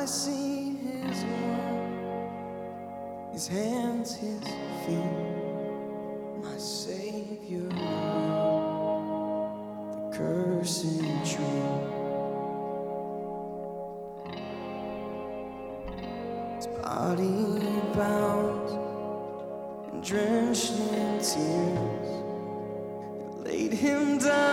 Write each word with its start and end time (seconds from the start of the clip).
I 0.00 0.06
see 0.06 0.76
his 0.76 1.24
love, 1.24 1.92
his 3.34 3.46
hands, 3.46 4.14
his 4.14 4.40
feet, 4.86 4.96
my 6.42 6.56
Savior, 6.56 7.68
the 9.90 10.10
cursing 10.10 11.22
tree. 11.22 11.68
His 16.56 16.66
body 16.66 17.60
bound 17.94 18.70
and 19.92 20.02
drenched 20.02 20.70
in 20.70 21.18
tears, 21.18 22.08
laid 23.44 23.74
him 23.74 24.16
down. 24.16 24.49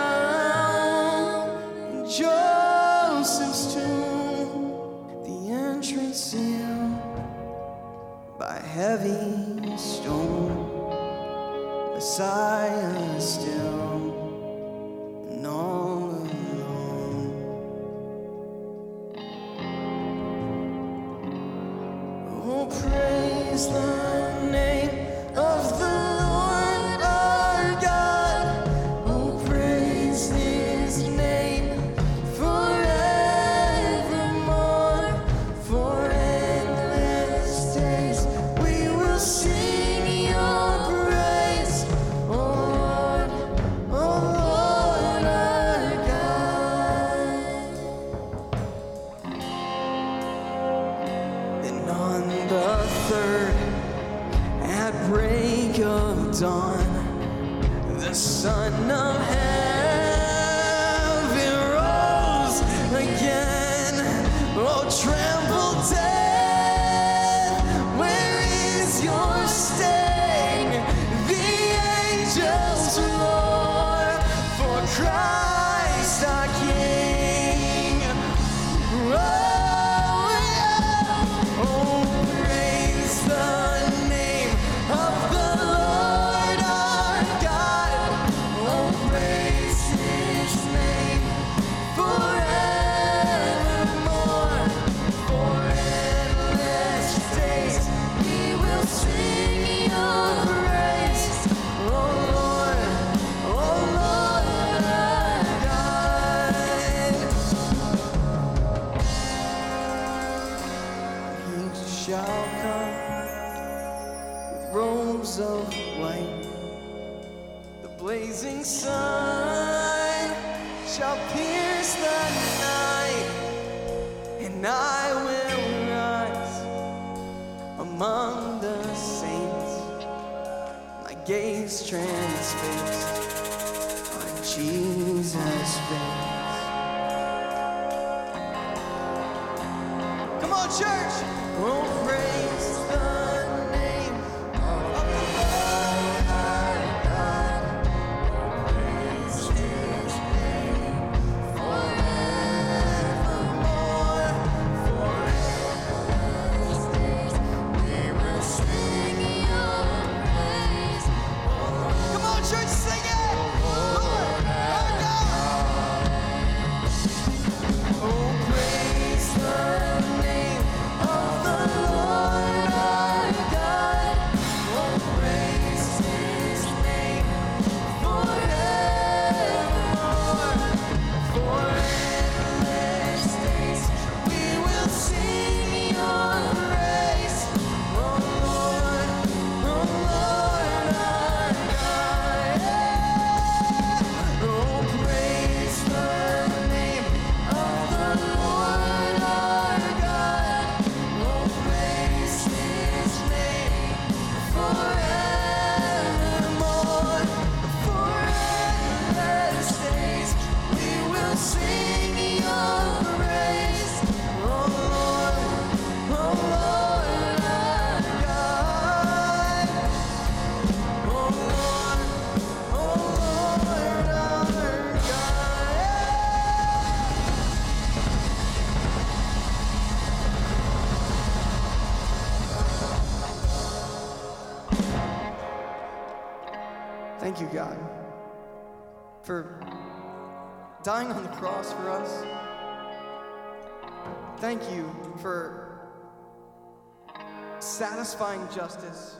Justice 248.54 249.16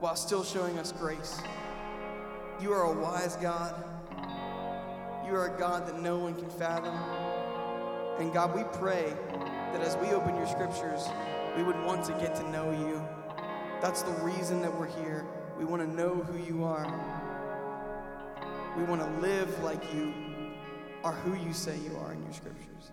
while 0.00 0.16
still 0.16 0.44
showing 0.44 0.78
us 0.78 0.92
grace. 0.92 1.40
You 2.60 2.72
are 2.72 2.84
a 2.84 2.92
wise 2.92 3.36
God. 3.36 3.74
You 5.26 5.34
are 5.34 5.54
a 5.54 5.58
God 5.58 5.86
that 5.86 6.00
no 6.00 6.18
one 6.18 6.34
can 6.34 6.48
fathom. 6.50 6.94
And 8.18 8.32
God, 8.32 8.54
we 8.54 8.62
pray 8.78 9.12
that 9.72 9.80
as 9.82 9.96
we 9.96 10.14
open 10.14 10.36
your 10.36 10.46
scriptures, 10.46 11.08
we 11.56 11.62
would 11.62 11.82
want 11.84 12.04
to 12.06 12.12
get 12.12 12.34
to 12.36 12.50
know 12.50 12.70
you. 12.70 13.02
That's 13.82 14.02
the 14.02 14.12
reason 14.22 14.62
that 14.62 14.78
we're 14.78 14.86
here. 14.86 15.26
We 15.58 15.64
want 15.64 15.82
to 15.82 15.88
know 15.88 16.14
who 16.14 16.38
you 16.38 16.64
are. 16.64 16.86
We 18.76 18.84
want 18.84 19.02
to 19.02 19.20
live 19.20 19.62
like 19.62 19.82
you 19.94 20.12
are 21.02 21.12
who 21.12 21.34
you 21.34 21.52
say 21.52 21.76
you 21.78 21.96
are 21.98 22.12
in 22.12 22.22
your 22.22 22.32
scriptures. 22.32 22.92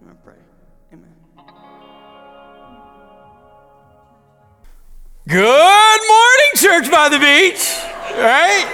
And 0.00 0.10
I 0.10 0.14
pray. 0.24 0.36
Good 5.28 6.00
morning, 6.08 6.50
Church 6.56 6.90
by 6.90 7.10
the 7.10 7.18
Beach. 7.18 7.76
Right? 8.18 8.66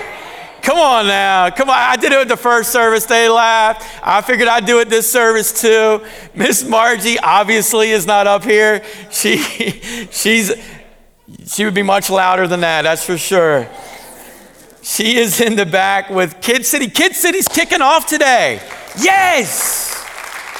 Come 0.63 0.79
on 0.79 1.07
now. 1.09 1.51
Come 1.51 1.69
on. 1.69 1.77
I 1.77 1.97
did 1.97 2.13
it 2.13 2.29
the 2.29 2.37
first 2.37 2.71
service. 2.71 3.05
They 3.05 3.29
laughed. 3.29 3.85
I 4.03 4.23
figured 4.23 4.47
I'd 4.49 4.65
do 4.65 4.79
it 4.79 4.89
this 4.89 5.11
service 5.11 5.61
too. 5.61 6.05
Miss 6.35 6.65
Margie 6.65 7.19
obviously 7.19 7.91
is 7.91 8.07
not 8.07 8.29
up 8.29 8.45
here. 8.45 8.85
She 9.11 9.39
she's 10.13 10.53
she 11.47 11.65
would 11.65 11.75
be 11.75 11.83
much 11.83 12.11
louder 12.11 12.47
than 12.47 12.61
that, 12.61 12.83
that's 12.83 13.05
for 13.05 13.19
sure. 13.19 13.69
She 14.83 15.17
is 15.17 15.41
in 15.41 15.57
the 15.57 15.67
back 15.67 16.11
with 16.11 16.41
Kid 16.41 16.65
City. 16.65 16.89
Kid 16.89 17.17
City's 17.17 17.49
kicking 17.49 17.83
off 17.83 18.07
today. 18.07 18.61
Yes! 19.01 19.96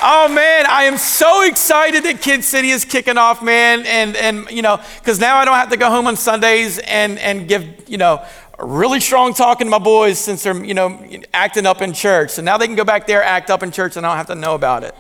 Oh 0.03 0.29
man, 0.29 0.67
I 0.67 0.85
am 0.85 0.99
so 0.99 1.43
excited 1.43 2.05
that 2.05 2.21
Kid 2.21 2.45
City 2.45 2.69
is 2.69 2.85
kicking 2.85 3.17
off, 3.17 3.43
man. 3.43 3.87
And 3.87 4.15
and 4.17 4.51
you 4.51 4.61
know, 4.61 4.79
because 4.99 5.19
now 5.19 5.37
I 5.37 5.45
don't 5.47 5.55
have 5.55 5.71
to 5.71 5.79
go 5.79 5.89
home 5.89 6.07
on 6.07 6.17
Sundays 6.17 6.79
and 6.79 7.19
and 7.19 7.49
give 7.49 7.89
you 7.89 7.97
know 7.97 8.23
really 8.59 9.01
strong 9.01 9.33
talking 9.33 9.67
to 9.67 9.71
my 9.71 9.79
boys 9.79 10.19
since 10.19 10.43
they're 10.43 10.63
you 10.63 10.75
know 10.75 11.03
acting 11.33 11.65
up 11.65 11.81
in 11.81 11.95
church. 11.95 12.31
So 12.31 12.43
now 12.43 12.59
they 12.59 12.67
can 12.67 12.77
go 12.77 12.85
back 12.85 13.07
there, 13.07 13.23
act 13.23 13.51
up 13.51 13.63
in 13.63 13.71
church, 13.71 13.97
and 13.97 14.05
I 14.05 14.11
don't 14.11 14.19
have 14.19 14.27
to 14.27 14.35
know 14.35 14.55
about 14.55 14.85
it. 14.85 14.95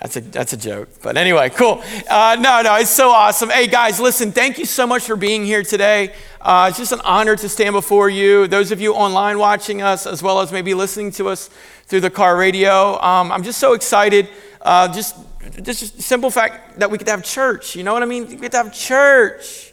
That's 0.00 0.16
a, 0.16 0.20
that's 0.20 0.52
a 0.54 0.56
joke. 0.56 0.88
But 1.02 1.16
anyway, 1.16 1.50
cool. 1.50 1.82
Uh, 2.08 2.36
no, 2.40 2.62
no, 2.62 2.76
it's 2.76 2.90
so 2.90 3.10
awesome. 3.10 3.50
Hey, 3.50 3.66
guys, 3.66 4.00
listen, 4.00 4.32
thank 4.32 4.58
you 4.58 4.64
so 4.64 4.86
much 4.86 5.02
for 5.02 5.16
being 5.16 5.44
here 5.44 5.62
today. 5.62 6.14
Uh, 6.40 6.68
it's 6.70 6.78
just 6.78 6.92
an 6.92 7.02
honor 7.04 7.36
to 7.36 7.48
stand 7.48 7.74
before 7.74 8.08
you. 8.08 8.46
Those 8.46 8.70
of 8.70 8.80
you 8.80 8.94
online 8.94 9.38
watching 9.38 9.82
us, 9.82 10.06
as 10.06 10.22
well 10.22 10.40
as 10.40 10.50
maybe 10.50 10.72
listening 10.72 11.10
to 11.12 11.28
us 11.28 11.50
through 11.86 12.00
the 12.00 12.10
car 12.10 12.36
radio, 12.38 12.98
um, 13.02 13.30
I'm 13.30 13.42
just 13.42 13.58
so 13.58 13.74
excited. 13.74 14.28
Uh, 14.62 14.88
just, 14.92 15.14
just 15.62 16.00
simple 16.00 16.30
fact 16.30 16.78
that 16.78 16.90
we 16.90 16.96
to 16.96 17.10
have 17.10 17.22
church. 17.22 17.76
You 17.76 17.82
know 17.82 17.92
what 17.92 18.02
I 18.02 18.06
mean? 18.06 18.40
We 18.40 18.48
to 18.48 18.56
have 18.56 18.72
church. 18.72 19.72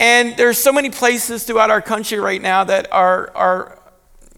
And 0.00 0.34
there's 0.36 0.56
so 0.56 0.72
many 0.72 0.90
places 0.90 1.44
throughout 1.44 1.70
our 1.70 1.82
country 1.82 2.18
right 2.20 2.40
now 2.40 2.64
that 2.64 2.90
are, 2.90 3.30
are 3.36 3.78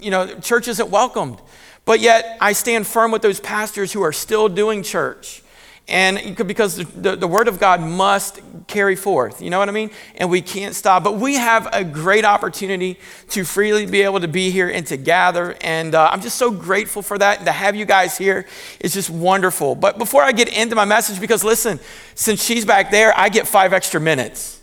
you 0.00 0.10
know, 0.10 0.26
church 0.40 0.66
isn't 0.66 0.90
welcomed. 0.90 1.40
But 1.84 2.00
yet, 2.00 2.36
I 2.40 2.52
stand 2.52 2.86
firm 2.86 3.10
with 3.10 3.22
those 3.22 3.40
pastors 3.40 3.92
who 3.92 4.02
are 4.02 4.12
still 4.12 4.48
doing 4.48 4.82
church. 4.82 5.42
And 5.90 6.36
because 6.36 6.76
the, 6.76 6.84
the, 6.84 7.16
the, 7.16 7.26
Word 7.26 7.48
of 7.48 7.58
God 7.58 7.80
must 7.80 8.40
carry 8.68 8.94
forth, 8.94 9.42
you 9.42 9.50
know 9.50 9.58
what 9.58 9.68
I 9.68 9.72
mean? 9.72 9.90
And 10.14 10.30
we 10.30 10.40
can't 10.40 10.72
stop. 10.72 11.02
But 11.02 11.16
we 11.16 11.34
have 11.34 11.68
a 11.72 11.82
great 11.82 12.24
opportunity 12.24 12.96
to 13.30 13.42
freely 13.42 13.86
be 13.86 14.02
able 14.02 14.20
to 14.20 14.28
be 14.28 14.52
here 14.52 14.68
and 14.68 14.86
to 14.86 14.96
gather. 14.96 15.56
And 15.60 15.96
uh, 15.96 16.08
I'm 16.12 16.20
just 16.20 16.38
so 16.38 16.52
grateful 16.52 17.02
for 17.02 17.18
that. 17.18 17.38
And 17.38 17.46
to 17.46 17.52
have 17.52 17.74
you 17.74 17.86
guys 17.86 18.16
here 18.16 18.46
is 18.78 18.94
just 18.94 19.10
wonderful. 19.10 19.74
But 19.74 19.98
before 19.98 20.22
I 20.22 20.30
get 20.30 20.48
into 20.48 20.76
my 20.76 20.84
message, 20.84 21.18
because 21.18 21.42
listen, 21.42 21.80
since 22.14 22.40
she's 22.40 22.64
back 22.64 22.92
there, 22.92 23.12
I 23.18 23.28
get 23.28 23.48
five 23.48 23.72
extra 23.72 24.00
minutes. 24.00 24.59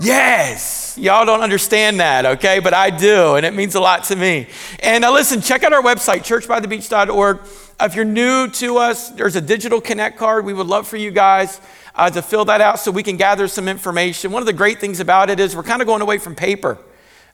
Yes, 0.00 0.96
y'all 0.96 1.26
don't 1.26 1.42
understand 1.42 2.00
that, 2.00 2.24
okay? 2.24 2.58
But 2.58 2.72
I 2.72 2.88
do, 2.88 3.34
and 3.34 3.44
it 3.44 3.52
means 3.52 3.74
a 3.74 3.80
lot 3.80 4.04
to 4.04 4.16
me. 4.16 4.46
And 4.78 5.02
now, 5.02 5.12
listen, 5.12 5.42
check 5.42 5.62
out 5.62 5.74
our 5.74 5.82
website, 5.82 6.20
churchbythebeach.org. 6.20 7.40
If 7.82 7.94
you're 7.94 8.06
new 8.06 8.48
to 8.48 8.78
us, 8.78 9.10
there's 9.10 9.36
a 9.36 9.42
digital 9.42 9.78
connect 9.78 10.18
card. 10.18 10.46
We 10.46 10.54
would 10.54 10.66
love 10.66 10.88
for 10.88 10.96
you 10.96 11.10
guys 11.10 11.60
uh, 11.94 12.08
to 12.08 12.22
fill 12.22 12.46
that 12.46 12.62
out 12.62 12.78
so 12.78 12.90
we 12.90 13.02
can 13.02 13.18
gather 13.18 13.46
some 13.46 13.68
information. 13.68 14.32
One 14.32 14.40
of 14.40 14.46
the 14.46 14.54
great 14.54 14.80
things 14.80 15.00
about 15.00 15.28
it 15.28 15.38
is 15.38 15.54
we're 15.54 15.62
kind 15.64 15.82
of 15.82 15.86
going 15.86 16.00
away 16.00 16.16
from 16.16 16.34
paper. 16.34 16.78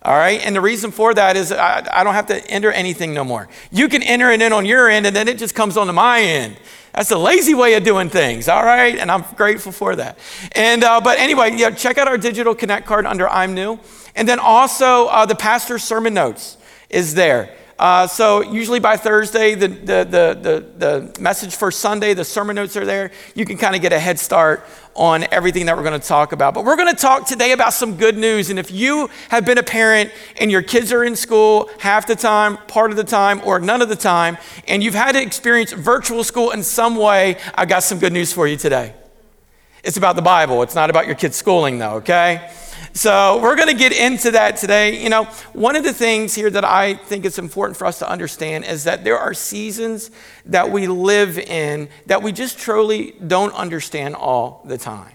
All 0.07 0.17
right, 0.17 0.41
and 0.41 0.55
the 0.55 0.61
reason 0.61 0.93
for 0.93 1.13
that 1.15 1.37
is 1.37 1.51
I, 1.51 1.85
I 1.93 2.05
don't 2.05 2.15
have 2.15 2.29
to 2.29 2.49
enter 2.49 2.71
anything 2.71 3.13
no 3.13 3.25
more. 3.25 3.49
You 3.73 3.89
can 3.89 4.05
enter 4.05 4.31
it 4.31 4.41
in 4.41 4.53
on 4.53 4.65
your 4.65 4.89
end, 4.89 5.05
and 5.05 5.17
then 5.17 5.27
it 5.27 5.37
just 5.37 5.57
comes 5.57 5.77
onto 5.77 5.93
my 5.93 6.21
end. 6.21 6.57
That's 6.95 7.11
a 7.11 7.19
lazy 7.19 7.55
way 7.55 7.75
of 7.75 7.83
doing 7.83 8.09
things, 8.09 8.49
all 8.49 8.63
right? 8.63 8.97
And 8.97 9.11
I'm 9.11 9.25
grateful 9.35 9.73
for 9.73 9.97
that. 9.97 10.17
And 10.53 10.85
uh, 10.85 11.01
but 11.01 11.19
anyway, 11.19 11.57
yeah, 11.57 11.71
check 11.71 11.99
out 11.99 12.07
our 12.07 12.19
digital 12.19 12.55
connect 12.55 12.87
card 12.87 13.05
under 13.05 13.29
I'm 13.29 13.53
New, 13.53 13.81
and 14.15 14.29
then 14.29 14.39
also 14.39 15.07
uh, 15.07 15.27
the 15.27 15.35
pastor's 15.35 15.83
sermon 15.83 16.15
notes 16.15 16.57
is 16.89 17.15
there. 17.15 17.53
Uh, 17.79 18.07
so 18.07 18.41
usually 18.41 18.81
by 18.81 18.97
Thursday, 18.97 19.55
the, 19.55 19.69
the, 19.69 20.05
the, 20.05 20.39
the, 20.41 20.67
the 20.79 21.21
message 21.21 21.55
for 21.57 21.71
Sunday, 21.71 22.15
the 22.15 22.25
sermon 22.25 22.57
notes 22.57 22.75
are 22.77 22.87
there. 22.87 23.11
You 23.35 23.45
can 23.45 23.59
kind 23.59 23.77
of 23.77 23.83
get 23.83 23.93
a 23.93 23.99
head 23.99 24.19
start 24.19 24.65
on 24.95 25.27
everything 25.31 25.67
that 25.67 25.77
we're 25.77 25.83
going 25.83 26.01
to 26.01 26.07
talk 26.07 26.33
about. 26.33 26.55
But 26.55 26.65
we're 26.65 26.77
going 26.77 26.95
to 26.95 26.99
talk 26.99 27.27
today 27.27 27.53
about 27.53 27.75
some 27.75 27.99
good 27.99 28.17
news. 28.17 28.49
And 28.49 28.59
if 28.59 28.71
you 28.71 29.11
have 29.29 29.45
been 29.45 29.59
a 29.59 29.63
parent 29.63 30.11
and 30.41 30.51
your 30.51 30.63
kids 30.63 30.91
are 30.91 31.05
in 31.05 31.17
school 31.17 31.69
half 31.79 32.07
the 32.07 32.17
time, 32.17 32.57
part 32.67 32.91
of 32.91 32.97
the 32.97 33.05
time, 33.05 33.43
or 33.45 33.59
none 33.59 33.83
of 33.83 33.91
the 33.91 33.97
time, 33.97 34.39
and 34.67 34.83
you've 34.83 34.95
had 34.95 35.13
to 35.13 35.21
experience 35.21 35.73
virtual 35.73 36.25
school 36.25 36.53
in 36.53 36.63
some 36.63 36.97
way, 36.97 37.37
I've 37.55 37.69
got 37.69 37.83
some 37.83 37.99
good 37.99 38.13
news 38.15 38.33
for 38.33 38.47
you 38.47 38.57
today. 38.57 38.95
It's 39.85 39.99
about 39.99 40.17
the 40.17 40.23
Bible. 40.23 40.63
It's 40.63 40.75
not 40.75 40.89
about 40.89 41.07
your 41.07 41.15
kids' 41.15 41.37
schooling, 41.37 41.79
though, 41.79 41.97
okay? 41.97 42.51
So 42.97 43.39
we're 43.43 43.57
going 43.57 43.69
to 43.69 43.75
get 43.75 43.93
into 43.93 44.31
that 44.31 44.57
today. 44.57 45.03
You 45.03 45.11
know, 45.11 45.25
one 45.53 45.77
of 45.77 45.85
the 45.85 45.93
things 45.93 46.35
here 46.35 46.49
that 46.49 46.65
I 46.65 46.95
think 46.95 47.27
it's 47.27 47.39
important 47.39 47.77
for 47.77 47.87
us 47.87 47.99
to 47.99 48.09
understand 48.09 48.65
is 48.65 48.85
that 48.85 49.05
there 49.05 49.19
are 49.19 49.35
seasons 49.35 50.11
that 50.47 50.71
we 50.71 50.87
live 50.87 51.39
in 51.39 51.91
that 52.07 52.23
we 52.23 52.33
just 52.33 52.59
truly 52.59 53.15
don't 53.27 53.53
understand 53.53 54.15
all 54.15 54.63
the 54.65 54.79
time. 54.79 55.13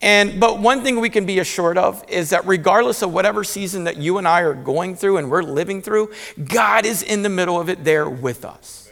And 0.00 0.40
but 0.40 0.58
one 0.58 0.82
thing 0.82 0.98
we 0.98 1.10
can 1.10 1.24
be 1.24 1.38
assured 1.38 1.78
of 1.78 2.04
is 2.08 2.30
that 2.30 2.44
regardless 2.44 3.02
of 3.02 3.12
whatever 3.14 3.44
season 3.44 3.84
that 3.84 3.98
you 3.98 4.18
and 4.18 4.26
I 4.26 4.40
are 4.40 4.54
going 4.54 4.96
through 4.96 5.18
and 5.18 5.30
we're 5.30 5.44
living 5.44 5.80
through, 5.80 6.10
God 6.44 6.84
is 6.84 7.04
in 7.04 7.22
the 7.22 7.28
middle 7.28 7.60
of 7.60 7.68
it 7.68 7.84
there 7.84 8.10
with 8.10 8.44
us. 8.44 8.90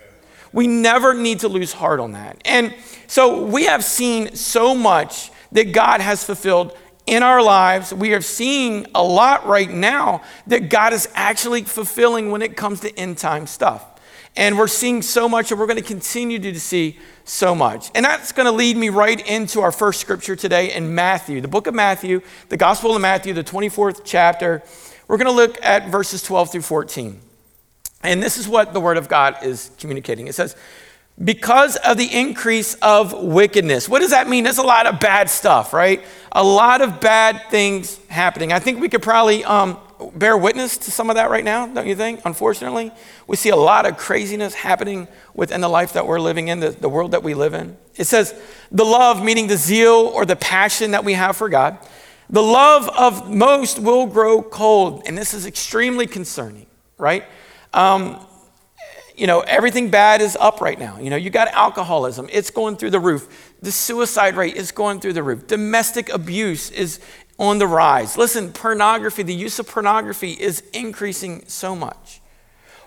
We 0.52 0.68
never 0.68 1.14
need 1.14 1.40
to 1.40 1.48
lose 1.48 1.72
heart 1.72 1.98
on 1.98 2.12
that. 2.12 2.40
And 2.44 2.76
so 3.08 3.44
we 3.44 3.64
have 3.64 3.82
seen 3.82 4.36
so 4.36 4.72
much 4.72 5.32
that 5.50 5.72
God 5.72 6.00
has 6.00 6.22
fulfilled 6.22 6.76
in 7.10 7.24
our 7.24 7.42
lives, 7.42 7.92
we 7.92 8.14
are 8.14 8.20
seeing 8.20 8.86
a 8.94 9.02
lot 9.02 9.44
right 9.44 9.68
now 9.68 10.22
that 10.46 10.70
God 10.70 10.92
is 10.92 11.08
actually 11.14 11.64
fulfilling 11.64 12.30
when 12.30 12.40
it 12.40 12.56
comes 12.56 12.80
to 12.80 12.96
end 12.96 13.18
time 13.18 13.48
stuff. 13.48 13.84
And 14.36 14.56
we're 14.56 14.68
seeing 14.68 15.02
so 15.02 15.28
much, 15.28 15.50
and 15.50 15.58
we're 15.58 15.66
going 15.66 15.76
to 15.76 15.82
continue 15.82 16.38
to 16.38 16.60
see 16.60 17.00
so 17.24 17.52
much. 17.52 17.90
And 17.96 18.04
that's 18.04 18.30
going 18.30 18.46
to 18.46 18.52
lead 18.52 18.76
me 18.76 18.90
right 18.90 19.20
into 19.28 19.60
our 19.60 19.72
first 19.72 20.00
scripture 20.00 20.36
today 20.36 20.72
in 20.72 20.94
Matthew, 20.94 21.40
the 21.40 21.48
book 21.48 21.66
of 21.66 21.74
Matthew, 21.74 22.22
the 22.48 22.56
Gospel 22.56 22.94
of 22.94 23.02
Matthew, 23.02 23.34
the 23.34 23.42
24th 23.42 24.02
chapter. 24.04 24.62
We're 25.08 25.16
going 25.16 25.26
to 25.26 25.32
look 25.32 25.58
at 25.64 25.88
verses 25.88 26.22
12 26.22 26.52
through 26.52 26.62
14. 26.62 27.20
And 28.04 28.22
this 28.22 28.38
is 28.38 28.46
what 28.46 28.72
the 28.72 28.80
Word 28.80 28.96
of 28.96 29.08
God 29.08 29.42
is 29.42 29.72
communicating. 29.80 30.28
It 30.28 30.36
says, 30.36 30.54
because 31.22 31.76
of 31.76 31.98
the 31.98 32.06
increase 32.06 32.74
of 32.74 33.12
wickedness. 33.12 33.88
What 33.88 34.00
does 34.00 34.10
that 34.10 34.28
mean? 34.28 34.44
There's 34.44 34.58
a 34.58 34.62
lot 34.62 34.86
of 34.86 35.00
bad 35.00 35.28
stuff, 35.28 35.72
right? 35.72 36.02
A 36.32 36.42
lot 36.42 36.80
of 36.80 37.00
bad 37.00 37.50
things 37.50 37.98
happening. 38.08 38.52
I 38.52 38.58
think 38.58 38.80
we 38.80 38.88
could 38.88 39.02
probably 39.02 39.44
um, 39.44 39.78
bear 40.14 40.36
witness 40.36 40.78
to 40.78 40.90
some 40.90 41.10
of 41.10 41.16
that 41.16 41.30
right 41.30 41.44
now, 41.44 41.66
don't 41.66 41.86
you 41.86 41.96
think? 41.96 42.20
Unfortunately, 42.24 42.90
we 43.26 43.36
see 43.36 43.50
a 43.50 43.56
lot 43.56 43.86
of 43.86 43.98
craziness 43.98 44.54
happening 44.54 45.08
within 45.34 45.60
the 45.60 45.68
life 45.68 45.92
that 45.92 46.06
we're 46.06 46.20
living 46.20 46.48
in, 46.48 46.60
the, 46.60 46.70
the 46.70 46.88
world 46.88 47.10
that 47.10 47.22
we 47.22 47.34
live 47.34 47.52
in. 47.52 47.76
It 47.96 48.04
says, 48.04 48.34
the 48.72 48.84
love, 48.84 49.22
meaning 49.22 49.46
the 49.46 49.56
zeal 49.56 50.10
or 50.14 50.24
the 50.24 50.36
passion 50.36 50.92
that 50.92 51.04
we 51.04 51.14
have 51.14 51.36
for 51.36 51.48
God, 51.48 51.78
the 52.30 52.42
love 52.42 52.88
of 52.88 53.28
most 53.30 53.78
will 53.78 54.06
grow 54.06 54.42
cold. 54.42 55.02
And 55.06 55.18
this 55.18 55.34
is 55.34 55.44
extremely 55.44 56.06
concerning, 56.06 56.66
right? 56.96 57.24
Um, 57.74 58.24
you 59.20 59.26
know, 59.26 59.40
everything 59.40 59.90
bad 59.90 60.22
is 60.22 60.34
up 60.40 60.62
right 60.62 60.78
now. 60.78 60.98
You 60.98 61.10
know, 61.10 61.16
you 61.16 61.28
got 61.28 61.48
alcoholism, 61.48 62.26
it's 62.32 62.50
going 62.50 62.76
through 62.76 62.90
the 62.90 63.00
roof. 63.00 63.54
The 63.60 63.70
suicide 63.70 64.34
rate 64.34 64.56
is 64.56 64.72
going 64.72 65.00
through 65.00 65.12
the 65.12 65.22
roof. 65.22 65.46
Domestic 65.46 66.08
abuse 66.08 66.70
is 66.70 67.00
on 67.38 67.58
the 67.58 67.66
rise. 67.66 68.16
Listen, 68.16 68.50
pornography, 68.50 69.22
the 69.22 69.34
use 69.34 69.58
of 69.58 69.68
pornography 69.68 70.32
is 70.32 70.62
increasing 70.72 71.44
so 71.46 71.76
much. 71.76 72.22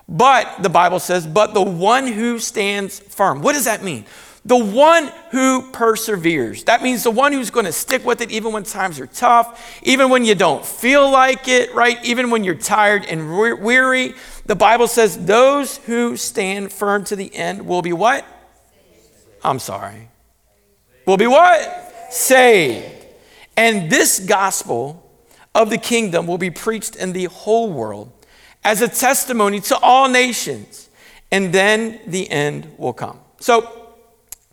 But 0.10 0.64
the 0.64 0.70
Bible 0.70 1.00
says, 1.00 1.28
but 1.28 1.54
the 1.54 1.62
one 1.62 2.08
who 2.08 2.40
stands 2.40 3.00
firm. 3.00 3.44
What 3.44 3.54
does 3.54 3.66
that 3.66 3.84
mean? 3.84 4.06
The 4.46 4.58
one 4.58 5.10
who 5.30 5.72
perseveres. 5.72 6.66
That 6.66 6.82
means 6.84 7.04
the 7.04 7.12
one 7.12 7.32
who's 7.32 7.50
going 7.50 7.66
to 7.66 7.72
stick 7.72 8.04
with 8.04 8.22
it 8.22 8.32
even 8.32 8.52
when 8.52 8.64
times 8.64 9.00
are 9.00 9.08
tough, 9.08 9.80
even 9.84 10.10
when 10.10 10.26
you 10.26 10.36
don't 10.36 10.66
feel 10.66 11.10
like 11.10 11.48
it, 11.48 11.74
right? 11.74 12.04
Even 12.04 12.30
when 12.30 12.44
you're 12.44 12.56
tired 12.56 13.06
and 13.06 13.32
weary. 13.32 14.16
The 14.46 14.56
Bible 14.56 14.88
says 14.88 15.26
those 15.26 15.78
who 15.78 16.18
stand 16.18 16.72
firm 16.72 17.06
to 17.06 17.16
the 17.16 17.34
end 17.36 17.66
will 17.66 17.82
be 17.82 17.94
what? 17.94 18.26
I'm 19.44 19.60
sorry. 19.60 20.10
Will 21.06 21.18
be 21.18 21.28
what? 21.28 22.12
Saved. 22.12 23.06
And 23.56 23.90
this 23.90 24.20
gospel 24.20 25.00
of 25.56 25.70
the 25.70 25.78
kingdom 25.78 26.28
will 26.28 26.38
be 26.38 26.50
preached 26.50 26.96
in 26.96 27.14
the 27.14 27.26
whole 27.26 27.72
world 27.72 28.12
as 28.64 28.82
a 28.82 28.88
testimony 28.88 29.60
to 29.60 29.78
all 29.78 30.10
nations, 30.10 30.90
and 31.32 31.54
then 31.54 32.00
the 32.08 32.30
end 32.30 32.74
will 32.78 32.94
come. 32.94 33.20
So, 33.40 33.83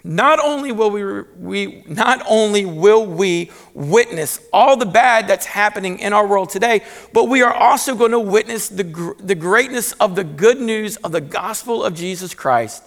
not 0.02 0.38
only 0.42 0.72
will 0.72 0.90
we, 0.90 1.22
we, 1.38 1.84
not 1.86 2.22
only 2.28 2.64
will 2.64 3.04
we 3.04 3.50
witness 3.74 4.40
all 4.52 4.76
the 4.76 4.86
bad 4.86 5.28
that's 5.28 5.46
happening 5.46 5.98
in 5.98 6.12
our 6.12 6.26
world 6.26 6.48
today, 6.48 6.82
but 7.12 7.24
we 7.24 7.42
are 7.42 7.52
also 7.52 7.94
going 7.94 8.12
to 8.12 8.20
witness 8.20 8.68
the, 8.68 9.14
the 9.18 9.34
greatness 9.34 9.92
of 9.92 10.14
the 10.14 10.24
good 10.24 10.58
news 10.60 10.96
of 10.96 11.12
the 11.12 11.20
gospel 11.20 11.84
of 11.84 11.94
Jesus 11.94 12.34
Christ 12.34 12.82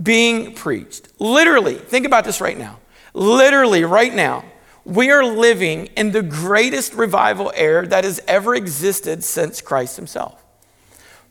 being 0.00 0.54
preached. 0.54 1.08
Literally, 1.18 1.74
think 1.74 2.06
about 2.06 2.24
this 2.24 2.40
right 2.40 2.56
now. 2.56 2.80
Literally, 3.12 3.84
right 3.84 4.12
now, 4.12 4.44
we 4.84 5.10
are 5.10 5.24
living 5.24 5.86
in 5.96 6.10
the 6.12 6.22
greatest 6.22 6.94
revival 6.94 7.52
era 7.54 7.86
that 7.88 8.04
has 8.04 8.20
ever 8.26 8.54
existed 8.54 9.22
since 9.22 9.60
Christ 9.60 9.96
himself. 9.96 10.42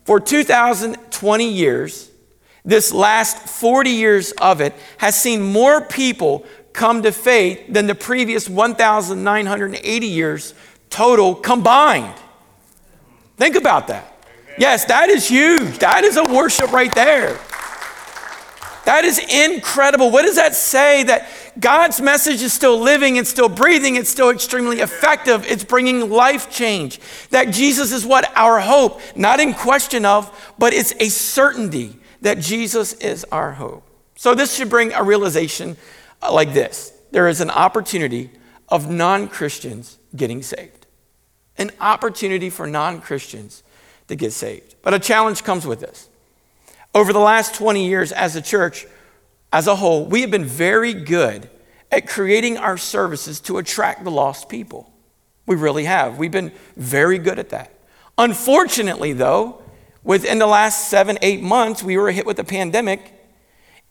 For 0.06 0.19
2,020 0.19 1.50
years, 1.50 2.10
this 2.65 2.93
last 2.93 3.38
40 3.49 3.89
years 3.89 4.32
of 4.34 4.62
it 4.62 4.73
has 4.97 5.19
seen 5.19 5.41
more 5.41 5.82
people 5.82 6.45
come 6.71 7.04
to 7.04 7.12
faith 7.12 7.62
than 7.69 7.88
the 7.88 7.95
previous 7.95 8.49
1,980 8.49 10.08
years 10.08 10.54
total 10.89 11.36
combined. 11.36 12.15
Think 13.38 13.56
about 13.56 13.88
that. 13.88 14.10
Yes, 14.58 14.86
that 14.86 15.10
is 15.10 15.28
huge. 15.28 15.80
That 15.80 16.04
is 16.04 16.17
a 16.17 16.23
worship 16.23 16.71
right 16.71 16.93
there. 16.93 17.39
That 18.86 19.06
is 19.06 19.17
incredible. 19.19 20.12
What 20.12 20.23
does 20.23 20.36
that 20.36 20.56
say? 20.56 21.04
That 21.04 21.28
God's 21.60 22.02
message 22.02 22.41
is 22.41 22.52
still 22.52 22.80
living, 22.80 23.15
it's 23.15 23.30
still 23.30 23.47
breathing, 23.47 23.95
it's 23.95 24.10
still 24.10 24.30
extremely 24.30 24.82
effective, 24.82 25.45
it's 25.49 25.63
bringing 25.63 26.10
life 26.10 26.52
change. 26.52 26.99
That 27.30 27.52
Jesus 27.52 27.91
is 27.93 28.06
what? 28.06 28.30
Our 28.36 28.60
hope, 28.60 28.99
not 29.15 29.39
in 29.39 29.54
question 29.54 30.06
of, 30.06 30.54
but 30.60 30.73
it's 30.73 30.93
a 30.99 31.10
certainty 31.10 31.97
that 32.24 32.40
Jesus 32.40 32.94
is 32.94 33.26
our 33.32 33.52
hope. 33.52 33.88
So 34.16 34.34
this 34.34 34.56
should 34.56 34.70
bring 34.70 34.94
a 34.94 35.04
realization 35.04 35.78
uh, 36.22 36.34
like 36.34 36.54
this 36.54 36.92
there 37.12 37.28
is 37.28 37.42
an 37.42 37.52
opportunity 37.52 38.32
of 38.70 38.90
non 38.90 39.28
Christians 39.28 40.00
getting 40.16 40.42
saved, 40.42 40.88
an 41.58 41.72
opportunity 41.80 42.50
for 42.50 42.66
non 42.66 43.02
Christians 43.02 43.62
to 44.08 44.16
get 44.16 44.34
saved. 44.34 44.76
But 44.82 44.94
a 44.94 45.00
challenge 45.00 45.44
comes 45.44 45.68
with 45.68 45.80
this. 45.80 46.10
Over 46.96 47.14
the 47.14 47.20
last 47.20 47.56
20 47.56 47.88
years 47.88 48.12
as 48.12 48.36
a 48.36 48.42
church, 48.42 48.86
as 49.52 49.68
a 49.68 49.76
whole, 49.76 50.06
we 50.06 50.22
have 50.22 50.32
been 50.32 50.46
very 50.46 50.94
good 50.94 51.50
at 51.92 52.08
creating 52.08 52.58
our 52.58 52.78
services 52.78 53.40
to 53.42 53.58
attract 53.58 54.04
the 54.04 54.12
lost 54.12 54.50
people. 54.50 54.92
We 55.46 55.56
really 55.56 55.84
have. 55.84 56.18
We've 56.18 56.32
been 56.32 56.52
very 56.78 57.18
good 57.18 57.38
at 57.38 57.50
that. 57.50 57.72
Unfortunately, 58.18 59.14
though, 59.14 59.62
within 60.04 60.39
the 60.39 60.48
last 60.48 60.89
seven, 60.89 61.18
eight 61.22 61.42
months, 61.42 61.84
we 61.84 61.98
were 61.98 62.12
hit 62.12 62.26
with 62.26 62.39
a 62.39 62.44
pandemic 62.44 63.13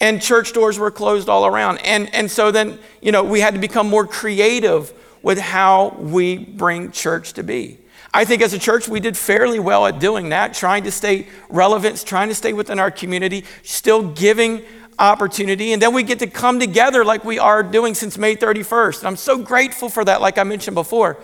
and 0.03 0.21
church 0.21 0.53
doors 0.53 0.79
were 0.79 0.91
closed 0.91 1.29
all 1.29 1.47
around. 1.47 1.79
And, 1.79 2.13
and 2.13 2.29
so 2.29 2.51
then, 2.51 2.81
you 3.01 3.13
know, 3.13 3.23
we 3.23 3.41
had 3.41 3.55
to 3.55 3.61
become 3.61 3.89
more 3.89 4.05
creative 4.05 4.93
with 5.23 5.39
how 5.39 5.91
we 5.91 6.37
bring 6.37 6.91
church 6.91 7.35
to 7.35 7.45
be. 7.45 7.79
I 8.13 8.25
think 8.25 8.43
as 8.43 8.53
a 8.53 8.59
church, 8.59 8.89
we 8.89 8.99
did 8.99 9.17
fairly 9.17 9.61
well 9.61 9.87
at 9.87 10.01
doing 10.01 10.31
that, 10.31 10.55
trying 10.55 10.83
to 10.85 10.91
stay 10.91 11.29
relevant, 11.49 12.05
trying 12.05 12.29
to 12.29 12.35
stay 12.35 12.53
within 12.53 12.81
our 12.81 12.91
community, 12.91 13.45
still 13.63 14.03
giving 14.03 14.63
opportunity. 14.99 15.73
And 15.73 15.81
then 15.81 15.95
we 15.95 16.03
get 16.03 16.19
to 16.19 16.27
come 16.27 16.59
together 16.59 17.05
like 17.05 17.25
we 17.25 17.39
are 17.39 17.63
doing 17.63 17.95
since 17.95 18.19
May 18.19 18.35
31st. 18.35 18.99
And 18.99 19.07
I'm 19.07 19.17
so 19.17 19.39
grateful 19.39 19.89
for 19.89 20.05
that, 20.05 20.21
like 20.21 20.37
I 20.37 20.43
mentioned 20.43 20.75
before. 20.75 21.17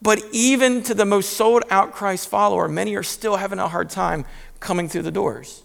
But 0.00 0.22
even 0.32 0.82
to 0.84 0.94
the 0.94 1.04
most 1.04 1.32
sold 1.32 1.64
out 1.70 1.92
Christ 1.92 2.28
follower, 2.28 2.68
many 2.68 2.94
are 2.96 3.02
still 3.02 3.36
having 3.36 3.58
a 3.58 3.68
hard 3.68 3.90
time 3.90 4.24
coming 4.60 4.88
through 4.88 5.02
the 5.02 5.10
doors. 5.10 5.62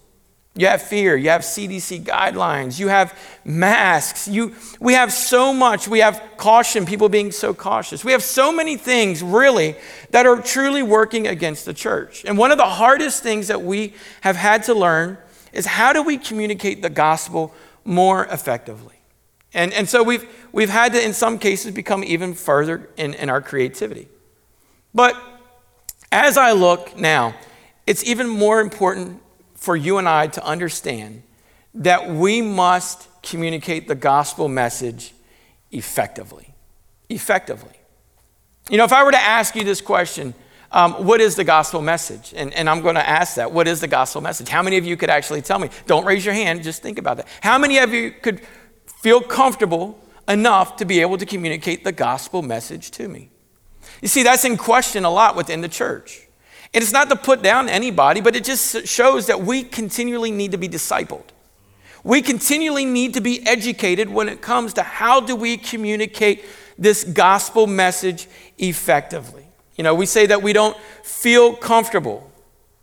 You 0.55 0.67
have 0.67 0.83
fear, 0.83 1.15
you 1.15 1.29
have 1.29 1.41
CDC 1.41 2.03
guidelines, 2.03 2.79
you 2.79 2.87
have 2.87 3.17
masks. 3.43 4.27
You, 4.27 4.55
we 4.79 4.93
have 4.93 5.11
so 5.11 5.51
much. 5.51 5.87
We 5.87 5.99
have 5.99 6.21
caution, 6.37 6.85
people 6.85 7.09
being 7.09 7.31
so 7.31 7.55
cautious. 7.55 8.05
We 8.05 8.11
have 8.11 8.21
so 8.21 8.51
many 8.51 8.77
things, 8.77 9.23
really, 9.23 9.75
that 10.11 10.27
are 10.27 10.39
truly 10.39 10.83
working 10.83 11.27
against 11.27 11.65
the 11.65 11.73
church. 11.73 12.23
And 12.23 12.37
one 12.37 12.51
of 12.51 12.59
the 12.59 12.65
hardest 12.65 13.23
things 13.23 13.47
that 13.47 13.63
we 13.63 13.95
have 14.21 14.35
had 14.35 14.63
to 14.63 14.75
learn 14.75 15.17
is 15.53 15.65
how 15.65 15.91
do 15.91 16.03
we 16.03 16.17
communicate 16.17 16.83
the 16.83 16.89
gospel 16.89 17.51
more 17.83 18.25
effectively? 18.25 18.95
And, 19.55 19.73
and 19.73 19.89
so 19.89 20.03
we've, 20.03 20.27
we've 20.51 20.69
had 20.69 20.93
to, 20.93 21.03
in 21.03 21.13
some 21.13 21.39
cases, 21.39 21.73
become 21.73 22.03
even 22.03 22.35
further 22.35 22.89
in, 22.95 23.15
in 23.15 23.27
our 23.29 23.41
creativity. 23.41 24.07
But 24.93 25.15
as 26.11 26.37
I 26.37 26.51
look 26.51 26.97
now, 26.97 27.35
it's 27.87 28.03
even 28.03 28.27
more 28.27 28.61
important 28.61 29.21
for 29.55 29.75
you 29.75 29.97
and 29.97 30.07
I 30.07 30.27
to 30.27 30.45
understand 30.45 31.23
that 31.73 32.09
we 32.09 32.41
must 32.41 33.07
communicate 33.23 33.87
the 33.87 33.95
gospel 33.95 34.47
message 34.47 35.13
effectively. 35.71 36.53
Effectively. 37.09 37.73
You 38.69 38.77
know, 38.77 38.83
if 38.83 38.93
I 38.93 39.03
were 39.03 39.11
to 39.11 39.21
ask 39.21 39.55
you 39.55 39.63
this 39.63 39.81
question, 39.81 40.33
um, 40.71 41.05
what 41.05 41.21
is 41.21 41.35
the 41.35 41.43
gospel 41.43 41.81
message? 41.81 42.33
And, 42.35 42.53
and 42.53 42.69
I'm 42.69 42.81
going 42.81 42.95
to 42.95 43.07
ask 43.07 43.35
that. 43.35 43.51
What 43.51 43.67
is 43.67 43.81
the 43.81 43.87
gospel 43.87 44.21
message? 44.21 44.49
How 44.49 44.63
many 44.63 44.77
of 44.77 44.85
you 44.85 44.97
could 44.97 45.09
actually 45.09 45.41
tell 45.41 45.59
me? 45.59 45.69
Don't 45.85 46.05
raise 46.05 46.25
your 46.25 46.33
hand, 46.33 46.63
just 46.63 46.81
think 46.81 46.97
about 46.97 47.17
that. 47.17 47.27
How 47.41 47.57
many 47.57 47.77
of 47.79 47.93
you 47.93 48.11
could 48.11 48.41
feel 49.01 49.21
comfortable 49.21 49.99
enough 50.27 50.77
to 50.77 50.85
be 50.85 51.01
able 51.01 51.17
to 51.17 51.25
communicate 51.25 51.83
the 51.83 51.91
gospel 51.91 52.41
message 52.41 52.91
to 52.91 53.07
me? 53.07 53.29
You 54.03 54.09
see, 54.09 54.23
that's 54.23 54.43
in 54.43 54.57
question 54.57 55.05
a 55.05 55.09
lot 55.09 55.37
within 55.37 55.61
the 55.61 55.69
church. 55.69 56.27
And 56.73 56.83
it's 56.83 56.91
not 56.91 57.07
to 57.07 57.15
put 57.15 57.41
down 57.41 57.69
anybody, 57.69 58.19
but 58.19 58.35
it 58.35 58.43
just 58.43 58.85
shows 58.85 59.27
that 59.27 59.39
we 59.39 59.63
continually 59.63 60.29
need 60.29 60.51
to 60.51 60.57
be 60.57 60.67
discipled. 60.67 61.23
We 62.03 62.21
continually 62.21 62.83
need 62.83 63.13
to 63.13 63.21
be 63.21 63.47
educated 63.47 64.09
when 64.09 64.27
it 64.27 64.41
comes 64.41 64.73
to 64.73 64.83
how 64.83 65.21
do 65.21 65.37
we 65.37 65.55
communicate 65.55 66.43
this 66.77 67.05
gospel 67.05 67.65
message 67.65 68.27
effectively. 68.57 69.47
You 69.77 69.85
know, 69.85 69.95
we 69.95 70.05
say 70.05 70.25
that 70.25 70.43
we 70.43 70.51
don't 70.51 70.75
feel 71.03 71.55
comfortable. 71.55 72.29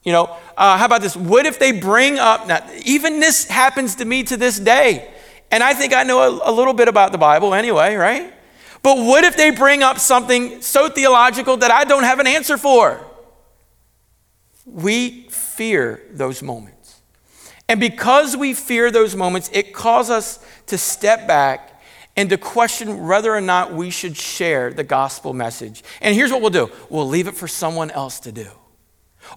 You 0.03 0.13
know, 0.13 0.35
uh, 0.57 0.79
how 0.79 0.87
about 0.87 1.03
this? 1.03 1.15
What 1.15 1.45
if 1.45 1.59
they 1.59 1.73
bring 1.73 2.19
up, 2.19 2.47
now, 2.47 2.67
even 2.87 3.21
this 3.21 3.47
happens 3.47 3.97
to 3.97 4.07
me 4.07 4.23
to 4.23 4.39
this 4.39 4.59
day, 4.59 5.13
and 5.51 5.63
I 5.63 5.75
think 5.75 5.93
I 5.93 6.03
know 6.03 6.41
a, 6.41 6.51
a 6.51 6.53
little 6.53 6.73
bit 6.73 6.89
about 6.89 7.13
the 7.13 7.19
Bible 7.19 7.53
anyway, 7.53 7.95
right? 7.97 8.33
But 8.83 8.99
what 8.99 9.25
if 9.25 9.37
they 9.37 9.51
bring 9.51 9.83
up 9.83 9.99
something 9.99 10.63
so 10.63 10.89
theological 10.89 11.57
that 11.59 11.71
I 11.71 11.85
don't 11.85 12.05
have 12.05 12.19
an 12.19 12.27
answer 12.27 12.57
for? 12.57 13.07
we 14.73 15.23
fear 15.31 16.03
those 16.13 16.43
moments. 16.43 17.01
And 17.69 17.79
because 17.79 18.37
we 18.37 18.55
fear 18.55 18.91
those 18.91 19.15
moments, 19.15 19.51
it 19.53 19.73
causes 19.73 20.11
us 20.11 20.47
to 20.67 20.79
step 20.79 21.27
back 21.27 21.83
and 22.17 22.29
to 22.31 22.37
question 22.37 23.07
whether 23.07 23.35
or 23.35 23.41
not 23.41 23.73
we 23.73 23.91
should 23.91 24.17
share 24.17 24.73
the 24.73 24.83
gospel 24.83 25.33
message. 25.33 25.85
And 26.01 26.15
here's 26.15 26.33
what 26.33 26.41
we'll 26.41 26.51
do 26.51 26.71
we'll 26.89 27.07
leave 27.07 27.29
it 27.29 27.37
for 27.37 27.49
someone 27.49 27.91
else 27.91 28.21
to 28.21 28.33
do. 28.33 28.49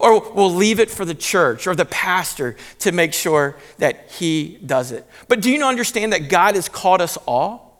Or 0.00 0.32
we'll 0.32 0.52
leave 0.52 0.80
it 0.80 0.90
for 0.90 1.04
the 1.04 1.14
church 1.14 1.66
or 1.66 1.76
the 1.76 1.84
pastor 1.84 2.56
to 2.80 2.90
make 2.90 3.12
sure 3.12 3.56
that 3.78 4.10
he 4.10 4.58
does 4.64 4.90
it. 4.90 5.06
But 5.28 5.40
do 5.40 5.50
you 5.50 5.62
understand 5.62 6.12
that 6.12 6.28
God 6.28 6.56
has 6.56 6.68
called 6.68 7.00
us 7.00 7.16
all? 7.28 7.73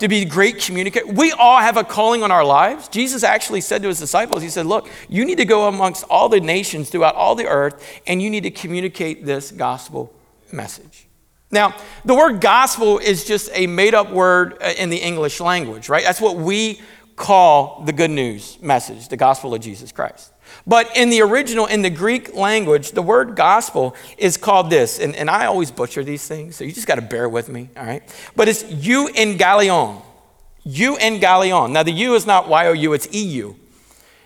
To 0.00 0.08
be 0.08 0.24
great 0.24 0.60
communicators. 0.60 1.10
We 1.10 1.32
all 1.32 1.58
have 1.58 1.76
a 1.76 1.84
calling 1.84 2.22
on 2.22 2.30
our 2.30 2.44
lives. 2.44 2.88
Jesus 2.88 3.22
actually 3.22 3.60
said 3.60 3.82
to 3.82 3.88
his 3.88 3.98
disciples, 3.98 4.42
He 4.42 4.48
said, 4.48 4.66
Look, 4.66 4.88
you 5.08 5.24
need 5.24 5.38
to 5.38 5.44
go 5.44 5.68
amongst 5.68 6.04
all 6.04 6.28
the 6.28 6.40
nations 6.40 6.90
throughout 6.90 7.14
all 7.14 7.34
the 7.34 7.46
earth, 7.46 8.00
and 8.06 8.22
you 8.22 8.30
need 8.30 8.42
to 8.42 8.50
communicate 8.50 9.24
this 9.24 9.50
gospel 9.50 10.12
message. 10.52 11.06
Now, 11.50 11.74
the 12.04 12.14
word 12.14 12.40
gospel 12.40 12.98
is 12.98 13.24
just 13.24 13.50
a 13.54 13.66
made 13.66 13.94
up 13.94 14.10
word 14.10 14.58
uh, 14.60 14.74
in 14.76 14.90
the 14.90 14.98
English 14.98 15.40
language, 15.40 15.88
right? 15.88 16.04
That's 16.04 16.20
what 16.20 16.36
we 16.36 16.80
call 17.16 17.82
the 17.84 17.92
good 17.92 18.10
news 18.10 18.60
message, 18.60 19.08
the 19.08 19.16
gospel 19.16 19.54
of 19.54 19.60
Jesus 19.60 19.90
Christ. 19.90 20.32
But 20.66 20.96
in 20.96 21.10
the 21.10 21.22
original, 21.22 21.66
in 21.66 21.82
the 21.82 21.90
Greek 21.90 22.34
language, 22.34 22.92
the 22.92 23.02
word 23.02 23.36
gospel 23.36 23.96
is 24.16 24.36
called 24.36 24.70
this. 24.70 24.98
And, 24.98 25.16
and 25.16 25.30
I 25.30 25.46
always 25.46 25.70
butcher 25.70 26.04
these 26.04 26.26
things, 26.26 26.56
so 26.56 26.64
you 26.64 26.72
just 26.72 26.86
got 26.86 26.96
to 26.96 27.02
bear 27.02 27.28
with 27.28 27.48
me, 27.48 27.70
all 27.76 27.84
right? 27.84 28.02
But 28.36 28.48
it's 28.48 28.64
euangelion. 28.64 30.02
Euangelion. 30.66 31.72
Now, 31.72 31.82
the 31.82 31.92
U 31.92 32.14
is 32.14 32.26
not 32.26 32.48
Y 32.48 32.66
O 32.66 32.72
U, 32.72 32.92
it's 32.92 33.12
EU. 33.12 33.54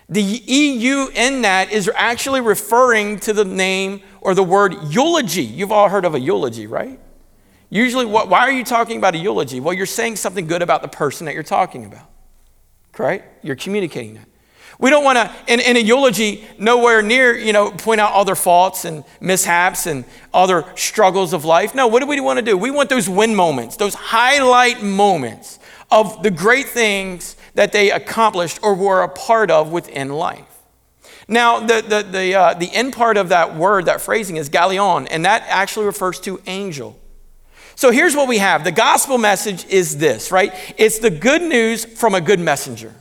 The 0.09 0.21
EU 0.21 1.07
in 1.15 1.43
that 1.43 1.71
is 1.71 1.89
actually 1.95 2.41
referring 2.41 3.19
to 3.21 3.33
the 3.33 3.45
name 3.45 4.01
or 4.21 4.35
the 4.35 4.43
word 4.43 4.75
eulogy. 4.89 5.43
You've 5.43 5.71
all 5.71 5.89
heard 5.89 6.05
of 6.05 6.13
a 6.13 6.19
eulogy, 6.19 6.67
right? 6.67 6.99
Usually, 7.69 8.05
what, 8.05 8.29
why 8.29 8.41
are 8.41 8.51
you 8.51 8.63
talking 8.63 8.97
about 8.97 9.15
a 9.15 9.17
eulogy? 9.17 9.59
Well, 9.59 9.73
you're 9.73 9.85
saying 9.85 10.17
something 10.17 10.45
good 10.45 10.61
about 10.61 10.81
the 10.81 10.87
person 10.87 11.25
that 11.25 11.33
you're 11.33 11.41
talking 11.41 11.85
about, 11.85 12.07
right? 12.97 13.23
You're 13.41 13.55
communicating 13.55 14.15
that. 14.15 14.27
We 14.83 14.89
don't 14.89 15.05
want 15.05 15.17
to, 15.17 15.33
in, 15.47 15.61
in, 15.61 15.77
a 15.77 15.79
eulogy, 15.79 16.45
nowhere 16.57 17.01
near, 17.01 17.33
you 17.37 17.53
know, 17.53 17.71
point 17.71 18.01
out 18.01 18.11
all 18.11 18.25
their 18.25 18.35
faults 18.35 18.83
and 18.83 19.05
mishaps 19.21 19.85
and 19.85 20.03
other 20.33 20.65
struggles 20.75 21.31
of 21.31 21.45
life. 21.45 21.73
No, 21.73 21.87
what 21.87 22.01
do 22.01 22.05
we 22.05 22.19
want 22.19 22.39
to 22.39 22.43
do? 22.43 22.57
We 22.57 22.69
want 22.69 22.89
those 22.89 23.07
win 23.07 23.33
moments, 23.33 23.77
those 23.77 23.93
highlight 23.93 24.83
moments 24.83 25.57
of 25.89 26.21
the 26.21 26.29
great 26.29 26.65
things 26.65 27.37
that 27.53 27.71
they 27.71 27.91
accomplished 27.91 28.59
or 28.61 28.75
were 28.75 29.03
a 29.03 29.07
part 29.07 29.49
of 29.49 29.71
within 29.71 30.09
life. 30.09 30.59
Now, 31.29 31.61
the, 31.61 31.81
the, 31.81 32.03
the, 32.03 32.35
uh, 32.35 32.53
the 32.55 32.69
end 32.69 32.91
part 32.91 33.15
of 33.15 33.29
that 33.29 33.55
word, 33.55 33.85
that 33.85 34.01
phrasing, 34.01 34.35
is 34.35 34.49
galleon, 34.49 35.07
and 35.07 35.23
that 35.23 35.45
actually 35.47 35.85
refers 35.85 36.19
to 36.19 36.41
angel. 36.45 36.99
So 37.75 37.91
here's 37.91 38.17
what 38.17 38.27
we 38.27 38.39
have 38.39 38.65
the 38.65 38.71
gospel 38.73 39.17
message 39.17 39.65
is 39.67 39.97
this, 39.97 40.29
right? 40.29 40.53
It's 40.77 40.99
the 40.99 41.09
good 41.09 41.41
news 41.41 41.85
from 41.85 42.15
a 42.15 42.19
good 42.19 42.41
messenger. 42.41 42.93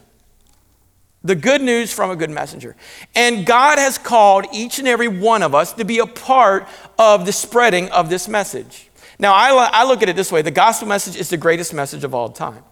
The 1.24 1.34
good 1.34 1.62
news 1.62 1.92
from 1.92 2.10
a 2.10 2.16
good 2.16 2.30
messenger. 2.30 2.74
And 3.14 3.46
God 3.46 3.78
has 3.78 3.96
called 3.96 4.46
each 4.52 4.78
and 4.78 4.88
every 4.88 5.08
one 5.08 5.42
of 5.42 5.54
us 5.54 5.72
to 5.74 5.84
be 5.84 5.98
a 5.98 6.06
part 6.06 6.66
of 6.98 7.26
the 7.26 7.32
spreading 7.32 7.88
of 7.90 8.10
this 8.10 8.26
message. 8.26 8.88
Now, 9.18 9.32
I, 9.34 9.68
I 9.72 9.84
look 9.84 10.02
at 10.02 10.08
it 10.08 10.16
this 10.16 10.32
way 10.32 10.42
the 10.42 10.50
gospel 10.50 10.88
message 10.88 11.16
is 11.16 11.30
the 11.30 11.36
greatest 11.36 11.72
message 11.72 12.02
of 12.02 12.14
all 12.14 12.28
time. 12.28 12.64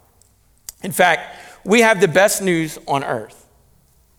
In 0.83 0.93
fact, 0.93 1.37
we 1.65 1.81
have 1.83 2.01
the 2.01 2.09
best 2.09 2.43
news 2.43 2.79
on 2.89 3.05
earth. 3.05 3.47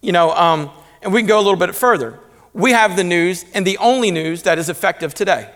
You 0.01 0.11
know, 0.11 0.31
um, 0.31 0.71
and 1.01 1.13
we 1.13 1.21
can 1.21 1.27
go 1.27 1.37
a 1.37 1.43
little 1.43 1.59
bit 1.59 1.75
further. 1.75 2.19
We 2.53 2.71
have 2.71 2.95
the 2.95 3.03
news 3.03 3.45
and 3.53 3.65
the 3.65 3.77
only 3.77 4.11
news 4.11 4.43
that 4.43 4.57
is 4.57 4.69
effective 4.69 5.13
today, 5.13 5.49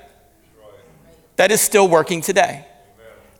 that 1.36 1.52
is 1.52 1.62
still 1.62 1.88
working 1.88 2.22
today. 2.22 2.66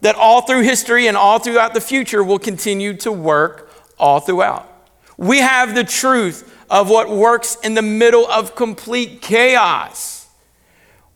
That 0.02 0.16
all 0.16 0.42
through 0.42 0.62
history 0.62 1.08
and 1.08 1.18
all 1.18 1.40
throughout 1.40 1.74
the 1.74 1.82
future 1.82 2.24
will 2.24 2.40
continue 2.40 2.94
to 2.98 3.12
work 3.12 3.72
all 3.98 4.20
throughout. 4.20 4.72
We 5.18 5.40
have 5.40 5.76
the 5.76 5.84
truth 5.84 6.52
of 6.70 6.90
what 6.90 7.10
works 7.10 7.58
in 7.64 7.74
the 7.74 7.82
middle 7.82 8.28
of 8.28 8.56
complete 8.56 9.22
chaos. 9.22 10.28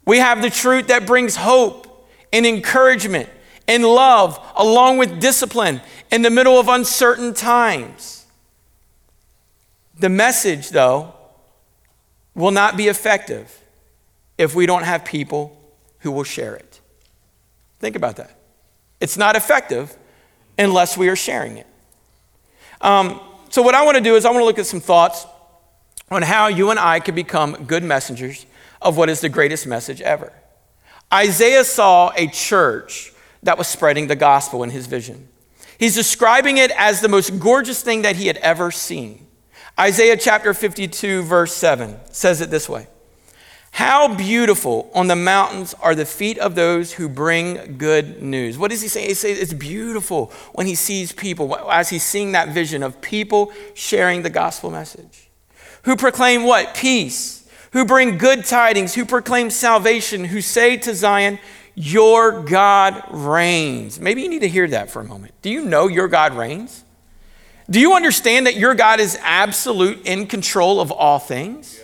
We 0.06 0.20
have 0.20 0.42
the 0.42 0.50
truth 0.50 0.88
that 0.88 1.06
brings 1.06 1.36
hope 1.36 2.10
and 2.32 2.46
encouragement 2.46 3.30
and 3.68 3.84
love, 3.84 4.40
along 4.56 4.98
with 4.98 5.20
discipline 5.20 5.82
in 6.12 6.22
the 6.22 6.30
middle 6.30 6.60
of 6.60 6.68
uncertain 6.68 7.34
times. 7.34 8.26
The 10.00 10.10
message, 10.10 10.70
though, 10.70 11.14
will 12.34 12.52
not 12.52 12.78
be 12.78 12.88
effective 12.88 13.64
if 14.38 14.56
we 14.56 14.66
don't 14.66 14.84
have 14.84 15.04
people 15.04 15.56
who 16.00 16.12
will 16.12 16.24
share 16.24 16.56
it. 16.56 16.80
Think 17.80 17.96
about 17.96 18.16
that. 18.16 18.40
It's 19.00 19.18
not 19.18 19.36
effective 19.36 19.96
unless 20.58 20.98
we 20.98 21.10
are 21.10 21.16
sharing 21.16 21.58
it. 21.58 21.68
Um, 22.82 23.20
so, 23.50 23.62
what 23.62 23.76
I 23.76 23.84
want 23.84 23.98
to 23.98 24.04
do 24.04 24.16
is, 24.16 24.26
I 24.26 24.30
want 24.30 24.42
to 24.42 24.46
look 24.46 24.60
at 24.60 24.66
some 24.66 24.80
thoughts 24.80 25.26
on 26.12 26.22
how 26.22 26.48
you 26.48 26.70
and 26.70 26.80
I 26.80 27.00
could 27.00 27.16
become 27.16 27.66
good 27.66 27.84
messengers 27.84 28.46
of 28.82 28.98
what 28.98 29.10
is 29.10 29.22
the 29.22 29.30
greatest 29.30 29.68
message 29.68 30.02
ever. 30.02 30.32
Isaiah 31.12 31.64
saw 31.64 32.12
a 32.16 32.28
church 32.28 33.12
that 33.44 33.58
was 33.58 33.68
spreading 33.68 34.08
the 34.08 34.16
gospel 34.16 34.64
in 34.64 34.70
his 34.70 34.86
vision. 34.86 35.28
He's 35.80 35.96
describing 35.96 36.58
it 36.58 36.72
as 36.78 37.02
the 37.02 37.08
most 37.08 37.40
gorgeous 37.40 37.82
thing 37.82 38.04
that 38.04 38.18
he 38.18 38.28
had 38.28 38.38
ever 38.38 38.70
seen. 38.70 39.26
Isaiah 39.80 40.18
chapter 40.18 40.54
52, 40.54 41.24
verse 41.24 41.56
7 41.56 41.98
says 42.12 42.42
it 42.42 42.52
this 42.52 42.68
way 42.68 42.88
How 43.72 44.14
beautiful 44.14 44.90
on 44.94 45.08
the 45.08 45.16
mountains 45.16 45.74
are 45.76 45.96
the 45.96 46.06
feet 46.06 46.38
of 46.38 46.56
those 46.56 46.94
who 46.94 47.08
bring 47.08 47.78
good 47.78 48.22
news. 48.22 48.58
What 48.58 48.72
does 48.72 48.82
he 48.82 48.88
say? 48.88 49.08
He 49.08 49.14
says 49.14 49.40
it's 49.40 49.54
beautiful 49.54 50.32
when 50.54 50.68
he 50.68 50.76
sees 50.76 51.12
people, 51.12 51.56
as 51.70 51.90
he's 51.90 52.04
seeing 52.04 52.34
that 52.34 52.50
vision 52.50 52.84
of 52.84 53.00
people 53.02 53.54
sharing 53.74 54.24
the 54.24 54.30
gospel 54.30 54.70
message. 54.70 55.30
Who 55.84 55.96
proclaim 55.96 56.44
what? 56.44 56.76
Peace. 56.76 57.48
Who 57.72 57.86
bring 57.86 58.18
good 58.18 58.46
tidings, 58.46 58.96
who 58.96 59.06
proclaim 59.06 59.52
salvation, 59.52 60.26
who 60.26 60.42
say 60.42 60.76
to 60.78 60.96
Zion, 60.96 61.38
Your 61.76 62.42
God 62.42 63.04
reigns. 63.12 64.00
Maybe 64.00 64.24
you 64.24 64.30
need 64.30 64.42
to 64.42 64.50
hear 64.50 64.68
that 64.70 64.90
for 64.90 65.02
a 65.02 65.06
moment. 65.06 65.36
Do 65.42 65.50
you 65.52 65.64
know 65.64 65.88
your 65.88 66.08
God 66.08 66.34
reigns? 66.34 66.84
Do 67.70 67.80
you 67.80 67.94
understand 67.94 68.48
that 68.48 68.56
your 68.56 68.74
God 68.74 69.00
is 69.00 69.18
absolute 69.22 70.06
in 70.06 70.26
control 70.26 70.82
of 70.82 70.92
all 70.92 71.20
things? 71.20 71.80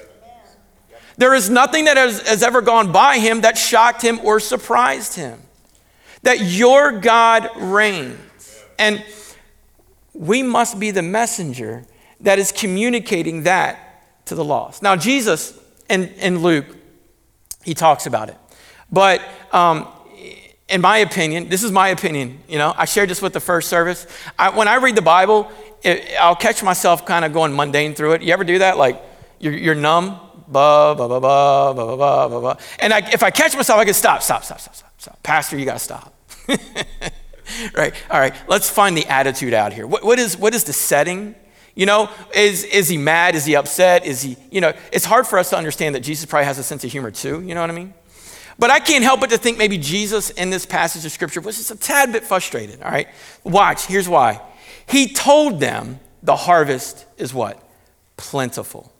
There 1.17 1.34
is 1.34 1.49
nothing 1.49 1.86
that 1.86 1.97
has, 1.97 2.28
has, 2.28 2.43
ever 2.43 2.62
gone 2.62 2.91
by 2.91 3.19
him 3.19 3.41
that 3.41 3.58
shocked 3.58 4.01
him 4.01 4.19
or 4.23 4.39
surprised 4.39 5.15
him. 5.15 5.41
That 6.23 6.41
your 6.41 6.91
God 6.91 7.49
reigns. 7.56 8.63
And 8.78 9.04
we 10.13 10.43
must 10.43 10.80
be 10.80 10.91
the 10.91 11.01
messenger 11.01 11.86
that 12.21 12.39
is 12.39 12.51
communicating 12.51 13.43
that 13.43 14.25
to 14.25 14.36
the 14.36 14.43
lost. 14.43 14.82
Now, 14.82 14.95
Jesus 14.95 15.58
and, 15.89 16.10
in 16.17 16.39
Luke, 16.39 16.65
he 17.63 17.73
talks 17.73 18.06
about 18.06 18.30
it. 18.30 18.38
But 18.91 19.21
um, 19.51 19.88
in 20.67 20.82
my 20.82 20.97
opinion, 20.97 21.49
this 21.49 21.63
is 21.63 21.71
my 21.71 21.89
opinion, 21.89 22.39
you 22.47 22.58
know, 22.58 22.73
I 22.75 22.86
shared 22.86 23.10
this 23.10 23.21
with 23.21 23.34
the 23.34 23.39
first 23.39 23.69
service. 23.69 24.08
I, 24.38 24.49
when 24.49 24.67
I 24.67 24.75
read 24.75 24.95
the 24.95 25.01
Bible, 25.01 25.51
it, 25.84 26.15
I'll 26.19 26.36
catch 26.36 26.63
myself 26.63 27.06
kind 27.06 27.23
of 27.23 27.34
going 27.34 27.56
mundane 27.56 27.93
through 27.93 28.13
it. 28.13 28.21
You 28.21 28.34
ever 28.34 28.43
do 28.43 28.60
that? 28.60 28.78
Like 28.78 29.01
you're, 29.39 29.54
you're 29.54 29.75
numb, 29.75 30.19
And 32.80 32.94
I, 32.94 33.10
if 33.12 33.24
I 33.24 33.32
catch 33.32 33.56
myself, 33.56 33.80
I 33.80 33.86
can 33.86 33.94
stop, 33.94 34.22
stop, 34.22 34.44
stop, 34.44 34.60
stop, 34.60 34.76
stop, 34.76 34.94
stop. 34.98 35.24
Pastor, 35.24 35.58
you 35.58 35.66
got 35.66 35.74
to 35.74 35.80
stop. 35.80 36.14
right? 37.76 37.94
All 38.10 38.20
right, 38.20 38.34
let's 38.48 38.70
find 38.70 38.98
the 38.98 39.06
attitude 39.08 39.54
out 39.54 39.74
here. 39.74 39.88
What, 39.88 40.04
what, 40.04 40.20
is, 40.20 40.38
what 40.38 40.54
is 40.54 40.64
the 40.64 40.74
setting? 40.74 41.36
You 41.76 41.86
know, 41.86 42.10
is, 42.34 42.64
is 42.64 42.88
he 42.88 42.98
mad? 42.98 43.36
Is 43.36 43.46
he 43.46 43.56
upset? 43.56 44.06
Is 44.06 44.22
he, 44.22 44.38
you 44.50 44.62
know, 44.62 44.74
it's 44.92 45.06
hard 45.06 45.28
for 45.28 45.38
us 45.38 45.50
to 45.50 45.58
understand 45.58 45.96
that 45.96 46.02
Jesus 46.02 46.26
probably 46.26 46.46
has 46.46 46.58
a 46.58 46.64
sense 46.64 46.84
of 46.84 46.92
humor 46.92 47.12
too. 47.12 47.42
You 47.42 47.54
know 47.54 47.62
what 47.62 47.70
I 47.70 47.74
mean? 47.74 47.94
But 48.58 48.72
I 48.72 48.80
can't 48.80 49.04
help 49.04 49.20
but 49.20 49.30
to 49.32 49.38
think 49.38 49.58
maybe 49.58 49.78
Jesus 49.78 50.30
in 50.30 50.50
this 50.50 50.66
passage 50.66 51.04
of 51.06 51.12
scripture 51.12 51.42
was 51.42 51.58
just 51.58 51.72
a 51.72 51.76
tad 51.76 52.14
bit 52.14 52.24
frustrated. 52.24 52.82
All 52.82 52.90
right, 52.90 53.10
watch, 53.44 53.86
here's 53.86 54.08
why. 54.08 54.42
He 54.88 55.14
told 55.14 55.60
them 55.60 56.00
the 56.24 56.36
harvest 56.36 57.06
is 57.18 57.34
what? 57.34 57.62
Plentiful. 58.16 58.94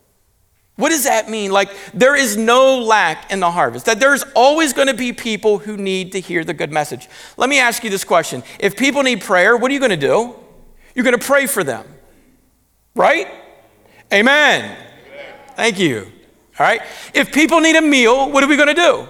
What 0.76 0.90
does 0.90 1.06
that 1.06 1.30
mean? 1.30 1.52
Like, 1.52 1.70
there 1.94 2.16
is 2.16 2.36
no 2.36 2.80
lack 2.80 3.32
in 3.32 3.40
the 3.40 3.52
harvest, 3.52 3.86
that 3.86 4.00
there's 4.00 4.24
always 4.36 4.74
going 4.74 4.88
to 4.88 4.94
be 4.94 5.14
people 5.14 5.58
who 5.58 5.78
need 5.78 6.12
to 6.12 6.20
hear 6.20 6.44
the 6.44 6.54
good 6.54 6.72
message. 6.72 7.08
Let 7.38 7.50
me 7.50 7.60
ask 7.60 7.84
you 7.84 7.90
this 7.90 8.04
question 8.04 8.44
If 8.60 8.76
people 8.76 9.04
need 9.04 9.22
prayer, 9.22 9.56
what 9.56 9.72
are 9.72 9.74
you 9.74 9.80
going 9.80 9.92
to 9.92 9.98
do? 9.98 10.36
You're 10.94 11.06
going 11.06 11.18
to 11.18 11.26
pray 11.26 11.46
for 11.46 11.64
them, 11.64 11.86
right? 12.94 13.28
Amen. 14.14 14.64
Amen. 14.64 15.34
Thank 15.56 15.80
you. 15.80 16.12
All 16.60 16.66
right. 16.66 16.82
If 17.14 17.34
people 17.34 17.60
need 17.60 17.76
a 17.76 17.82
meal, 17.82 18.32
what 18.32 18.44
are 18.44 18.48
we 18.48 18.56
going 18.56 18.74
to 18.74 18.74
do? 18.74 19.08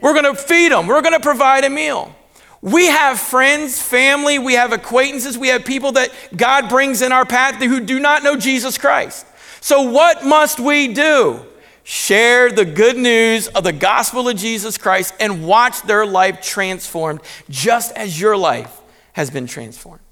We're 0.00 0.14
going 0.14 0.34
to 0.34 0.40
feed 0.40 0.72
them, 0.72 0.86
we're 0.86 1.02
going 1.02 1.14
to 1.14 1.20
provide 1.20 1.64
a 1.64 1.70
meal. 1.70 2.14
We 2.60 2.86
have 2.86 3.18
friends, 3.18 3.82
family, 3.82 4.38
we 4.38 4.54
have 4.54 4.72
acquaintances, 4.72 5.36
we 5.36 5.48
have 5.48 5.64
people 5.64 5.92
that 5.92 6.10
God 6.36 6.68
brings 6.68 7.02
in 7.02 7.10
our 7.10 7.24
path 7.24 7.56
who 7.56 7.80
do 7.80 7.98
not 7.98 8.22
know 8.22 8.36
Jesus 8.36 8.78
Christ. 8.78 9.26
So, 9.62 9.82
what 9.82 10.24
must 10.24 10.58
we 10.58 10.92
do? 10.92 11.40
Share 11.84 12.50
the 12.50 12.64
good 12.64 12.96
news 12.96 13.46
of 13.46 13.62
the 13.62 13.72
gospel 13.72 14.28
of 14.28 14.36
Jesus 14.36 14.76
Christ 14.76 15.14
and 15.20 15.46
watch 15.46 15.82
their 15.82 16.04
life 16.04 16.42
transformed 16.42 17.20
just 17.48 17.96
as 17.96 18.20
your 18.20 18.36
life 18.36 18.80
has 19.12 19.30
been 19.30 19.46
transformed. 19.46 20.02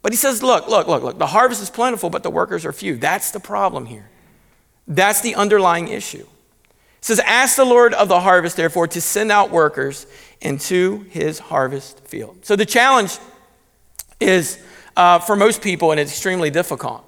But 0.00 0.12
he 0.12 0.16
says, 0.16 0.42
look, 0.42 0.68
look, 0.68 0.86
look, 0.86 1.02
look, 1.02 1.18
the 1.18 1.26
harvest 1.26 1.62
is 1.62 1.68
plentiful, 1.68 2.08
but 2.08 2.22
the 2.22 2.30
workers 2.30 2.64
are 2.64 2.72
few. 2.72 2.96
That's 2.96 3.30
the 3.30 3.40
problem 3.40 3.84
here. 3.84 4.08
That's 4.88 5.20
the 5.20 5.34
underlying 5.34 5.88
issue. 5.88 6.26
It 6.96 7.04
says, 7.04 7.20
Ask 7.20 7.56
the 7.56 7.66
Lord 7.66 7.92
of 7.92 8.08
the 8.08 8.20
harvest, 8.20 8.56
therefore, 8.56 8.88
to 8.88 9.02
send 9.02 9.30
out 9.30 9.50
workers 9.50 10.06
into 10.40 11.04
his 11.10 11.38
harvest 11.38 12.00
field. 12.06 12.46
So 12.46 12.56
the 12.56 12.64
challenge 12.64 13.18
is 14.18 14.58
uh, 14.96 15.18
for 15.18 15.36
most 15.36 15.60
people, 15.60 15.90
and 15.90 16.00
it's 16.00 16.10
extremely 16.10 16.50
difficult, 16.50 17.04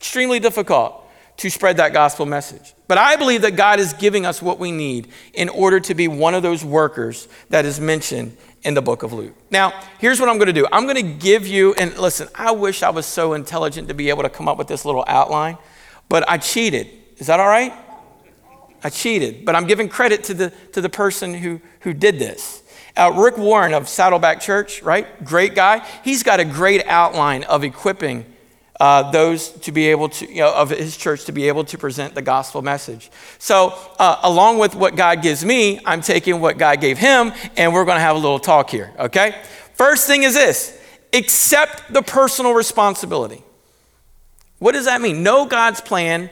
extremely 0.00 0.40
difficult 0.40 1.06
to 1.36 1.50
spread 1.50 1.76
that 1.76 1.92
gospel 1.92 2.24
message. 2.24 2.74
But 2.88 2.96
I 2.96 3.16
believe 3.16 3.42
that 3.42 3.54
God 3.54 3.80
is 3.80 3.92
giving 3.92 4.24
us 4.24 4.40
what 4.40 4.58
we 4.58 4.72
need 4.72 5.08
in 5.34 5.50
order 5.50 5.78
to 5.78 5.94
be 5.94 6.08
one 6.08 6.34
of 6.34 6.42
those 6.42 6.64
workers 6.64 7.28
that 7.50 7.66
is 7.66 7.78
mentioned 7.78 8.34
in 8.62 8.72
the 8.72 8.80
book 8.80 9.02
of 9.02 9.12
Luke. 9.12 9.34
Now, 9.50 9.78
here's 9.98 10.18
what 10.18 10.30
I'm 10.30 10.38
going 10.38 10.46
to 10.46 10.54
do 10.54 10.66
I'm 10.72 10.84
going 10.84 10.96
to 10.96 11.14
give 11.14 11.46
you, 11.46 11.74
and 11.74 11.96
listen, 11.98 12.28
I 12.34 12.52
wish 12.52 12.82
I 12.82 12.88
was 12.88 13.04
so 13.04 13.34
intelligent 13.34 13.88
to 13.88 13.94
be 13.94 14.08
able 14.08 14.22
to 14.22 14.30
come 14.30 14.48
up 14.48 14.56
with 14.56 14.68
this 14.68 14.86
little 14.86 15.04
outline, 15.06 15.58
but 16.08 16.28
I 16.28 16.38
cheated. 16.38 16.88
Is 17.18 17.26
that 17.26 17.40
all 17.40 17.48
right? 17.48 17.74
I 18.82 18.88
cheated, 18.88 19.44
but 19.44 19.54
I'm 19.54 19.66
giving 19.66 19.90
credit 19.90 20.24
to 20.24 20.34
the, 20.34 20.50
to 20.72 20.80
the 20.80 20.88
person 20.88 21.34
who, 21.34 21.60
who 21.80 21.92
did 21.92 22.18
this. 22.18 22.62
Uh, 22.96 23.12
Rick 23.14 23.36
Warren 23.36 23.74
of 23.74 23.86
Saddleback 23.86 24.40
Church, 24.40 24.82
right? 24.82 25.22
Great 25.22 25.54
guy. 25.54 25.86
He's 26.02 26.22
got 26.22 26.40
a 26.40 26.44
great 26.46 26.86
outline 26.86 27.44
of 27.44 27.64
equipping 27.64 28.24
uh, 28.80 29.10
those 29.10 29.50
to 29.50 29.70
be 29.70 29.88
able 29.88 30.08
to, 30.08 30.26
you 30.26 30.40
know, 30.40 30.54
of 30.54 30.70
his 30.70 30.96
church 30.96 31.26
to 31.26 31.32
be 31.32 31.46
able 31.48 31.64
to 31.64 31.76
present 31.76 32.14
the 32.14 32.22
gospel 32.22 32.62
message. 32.62 33.10
So, 33.38 33.74
uh, 33.98 34.18
along 34.22 34.58
with 34.58 34.74
what 34.74 34.96
God 34.96 35.22
gives 35.22 35.44
me, 35.44 35.80
I'm 35.84 36.00
taking 36.00 36.40
what 36.40 36.56
God 36.56 36.80
gave 36.80 36.96
him, 36.96 37.32
and 37.58 37.74
we're 37.74 37.84
going 37.84 37.98
to 37.98 38.02
have 38.02 38.16
a 38.16 38.18
little 38.18 38.38
talk 38.38 38.70
here, 38.70 38.92
okay? 38.98 39.36
First 39.74 40.06
thing 40.06 40.22
is 40.22 40.34
this 40.34 40.78
accept 41.12 41.92
the 41.92 42.02
personal 42.02 42.54
responsibility. 42.54 43.42
What 44.58 44.72
does 44.72 44.86
that 44.86 45.00
mean? 45.00 45.22
Know 45.22 45.44
God's 45.44 45.80
plan 45.80 46.30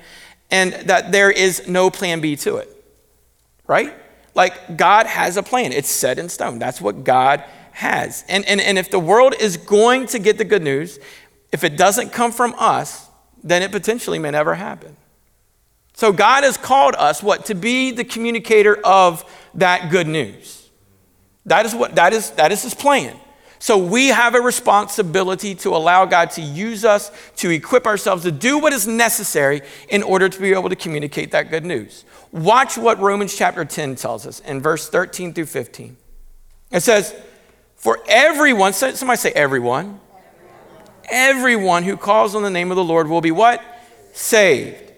and 0.50 0.72
that 0.72 1.12
there 1.12 1.30
is 1.30 1.68
no 1.68 1.90
plan 1.90 2.20
B 2.20 2.36
to 2.36 2.56
it, 2.56 2.84
right? 3.66 3.92
Like 4.34 4.76
God 4.76 5.06
has 5.06 5.36
a 5.36 5.42
plan, 5.42 5.72
it's 5.72 5.90
set 5.90 6.18
in 6.18 6.28
stone. 6.28 6.58
That's 6.58 6.80
what 6.80 7.04
God 7.04 7.44
has. 7.72 8.24
And, 8.28 8.44
and, 8.46 8.60
and 8.60 8.78
if 8.78 8.90
the 8.90 8.98
world 8.98 9.34
is 9.38 9.56
going 9.56 10.06
to 10.08 10.18
get 10.18 10.38
the 10.38 10.44
good 10.44 10.62
news, 10.62 10.98
if 11.52 11.64
it 11.64 11.76
doesn't 11.76 12.12
come 12.12 12.32
from 12.32 12.54
us, 12.58 13.08
then 13.42 13.62
it 13.62 13.72
potentially 13.72 14.18
may 14.18 14.30
never 14.30 14.54
happen. 14.54 14.96
So 15.94 16.12
God 16.12 16.44
has 16.44 16.56
called 16.56 16.94
us 16.96 17.22
what 17.22 17.46
to 17.46 17.54
be 17.54 17.90
the 17.90 18.04
communicator 18.04 18.76
of 18.84 19.24
that 19.54 19.90
good 19.90 20.06
news. 20.06 20.68
That 21.46 21.66
is 21.66 21.74
what 21.74 21.94
that 21.96 22.12
is 22.12 22.30
that 22.32 22.52
is 22.52 22.62
his 22.62 22.74
plan. 22.74 23.18
So 23.58 23.76
we 23.76 24.08
have 24.08 24.34
a 24.34 24.40
responsibility 24.40 25.54
to 25.56 25.70
allow 25.70 26.04
God 26.04 26.30
to 26.32 26.40
use 26.40 26.84
us, 26.84 27.10
to 27.36 27.50
equip 27.50 27.86
ourselves 27.86 28.22
to 28.22 28.30
do 28.30 28.58
what 28.58 28.72
is 28.72 28.86
necessary 28.86 29.62
in 29.88 30.02
order 30.02 30.28
to 30.28 30.40
be 30.40 30.52
able 30.52 30.68
to 30.68 30.76
communicate 30.76 31.32
that 31.32 31.50
good 31.50 31.64
news. 31.64 32.04
Watch 32.30 32.78
what 32.78 33.00
Romans 33.00 33.34
chapter 33.34 33.64
10 33.64 33.96
tells 33.96 34.26
us 34.26 34.40
in 34.40 34.60
verse 34.60 34.88
13 34.88 35.34
through 35.34 35.46
15. 35.46 35.96
It 36.70 36.80
says, 36.80 37.14
For 37.74 37.98
everyone, 38.06 38.74
somebody 38.74 39.16
say 39.16 39.32
everyone, 39.32 40.00
everyone 41.10 41.82
who 41.82 41.96
calls 41.96 42.34
on 42.34 42.42
the 42.42 42.50
name 42.50 42.70
of 42.70 42.76
the 42.76 42.84
Lord 42.84 43.08
will 43.08 43.20
be 43.20 43.30
what? 43.30 43.62
Saved. 44.12 44.92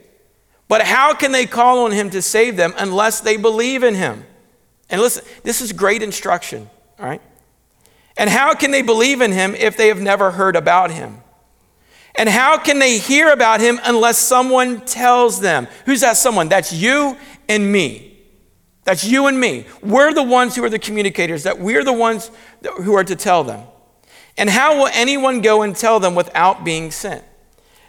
But 0.68 0.82
how 0.82 1.14
can 1.14 1.32
they 1.32 1.46
call 1.46 1.84
on 1.84 1.92
him 1.92 2.10
to 2.10 2.22
save 2.22 2.56
them 2.56 2.74
unless 2.78 3.20
they 3.20 3.36
believe 3.36 3.82
in 3.82 3.94
him? 3.94 4.24
And 4.88 5.00
listen, 5.00 5.24
this 5.42 5.60
is 5.60 5.72
great 5.72 6.02
instruction, 6.02 6.68
all 6.98 7.06
right? 7.06 7.22
And 8.16 8.28
how 8.28 8.54
can 8.54 8.70
they 8.70 8.82
believe 8.82 9.20
in 9.20 9.32
him 9.32 9.54
if 9.54 9.76
they 9.76 9.88
have 9.88 10.00
never 10.00 10.30
heard 10.32 10.56
about 10.56 10.90
him? 10.90 11.22
And 12.16 12.28
how 12.28 12.58
can 12.58 12.78
they 12.78 12.98
hear 12.98 13.30
about 13.30 13.60
him 13.60 13.80
unless 13.84 14.18
someone 14.18 14.84
tells 14.84 15.40
them? 15.40 15.68
Who's 15.86 16.00
that 16.00 16.16
someone? 16.16 16.48
That's 16.48 16.72
you 16.72 17.16
and 17.48 17.70
me. 17.70 18.18
That's 18.84 19.04
you 19.04 19.26
and 19.26 19.38
me. 19.38 19.66
We're 19.82 20.12
the 20.12 20.22
ones 20.22 20.56
who 20.56 20.64
are 20.64 20.70
the 20.70 20.78
communicators, 20.78 21.44
that 21.44 21.58
we're 21.58 21.84
the 21.84 21.92
ones 21.92 22.30
who 22.82 22.94
are 22.94 23.04
to 23.04 23.16
tell 23.16 23.44
them. 23.44 23.62
And 24.40 24.48
how 24.48 24.78
will 24.78 24.88
anyone 24.94 25.42
go 25.42 25.60
and 25.60 25.76
tell 25.76 26.00
them 26.00 26.14
without 26.14 26.64
being 26.64 26.90
sent? 26.90 27.22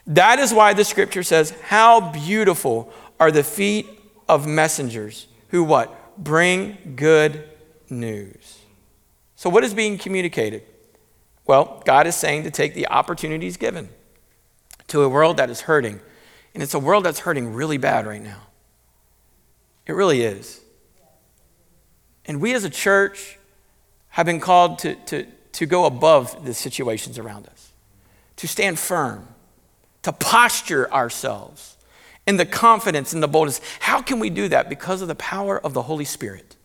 That 0.06 0.38
is 0.38 0.54
why 0.54 0.74
the 0.74 0.84
scripture 0.84 1.24
says, 1.24 1.52
How 1.70 2.12
beautiful 2.12 2.92
are 3.22 3.32
the 3.32 3.42
feet 3.42 3.88
of 4.28 4.46
messengers 4.46 5.28
who 5.48 5.64
what? 5.64 6.22
Bring 6.22 6.96
good 6.98 7.48
news. 7.90 8.60
So, 9.38 9.50
what 9.50 9.64
is 9.64 9.74
being 9.74 9.98
communicated? 9.98 10.64
Well, 11.48 11.82
God 11.86 12.06
is 12.06 12.18
saying 12.18 12.44
to 12.44 12.52
take 12.52 12.74
the 12.74 12.90
opportunities 12.90 13.56
given 13.56 13.88
to 14.88 15.04
a 15.04 15.10
world 15.10 15.38
that 15.38 15.50
is 15.50 15.62
hurting. 15.62 16.02
And 16.54 16.62
it's 16.62 16.74
a 16.74 16.80
world 16.80 17.06
that's 17.06 17.20
hurting 17.20 17.54
really 17.54 17.78
bad 17.78 18.06
right 18.06 18.22
now. 18.22 18.42
It 19.88 19.94
really 19.94 20.22
is. 20.22 20.60
And 22.26 22.42
we 22.42 22.54
as 22.54 22.66
a 22.66 22.70
church 22.70 23.40
have 24.10 24.26
been 24.26 24.42
called 24.42 24.80
to, 24.80 24.96
to, 24.96 25.28
to 25.54 25.66
go 25.66 25.86
above 25.86 26.46
the 26.46 26.54
situations 26.54 27.18
around 27.20 27.48
us, 27.48 27.72
to 28.38 28.48
stand 28.48 28.80
firm, 28.80 29.28
to 30.04 30.12
posture 30.12 30.92
ourselves 30.92 31.78
in 32.28 32.38
the 32.38 32.46
confidence 32.46 33.14
and 33.14 33.22
the 33.22 33.28
boldness. 33.28 33.62
How 33.80 34.02
can 34.02 34.20
we 34.20 34.30
do 34.30 34.48
that? 34.50 34.70
Because 34.70 35.02
of 35.02 35.08
the 35.08 35.16
power 35.16 35.60
of 35.60 35.74
the 35.74 35.82
Holy 35.84 36.06
Spirit. 36.06 36.56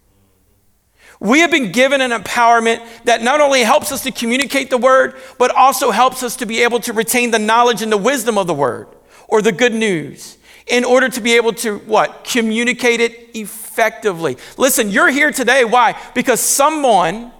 We 1.18 1.40
have 1.40 1.50
been 1.50 1.72
given 1.72 2.00
an 2.00 2.10
empowerment 2.10 2.86
that 3.04 3.22
not 3.22 3.40
only 3.40 3.62
helps 3.62 3.90
us 3.90 4.02
to 4.02 4.10
communicate 4.10 4.68
the 4.68 4.78
word, 4.78 5.14
but 5.38 5.50
also 5.54 5.90
helps 5.90 6.22
us 6.22 6.36
to 6.36 6.46
be 6.46 6.62
able 6.62 6.80
to 6.80 6.92
retain 6.92 7.30
the 7.30 7.38
knowledge 7.38 7.80
and 7.80 7.90
the 7.90 7.96
wisdom 7.96 8.36
of 8.36 8.46
the 8.46 8.54
word 8.54 8.88
or 9.28 9.40
the 9.40 9.52
good 9.52 9.72
news 9.72 10.36
in 10.66 10.84
order 10.84 11.08
to 11.08 11.20
be 11.20 11.36
able 11.36 11.52
to 11.54 11.78
what? 11.78 12.24
Communicate 12.24 13.00
it 13.00 13.30
effectively. 13.34 14.36
Listen, 14.58 14.90
you're 14.90 15.08
here 15.08 15.30
today. 15.30 15.64
Why? 15.64 15.98
Because 16.14 16.40
someone 16.40 17.32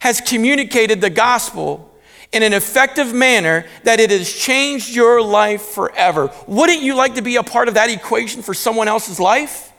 has 0.00 0.20
communicated 0.20 1.00
the 1.00 1.10
gospel 1.10 1.84
in 2.32 2.42
an 2.42 2.52
effective 2.52 3.14
manner 3.14 3.64
that 3.84 4.00
it 4.00 4.10
has 4.10 4.32
changed 4.32 4.94
your 4.94 5.22
life 5.22 5.62
forever. 5.62 6.30
Wouldn't 6.46 6.82
you 6.82 6.94
like 6.94 7.14
to 7.14 7.22
be 7.22 7.36
a 7.36 7.42
part 7.42 7.68
of 7.68 7.74
that 7.74 7.90
equation 7.90 8.42
for 8.42 8.54
someone 8.54 8.88
else's 8.88 9.18
life? 9.18 9.72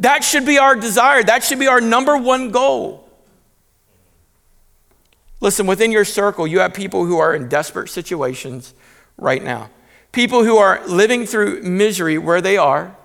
That 0.00 0.24
should 0.24 0.44
be 0.44 0.58
our 0.58 0.74
desire. 0.74 1.22
That 1.22 1.44
should 1.44 1.58
be 1.58 1.68
our 1.68 1.80
number 1.80 2.16
one 2.16 2.50
goal. 2.50 3.08
Listen, 5.40 5.66
within 5.66 5.92
your 5.92 6.04
circle, 6.04 6.46
you 6.46 6.60
have 6.60 6.74
people 6.74 7.04
who 7.04 7.18
are 7.18 7.34
in 7.34 7.48
desperate 7.48 7.88
situations 7.88 8.74
right 9.16 9.42
now. 9.42 9.70
People 10.12 10.44
who 10.44 10.56
are 10.56 10.86
living 10.86 11.26
through 11.26 11.62
misery 11.62 12.18
where 12.18 12.40
they 12.40 12.56
are. 12.56 12.96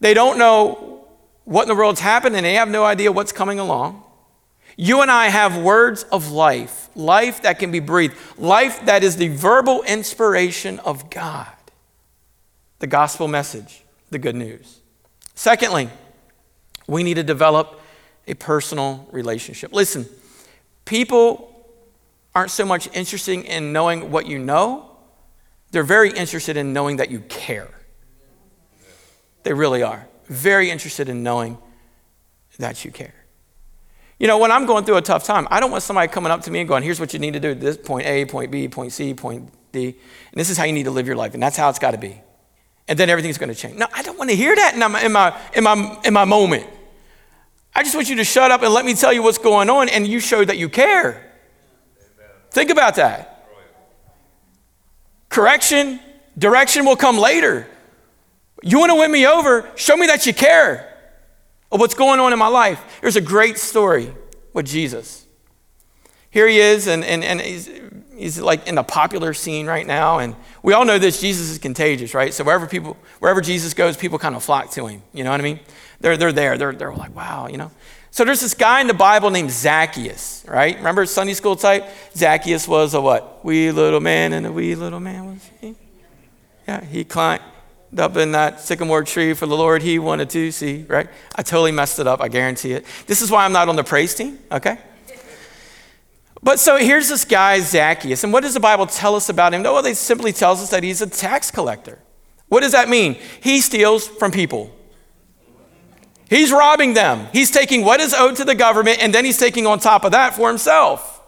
They 0.00 0.14
don't 0.14 0.38
know 0.38 1.06
what 1.44 1.62
in 1.62 1.68
the 1.68 1.74
world's 1.74 2.00
happened 2.00 2.36
and 2.36 2.44
they 2.44 2.54
have 2.54 2.68
no 2.68 2.84
idea 2.84 3.10
what's 3.12 3.32
coming 3.32 3.58
along. 3.58 4.02
You 4.82 5.02
and 5.02 5.10
I 5.10 5.26
have 5.28 5.58
words 5.58 6.04
of 6.04 6.30
life, 6.30 6.88
life 6.94 7.42
that 7.42 7.58
can 7.58 7.70
be 7.70 7.80
breathed, 7.80 8.16
life 8.38 8.86
that 8.86 9.04
is 9.04 9.16
the 9.16 9.28
verbal 9.28 9.82
inspiration 9.82 10.78
of 10.78 11.10
God. 11.10 11.52
The 12.78 12.86
gospel 12.86 13.28
message, 13.28 13.84
the 14.08 14.18
good 14.18 14.34
news. 14.34 14.80
Secondly, 15.34 15.90
we 16.86 17.02
need 17.02 17.16
to 17.16 17.22
develop 17.22 17.78
a 18.26 18.32
personal 18.32 19.06
relationship. 19.12 19.74
Listen, 19.74 20.06
people 20.86 21.54
aren't 22.34 22.50
so 22.50 22.64
much 22.64 22.88
interested 22.94 23.44
in 23.44 23.74
knowing 23.74 24.10
what 24.10 24.24
you 24.24 24.38
know, 24.38 24.96
they're 25.72 25.82
very 25.82 26.10
interested 26.10 26.56
in 26.56 26.72
knowing 26.72 26.96
that 26.96 27.10
you 27.10 27.20
care. 27.28 27.68
They 29.42 29.52
really 29.52 29.82
are. 29.82 30.08
Very 30.24 30.70
interested 30.70 31.10
in 31.10 31.22
knowing 31.22 31.58
that 32.58 32.82
you 32.82 32.90
care. 32.90 33.19
You 34.20 34.26
know, 34.26 34.36
when 34.36 34.52
I'm 34.52 34.66
going 34.66 34.84
through 34.84 34.98
a 34.98 35.02
tough 35.02 35.24
time, 35.24 35.48
I 35.50 35.60
don't 35.60 35.70
want 35.70 35.82
somebody 35.82 36.06
coming 36.06 36.30
up 36.30 36.42
to 36.42 36.50
me 36.50 36.60
and 36.60 36.68
going, 36.68 36.82
here's 36.82 37.00
what 37.00 37.14
you 37.14 37.18
need 37.18 37.32
to 37.32 37.40
do 37.40 37.54
this 37.54 37.78
point 37.78 38.06
A, 38.06 38.26
point 38.26 38.50
B, 38.50 38.68
point 38.68 38.92
C, 38.92 39.14
point 39.14 39.50
D, 39.72 39.86
and 39.86 39.94
this 40.34 40.50
is 40.50 40.58
how 40.58 40.64
you 40.64 40.74
need 40.74 40.84
to 40.84 40.90
live 40.90 41.06
your 41.06 41.16
life, 41.16 41.32
and 41.32 41.42
that's 41.42 41.56
how 41.56 41.70
it's 41.70 41.78
got 41.78 41.92
to 41.92 41.98
be. 41.98 42.20
And 42.86 42.98
then 42.98 43.08
everything's 43.08 43.38
going 43.38 43.48
to 43.48 43.54
change. 43.54 43.78
No, 43.78 43.86
I 43.94 44.02
don't 44.02 44.18
want 44.18 44.28
to 44.28 44.36
hear 44.36 44.54
that 44.54 44.74
in 44.74 44.80
my, 44.80 45.02
in, 45.02 45.12
my, 45.12 45.40
in, 45.54 45.64
my, 45.64 45.98
in 46.04 46.12
my 46.12 46.26
moment. 46.26 46.66
I 47.74 47.82
just 47.82 47.94
want 47.94 48.10
you 48.10 48.16
to 48.16 48.24
shut 48.24 48.50
up 48.50 48.62
and 48.62 48.74
let 48.74 48.84
me 48.84 48.92
tell 48.92 49.10
you 49.10 49.22
what's 49.22 49.38
going 49.38 49.70
on, 49.70 49.88
and 49.88 50.06
you 50.06 50.20
show 50.20 50.44
that 50.44 50.58
you 50.58 50.68
care. 50.68 51.32
Amen. 51.96 52.30
Think 52.50 52.68
about 52.68 52.96
that. 52.96 53.48
Correction, 55.30 55.98
direction 56.36 56.84
will 56.84 56.96
come 56.96 57.16
later. 57.16 57.66
You 58.62 58.80
want 58.80 58.90
to 58.90 58.96
win 58.96 59.10
me 59.10 59.26
over? 59.26 59.70
Show 59.76 59.96
me 59.96 60.08
that 60.08 60.26
you 60.26 60.34
care 60.34 60.89
of 61.72 61.80
what's 61.80 61.94
going 61.94 62.20
on 62.20 62.32
in 62.32 62.38
my 62.38 62.48
life. 62.48 62.98
There's 63.00 63.16
a 63.16 63.20
great 63.20 63.58
story 63.58 64.12
with 64.52 64.66
Jesus. 64.66 65.26
Here 66.30 66.46
he 66.46 66.60
is, 66.60 66.86
and, 66.86 67.04
and, 67.04 67.24
and 67.24 67.40
he's, 67.40 67.68
he's 68.16 68.40
like 68.40 68.68
in 68.68 68.76
the 68.76 68.82
popular 68.82 69.34
scene 69.34 69.66
right 69.66 69.86
now. 69.86 70.18
And 70.18 70.36
we 70.62 70.72
all 70.72 70.84
know 70.84 70.98
this 70.98 71.20
Jesus 71.20 71.50
is 71.50 71.58
contagious, 71.58 72.14
right? 72.14 72.32
So 72.32 72.44
wherever 72.44 72.66
people, 72.66 72.96
wherever 73.18 73.40
Jesus 73.40 73.74
goes, 73.74 73.96
people 73.96 74.18
kind 74.18 74.36
of 74.36 74.44
flock 74.44 74.70
to 74.72 74.86
him. 74.86 75.02
You 75.12 75.24
know 75.24 75.30
what 75.30 75.40
I 75.40 75.42
mean? 75.42 75.60
They're, 76.00 76.16
they're 76.16 76.32
there. 76.32 76.56
They're, 76.56 76.72
they're 76.72 76.94
like, 76.94 77.14
wow, 77.16 77.48
you 77.48 77.56
know? 77.56 77.70
So 78.12 78.24
there's 78.24 78.40
this 78.40 78.54
guy 78.54 78.80
in 78.80 78.86
the 78.86 78.94
Bible 78.94 79.30
named 79.30 79.50
Zacchaeus, 79.52 80.44
right? 80.48 80.76
Remember 80.76 81.06
Sunday 81.06 81.34
school 81.34 81.54
type? 81.54 81.88
Zacchaeus 82.14 82.66
was 82.66 82.94
a 82.94 83.00
what? 83.00 83.44
Wee 83.44 83.70
little 83.70 84.00
man, 84.00 84.32
and 84.32 84.46
a 84.46 84.52
wee 84.52 84.74
little 84.74 84.98
man 84.98 85.26
was 85.26 85.50
he? 85.60 85.76
Yeah, 86.66 86.84
he 86.84 87.04
climbed, 87.04 87.42
up 87.98 88.16
in 88.16 88.32
that 88.32 88.60
sycamore 88.60 89.02
tree 89.02 89.34
for 89.34 89.46
the 89.46 89.56
Lord 89.56 89.82
he 89.82 89.98
wanted 89.98 90.30
to 90.30 90.52
see, 90.52 90.84
right? 90.88 91.08
I 91.34 91.42
totally 91.42 91.72
messed 91.72 91.98
it 91.98 92.06
up, 92.06 92.20
I 92.20 92.28
guarantee 92.28 92.72
it. 92.72 92.84
This 93.06 93.20
is 93.20 93.30
why 93.30 93.44
I'm 93.44 93.52
not 93.52 93.68
on 93.68 93.76
the 93.76 93.84
praise 93.84 94.14
team, 94.14 94.38
okay? 94.50 94.78
But 96.42 96.58
so 96.58 96.76
here's 96.78 97.08
this 97.08 97.24
guy, 97.24 97.60
Zacchaeus, 97.60 98.24
and 98.24 98.32
what 98.32 98.42
does 98.42 98.54
the 98.54 98.60
Bible 98.60 98.86
tell 98.86 99.14
us 99.14 99.28
about 99.28 99.52
him? 99.52 99.62
Well, 99.62 99.84
it 99.84 99.96
simply 99.96 100.32
tells 100.32 100.62
us 100.62 100.70
that 100.70 100.82
he's 100.82 101.02
a 101.02 101.06
tax 101.06 101.50
collector. 101.50 101.98
What 102.48 102.60
does 102.60 102.72
that 102.72 102.88
mean? 102.88 103.18
He 103.42 103.60
steals 103.60 104.08
from 104.08 104.30
people. 104.30 104.74
He's 106.28 106.52
robbing 106.52 106.94
them. 106.94 107.26
He's 107.32 107.50
taking 107.50 107.84
what 107.84 108.00
is 108.00 108.14
owed 108.14 108.36
to 108.36 108.44
the 108.44 108.54
government, 108.54 109.00
and 109.02 109.12
then 109.12 109.24
he's 109.24 109.38
taking 109.38 109.66
on 109.66 109.80
top 109.80 110.04
of 110.04 110.12
that 110.12 110.34
for 110.34 110.48
himself. 110.48 111.20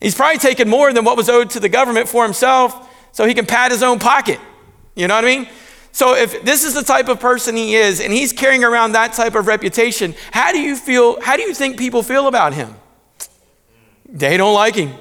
He's 0.00 0.14
probably 0.14 0.38
taken 0.38 0.68
more 0.68 0.92
than 0.92 1.04
what 1.04 1.16
was 1.16 1.28
owed 1.28 1.50
to 1.50 1.60
the 1.60 1.68
government 1.68 2.08
for 2.08 2.22
himself 2.24 2.88
so 3.12 3.24
he 3.24 3.34
can 3.34 3.46
pad 3.46 3.72
his 3.72 3.82
own 3.82 3.98
pocket. 3.98 4.38
You 4.94 5.08
know 5.08 5.14
what 5.14 5.24
I 5.24 5.28
mean? 5.28 5.48
So 5.92 6.16
if 6.16 6.42
this 6.42 6.64
is 6.64 6.72
the 6.74 6.82
type 6.82 7.08
of 7.08 7.20
person 7.20 7.54
he 7.54 7.74
is 7.74 8.00
and 8.00 8.12
he's 8.12 8.32
carrying 8.32 8.64
around 8.64 8.92
that 8.92 9.12
type 9.12 9.34
of 9.34 9.46
reputation, 9.46 10.14
how 10.32 10.50
do 10.50 10.58
you 10.58 10.74
feel 10.74 11.20
how 11.20 11.36
do 11.36 11.42
you 11.42 11.54
think 11.54 11.78
people 11.78 12.02
feel 12.02 12.26
about 12.26 12.54
him? 12.54 12.74
They 14.08 14.36
don't 14.36 14.54
like 14.54 14.74
him. 14.74 14.94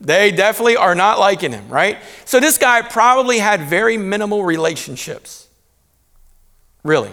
They 0.00 0.30
definitely 0.30 0.76
are 0.76 0.94
not 0.94 1.18
liking 1.18 1.52
him, 1.52 1.68
right? 1.68 1.98
So 2.24 2.38
this 2.38 2.58
guy 2.58 2.82
probably 2.82 3.38
had 3.38 3.62
very 3.62 3.96
minimal 3.96 4.44
relationships. 4.44 5.48
Really. 6.82 7.12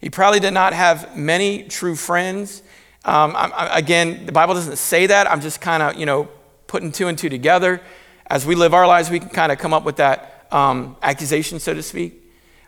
He 0.00 0.08
probably 0.08 0.40
did 0.40 0.54
not 0.54 0.72
have 0.72 1.16
many 1.16 1.64
true 1.64 1.94
friends. 1.94 2.62
Um, 3.04 3.36
I, 3.36 3.48
I, 3.48 3.78
again, 3.78 4.26
the 4.26 4.32
Bible 4.32 4.54
doesn't 4.54 4.76
say 4.76 5.06
that. 5.06 5.30
I'm 5.30 5.40
just 5.40 5.60
kind 5.60 5.82
of, 5.82 5.96
you 5.96 6.06
know, 6.06 6.28
putting 6.66 6.92
two 6.92 7.08
and 7.08 7.18
two 7.18 7.28
together. 7.28 7.80
As 8.26 8.46
we 8.46 8.54
live 8.54 8.74
our 8.74 8.86
lives, 8.86 9.10
we 9.10 9.20
can 9.20 9.28
kind 9.28 9.52
of 9.52 9.58
come 9.58 9.74
up 9.74 9.84
with 9.84 9.96
that 9.96 10.46
um, 10.50 10.96
accusation, 11.02 11.60
so 11.60 11.74
to 11.74 11.82
speak. 11.82 12.21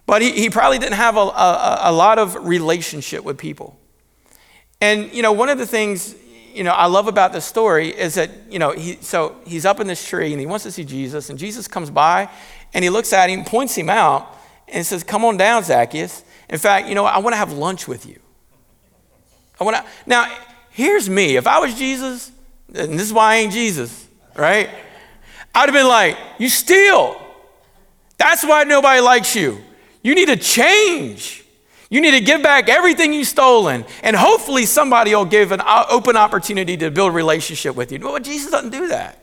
But 0.07 0.23
he, 0.23 0.33
he 0.33 0.51
probably 0.51 0.79
didn't 0.79 0.97
have 0.97 1.17
a, 1.17 1.21
a, 1.21 1.79
a 1.85 1.93
lot 1.93 2.19
of 2.19 2.47
relationship 2.47 3.25
with 3.25 3.39
people. 3.39 3.79
And, 4.81 5.13
you 5.13 5.23
know, 5.23 5.33
one 5.33 5.49
of 5.49 5.57
the 5.57 5.67
things, 5.67 6.15
you 6.53 6.63
know, 6.63 6.73
I 6.73 6.87
love 6.87 7.09
about 7.09 7.33
this 7.33 7.45
story 7.45 7.89
is 7.89 8.15
that, 8.15 8.31
you 8.51 8.59
know, 8.59 8.73
he, 8.73 8.99
so 9.01 9.37
he's 9.47 9.65
up 9.65 9.81
in 9.81 9.87
this 9.87 10.07
tree 10.07 10.33
and 10.33 10.41
he 10.41 10.47
wants 10.47 10.65
to 10.65 10.73
see 10.73 10.85
Jesus, 10.85 11.31
and 11.31 11.39
Jesus 11.39 11.67
comes 11.67 11.91
by 11.91 12.29
and 12.75 12.83
he 12.83 12.91
looks 12.91 13.13
at 13.13 13.31
him, 13.31 13.45
points 13.45 13.75
him 13.77 13.89
out, 13.89 14.37
and 14.69 14.85
says, 14.85 15.05
Come 15.05 15.25
on 15.25 15.37
down, 15.37 15.63
Zacchaeus. 15.63 16.25
In 16.51 16.59
fact, 16.59 16.89
you 16.89 16.95
know, 16.95 17.05
I 17.05 17.19
want 17.19 17.33
to 17.33 17.39
have 17.39 17.53
lunch 17.53 17.89
with 17.89 18.05
you. 18.05 18.21
I 19.59 19.65
want 19.65 19.77
to. 19.77 19.85
Now, 20.07 20.31
here's 20.71 21.09
me. 21.09 21.37
If 21.37 21.47
I 21.47 21.61
was 21.61 21.75
Jesus, 21.75 22.31
and 22.75 22.95
this 22.95 23.07
is 23.07 23.13
why 23.13 23.35
I 23.35 23.37
ain't 23.37 23.53
Jesus, 23.53 24.07
right? 24.37 24.69
I'd 25.55 25.67
have 25.67 25.73
been 25.73 25.89
like, 25.89 26.19
You 26.39 26.49
steal. 26.49 27.21
That's 28.19 28.45
why 28.45 28.65
nobody 28.65 29.01
likes 29.01 29.35
you. 29.35 29.63
You 30.05 30.15
need 30.15 30.29
to 30.29 30.37
change. 30.37 31.45
You 31.91 32.01
need 32.01 32.13
to 32.13 32.21
give 32.21 32.43
back 32.43 32.69
everything 32.69 33.13
you've 33.13 33.27
stolen. 33.27 33.85
And 34.03 34.15
hopefully, 34.15 34.67
somebody 34.67 35.15
will 35.15 35.25
give 35.25 35.51
an 35.51 35.61
open 35.91 36.17
opportunity 36.17 36.77
to 36.77 36.91
build 36.93 37.11
a 37.11 37.15
relationship 37.15 37.75
with 37.75 37.91
you. 37.91 37.99
Well, 37.99 38.21
Jesus 38.21 38.53
doesn't 38.53 38.71
do 38.71 38.89
that. 38.89 39.19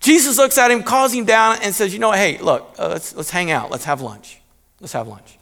Jesus 0.00 0.38
looks 0.38 0.56
at 0.56 0.70
him, 0.70 0.82
calls 0.82 1.12
him 1.12 1.26
down, 1.26 1.58
and 1.62 1.74
says, 1.74 1.92
You 1.92 1.98
know, 1.98 2.08
what? 2.08 2.18
hey, 2.18 2.38
look, 2.38 2.74
uh, 2.78 2.88
let's, 2.88 3.14
let's 3.14 3.30
hang 3.30 3.50
out. 3.50 3.70
Let's 3.70 3.84
have 3.84 4.00
lunch. 4.00 4.40
Let's 4.80 4.94
have 4.94 5.06
lunch. 5.06 5.38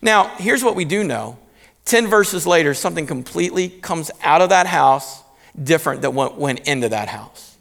Now, 0.00 0.28
here's 0.36 0.64
what 0.64 0.74
we 0.74 0.84
do 0.84 1.04
know 1.04 1.38
10 1.84 2.06
verses 2.06 2.46
later, 2.46 2.72
something 2.72 3.06
completely 3.06 3.68
comes 3.68 4.10
out 4.22 4.40
of 4.40 4.48
that 4.48 4.66
house 4.66 5.22
different 5.62 6.02
than 6.02 6.14
what 6.14 6.38
went 6.38 6.66
into 6.66 6.88
that 6.88 7.08
house. 7.08 7.55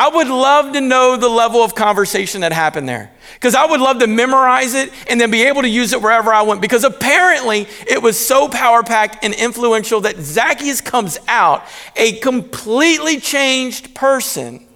I 0.00 0.08
would 0.08 0.28
love 0.28 0.72
to 0.72 0.80
know 0.80 1.18
the 1.18 1.28
level 1.28 1.62
of 1.62 1.74
conversation 1.74 2.40
that 2.40 2.52
happened 2.52 2.88
there 2.88 3.12
because 3.34 3.54
I 3.54 3.66
would 3.66 3.82
love 3.82 3.98
to 3.98 4.06
memorize 4.06 4.72
it 4.72 4.90
and 5.10 5.20
then 5.20 5.30
be 5.30 5.42
able 5.42 5.60
to 5.60 5.68
use 5.68 5.92
it 5.92 6.00
wherever 6.00 6.32
I 6.32 6.40
went 6.40 6.62
because 6.62 6.84
apparently 6.84 7.66
it 7.86 8.00
was 8.00 8.18
so 8.18 8.48
power 8.48 8.82
packed 8.82 9.22
and 9.22 9.34
influential 9.34 10.00
that 10.00 10.16
Zacchaeus 10.16 10.80
comes 10.80 11.18
out 11.28 11.66
a 11.96 12.12
completely 12.20 13.20
changed 13.20 13.94
person. 13.94 14.66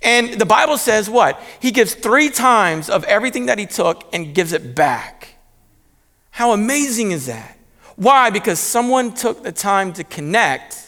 And 0.00 0.34
the 0.34 0.46
Bible 0.46 0.78
says 0.78 1.10
what? 1.10 1.42
He 1.58 1.72
gives 1.72 1.96
three 1.96 2.30
times 2.30 2.88
of 2.88 3.02
everything 3.06 3.46
that 3.46 3.58
he 3.58 3.66
took 3.66 4.04
and 4.14 4.36
gives 4.36 4.52
it 4.52 4.76
back. 4.76 5.34
How 6.30 6.52
amazing 6.52 7.10
is 7.10 7.26
that? 7.26 7.58
Why? 7.96 8.30
Because 8.30 8.60
someone 8.60 9.14
took 9.14 9.42
the 9.42 9.50
time 9.50 9.92
to 9.94 10.04
connect, 10.04 10.78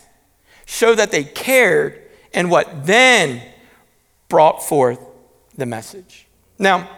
show 0.67 0.95
that 0.95 1.11
they 1.11 1.25
cared, 1.25 2.01
and 2.33 2.49
what 2.49 2.87
then 2.87 3.43
brought 4.29 4.63
forth 4.63 5.01
the 5.57 5.67
message. 5.67 6.27
Now, 6.59 6.89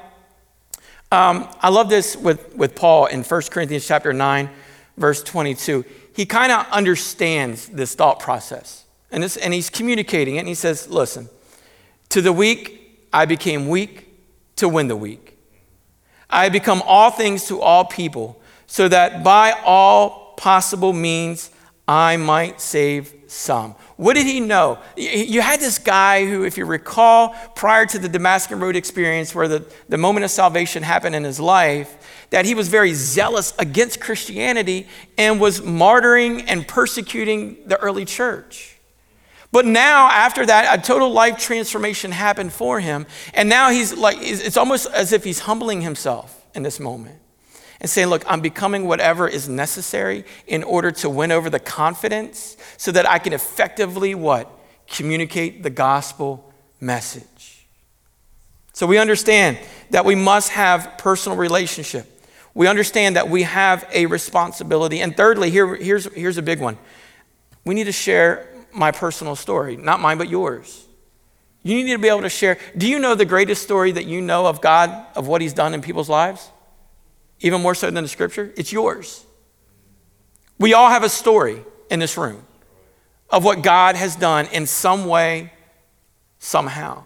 um, 1.11 1.49
I 1.61 1.70
love 1.70 1.89
this 1.89 2.16
with, 2.16 2.55
with 2.55 2.74
Paul 2.74 3.07
in 3.07 3.22
1 3.22 3.43
Corinthians 3.51 3.87
chapter 3.87 4.12
9, 4.12 4.51
verse 4.97 5.22
22. 5.22 5.85
He 6.14 6.26
kind 6.26 6.53
of 6.53 6.66
understands 6.70 7.68
this 7.68 7.95
thought 7.95 8.20
process. 8.20 8.85
And, 9.11 9.22
this, 9.22 9.37
and 9.37 9.55
he's 9.55 9.70
communicating 9.70 10.37
it, 10.37 10.41
and 10.41 10.49
he 10.49 10.55
says, 10.55 10.89
Listen, 10.89 11.29
to 12.11 12.20
the 12.20 12.33
weak, 12.33 13.07
I 13.12 13.24
became 13.24 13.68
weak 13.68 14.07
to 14.57 14.68
win 14.68 14.89
the 14.89 14.97
weak. 14.97 15.39
I 16.29 16.51
become 16.51 16.83
all 16.85 17.11
things 17.11 17.47
to 17.47 17.61
all 17.61 17.87
people, 17.87 18.41
so 18.66 18.87
that 18.89 19.24
by 19.24 19.53
all 19.64 20.35
possible 20.37 20.93
means 20.93 21.51
I 21.87 22.18
might 22.18 22.61
save 22.61 23.14
some. 23.29 23.74
What 23.99 24.14
did 24.14 24.26
he 24.26 24.38
know? 24.38 24.78
You 24.96 25.40
had 25.40 25.59
this 25.59 25.80
guy 25.80 26.24
who, 26.24 26.44
if 26.44 26.57
you 26.57 26.64
recall, 26.66 27.30
prior 27.57 27.84
to 27.86 27.99
the 27.99 28.09
Damascus 28.09 28.57
Road 28.57 28.76
experience, 28.76 29.34
where 29.34 29.49
the, 29.49 29.66
the 29.88 29.99
moment 29.99 30.22
of 30.22 30.30
salvation 30.30 30.84
happened 30.84 31.16
in 31.16 31.24
his 31.24 31.40
life, 31.40 31.96
that 32.30 32.44
he 32.44 32.55
was 32.55 32.68
very 32.68 32.94
zealous 32.94 33.53
against 33.59 34.01
Christianity 34.01 34.86
and 35.18 35.40
was 35.40 35.62
martyring 35.62 36.44
and 36.46 36.66
persecuting 36.66 37.57
the 37.66 37.76
early 37.80 38.05
church. 38.05 38.78
But 39.51 39.66
now, 39.66 40.07
after 40.07 40.46
that, 40.46 40.78
a 40.78 40.80
total 40.80 41.11
life 41.11 41.36
transformation 41.38 42.12
happened 42.12 42.53
for 42.53 42.78
him. 42.78 43.05
And 43.34 43.49
now 43.49 43.70
he's 43.70 43.94
like, 43.94 44.18
it's 44.20 44.57
almost 44.57 44.86
as 44.92 45.12
if 45.12 45.24
he's 45.24 45.40
humbling 45.40 45.80
himself 45.80 46.46
in 46.55 46.62
this 46.62 46.78
moment 46.78 47.18
and 47.81 47.89
saying, 47.89 48.09
Look, 48.09 48.24
I'm 48.26 48.41
becoming 48.41 48.87
whatever 48.87 49.29
is 49.29 49.49
necessary 49.49 50.24
in 50.47 50.62
order 50.62 50.91
to 50.93 51.11
win 51.11 51.33
over 51.33 51.51
the 51.51 51.61
confidence 51.61 52.57
so 52.76 52.93
that 52.93 53.09
I 53.09 53.18
can 53.18 53.33
effectively 53.33 54.14
what? 54.14 54.51
Communicate 54.87 55.62
the 55.62 55.70
gospel 55.70 56.53
message. 56.81 57.66
So 58.72 58.87
we 58.87 58.99
understand 58.99 59.59
that 59.91 60.05
we 60.05 60.14
must 60.14 60.51
have 60.51 60.99
personal 60.99 61.37
relationship. 61.37 62.07
We 62.55 62.66
understand 62.66 63.16
that 63.16 63.29
we 63.29 63.43
have 63.43 63.89
a 63.93 64.07
responsibility. 64.07 65.01
And 65.01 65.16
thirdly, 65.16 65.51
here, 65.51 65.74
here's, 65.76 66.12
here's 66.12 66.39
a 66.39 66.43
big 66.43 66.61
one. 66.61 66.79
We 67.64 67.74
need 67.74 67.85
to 67.85 67.93
share 67.93 68.49
my 68.72 68.93
personal 68.93 69.37
story, 69.37 69.76
not 69.76 70.01
mine, 70.01 70.18
but 70.18 70.29
yours. 70.29 70.87
You 71.62 71.74
need 71.74 71.93
to 71.93 71.99
be 71.99 72.09
able 72.09 72.22
to 72.22 72.29
share. 72.29 72.59
Do 72.76 72.89
you 72.89 72.99
know 72.99 73.14
the 73.14 73.24
greatest 73.24 73.62
story 73.62 73.93
that 73.93 74.07
you 74.07 74.20
know 74.20 74.47
of 74.47 74.61
God, 74.61 75.07
of 75.16 75.26
what 75.26 75.41
He's 75.41 75.53
done 75.53 75.74
in 75.74 75.83
people's 75.83 76.09
lives? 76.09 76.51
Even 77.41 77.61
more 77.61 77.74
so 77.74 77.91
than 77.91 78.05
the 78.05 78.09
scripture? 78.09 78.53
It's 78.57 78.72
yours. 78.72 79.24
We 80.59 80.74
all 80.74 80.91
have 80.91 81.05
a 81.05 81.09
story 81.09 81.64
in 81.91 82.01
this 82.01 82.16
room 82.16 82.45
of 83.30 83.45
what 83.45 83.62
God 83.62 83.97
has 83.97 84.16
done 84.16 84.47
in 84.47 84.66
some 84.66 85.07
way, 85.07 85.53
somehow. 86.39 87.05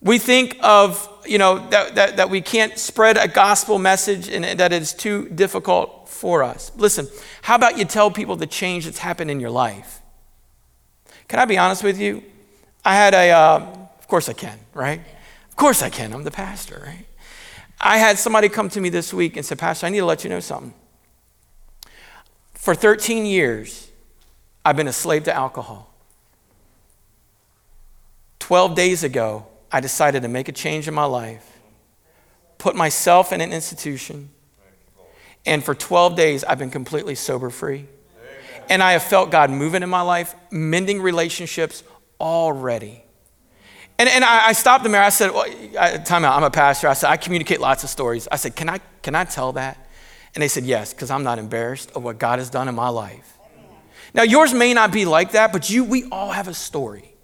We 0.00 0.18
think 0.18 0.58
of, 0.62 1.08
you 1.26 1.38
know, 1.38 1.68
that, 1.70 1.94
that, 1.94 2.16
that 2.18 2.30
we 2.30 2.40
can't 2.40 2.78
spread 2.78 3.16
a 3.16 3.26
gospel 3.26 3.78
message 3.78 4.28
and 4.28 4.44
that 4.60 4.72
it's 4.72 4.92
too 4.92 5.28
difficult 5.30 6.08
for 6.08 6.44
us. 6.44 6.70
Listen, 6.76 7.08
how 7.42 7.56
about 7.56 7.78
you 7.78 7.84
tell 7.84 8.10
people 8.10 8.36
the 8.36 8.46
change 8.46 8.84
that's 8.84 8.98
happened 8.98 9.30
in 9.30 9.40
your 9.40 9.50
life? 9.50 10.00
Can 11.28 11.40
I 11.40 11.44
be 11.44 11.58
honest 11.58 11.82
with 11.82 11.98
you? 11.98 12.22
I 12.84 12.94
had 12.94 13.14
a, 13.14 13.30
uh, 13.30 13.66
of 13.98 14.06
course 14.06 14.28
I 14.28 14.32
can, 14.32 14.58
right? 14.74 15.00
Of 15.48 15.56
course 15.56 15.82
I 15.82 15.90
can. 15.90 16.12
I'm 16.12 16.22
the 16.22 16.30
pastor, 16.30 16.82
right? 16.86 17.06
I 17.80 17.98
had 17.98 18.18
somebody 18.18 18.48
come 18.48 18.68
to 18.70 18.80
me 18.80 18.88
this 18.88 19.12
week 19.12 19.36
and 19.36 19.44
said, 19.44 19.58
Pastor, 19.58 19.86
I 19.86 19.90
need 19.90 19.98
to 19.98 20.06
let 20.06 20.24
you 20.24 20.30
know 20.30 20.40
something. 20.40 20.74
For 22.54 22.74
13 22.74 23.26
years, 23.26 23.90
I've 24.64 24.76
been 24.76 24.88
a 24.88 24.92
slave 24.92 25.24
to 25.24 25.34
alcohol. 25.34 25.92
12 28.40 28.74
days 28.74 29.04
ago, 29.04 29.46
I 29.70 29.80
decided 29.80 30.22
to 30.22 30.28
make 30.28 30.48
a 30.48 30.52
change 30.52 30.88
in 30.88 30.94
my 30.94 31.04
life, 31.04 31.58
put 32.58 32.74
myself 32.76 33.32
in 33.32 33.40
an 33.40 33.52
institution, 33.52 34.30
and 35.46 35.64
for 35.64 35.74
12 35.74 36.16
days, 36.16 36.42
I've 36.42 36.58
been 36.58 36.70
completely 36.70 37.14
sober 37.14 37.50
free. 37.50 37.86
And 38.68 38.82
I 38.82 38.92
have 38.92 39.04
felt 39.04 39.30
God 39.30 39.50
moving 39.50 39.84
in 39.84 39.88
my 39.88 40.00
life, 40.00 40.34
mending 40.50 41.00
relationships 41.00 41.84
already. 42.20 43.04
And, 43.98 44.08
and 44.08 44.24
I, 44.24 44.48
I 44.48 44.52
stopped 44.52 44.82
them 44.82 44.92
there. 44.92 45.02
I 45.02 45.08
said, 45.08 45.30
well, 45.30 45.46
I, 45.78 45.96
time 45.98 46.24
out, 46.24 46.36
I'm 46.36 46.44
a 46.44 46.50
pastor. 46.50 46.88
I 46.88 46.92
said, 46.92 47.10
I 47.10 47.16
communicate 47.16 47.60
lots 47.60 47.82
of 47.82 47.90
stories. 47.90 48.28
I 48.30 48.36
said, 48.36 48.54
can 48.54 48.68
I, 48.68 48.80
can 49.02 49.14
I 49.14 49.24
tell 49.24 49.52
that? 49.52 49.88
And 50.34 50.42
they 50.42 50.48
said, 50.48 50.64
yes, 50.64 50.92
because 50.92 51.10
I'm 51.10 51.22
not 51.22 51.38
embarrassed 51.38 51.92
of 51.92 52.04
what 52.04 52.18
God 52.18 52.38
has 52.38 52.50
done 52.50 52.68
in 52.68 52.74
my 52.74 52.88
life. 52.88 53.38
Now, 54.12 54.22
yours 54.22 54.52
may 54.52 54.74
not 54.74 54.92
be 54.92 55.04
like 55.04 55.32
that, 55.32 55.52
but 55.52 55.70
you, 55.70 55.84
we 55.84 56.04
all 56.10 56.30
have 56.30 56.48
a 56.48 56.54
story. 56.54 57.14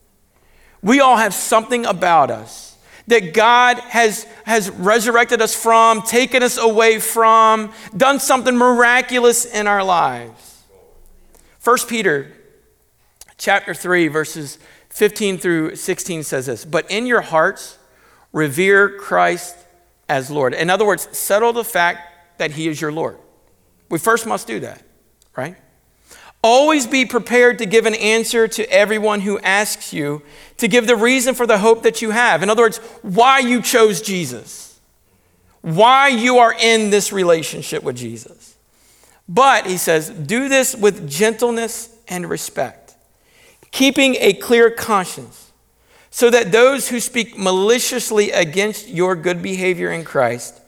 We 0.83 1.01
all 1.01 1.17
have 1.17 1.35
something 1.35 1.87
about 1.87 2.31
us 2.31 2.73
that 3.07 3.35
God 3.35 3.79
has, 3.79 4.25
has 4.45 4.71
resurrected 4.71 5.43
us 5.43 5.55
from, 5.55 6.03
taken 6.03 6.43
us 6.43 6.57
away 6.57 6.99
from, 6.99 7.73
done 7.97 8.21
something 8.21 8.57
miraculous 8.57 9.45
in 9.45 9.67
our 9.67 9.83
lives. 9.83 10.63
1 11.65 11.79
Peter 11.89 12.33
chapter 13.39 13.75
3, 13.75 14.09
verses 14.09 14.59
15 14.93 15.39
through 15.39 15.77
16 15.77 16.23
says 16.23 16.47
this 16.47 16.65
But 16.65 16.91
in 16.91 17.07
your 17.07 17.23
hearts, 17.23 17.79
revere 18.33 18.91
Christ 18.91 19.57
as 20.09 20.31
Lord. 20.31 20.55
In 20.55 20.69
other 20.71 20.85
words, 20.85 21.09
settle 21.17 21.53
the 21.53 21.65
fact 21.65 22.39
that 22.39 22.53
He 22.53 22.69
is 22.69 22.81
your 22.81 22.93
Lord. 22.93 23.19
We 23.89 23.99
first 23.99 24.27
must 24.27 24.47
do 24.47 24.61
that, 24.61 24.83
right? 25.35 25.57
Always 26.43 26.87
be 26.87 27.07
prepared 27.07 27.59
to 27.59 27.67
give 27.67 27.87
an 27.87 27.95
answer 27.95 28.47
to 28.49 28.71
everyone 28.71 29.21
who 29.21 29.39
asks 29.39 29.93
you 29.93 30.23
to 30.59 30.69
give 30.69 30.87
the 30.87 30.97
reason 30.97 31.35
for 31.35 31.47
the 31.47 31.59
hope 31.59 31.85
that 31.85 32.03
you 32.03 32.11
have. 32.11 32.43
In 32.43 32.51
other 32.51 32.63
words, 32.63 32.79
why 33.01 33.39
you 33.39 33.63
chose 33.63 34.03
Jesus, 34.03 34.79
why 35.63 36.09
you 36.09 36.39
are 36.39 36.53
in 36.53 36.91
this 36.91 37.13
relationship 37.13 37.83
with 37.83 37.97
Jesus. 37.97 38.57
But, 39.29 39.67
he 39.67 39.79
says, 39.79 40.11
do 40.11 40.49
this 40.49 40.75
with 40.75 41.09
gentleness 41.09 41.97
and 42.09 42.29
respect, 42.29 42.82
keeping 43.73 44.15
a 44.21 44.35
clear 44.35 44.71
conscience, 44.71 45.53
so 46.11 46.31
that 46.31 46.53
those 46.53 46.91
who 46.91 47.01
speak 47.01 47.37
maliciously 47.37 48.31
against 48.31 48.89
your 48.89 49.17
good 49.17 49.43
behavior 49.43 49.91
in 49.91 50.05
Christ 50.05 50.61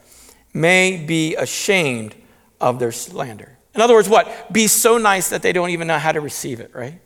may 0.53 0.97
be 0.97 1.37
ashamed 1.37 2.15
of 2.61 2.79
their 2.79 2.93
slander. 2.93 3.57
In 3.75 3.81
other 3.81 3.95
words, 3.95 4.09
what? 4.09 4.53
Be 4.53 4.67
so 4.67 4.99
nice 4.99 5.29
that 5.29 5.43
they 5.43 5.53
don't 5.53 5.71
even 5.71 5.87
know 5.87 5.99
how 5.99 6.13
to 6.13 6.21
receive 6.21 6.61
it, 6.61 6.75
right? 6.75 7.01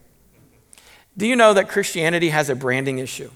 Do 1.16 1.26
you 1.26 1.34
know 1.34 1.52
that 1.54 1.68
Christianity 1.68 2.28
has 2.28 2.48
a 2.48 2.54
branding 2.54 2.98
issue? 2.98 3.30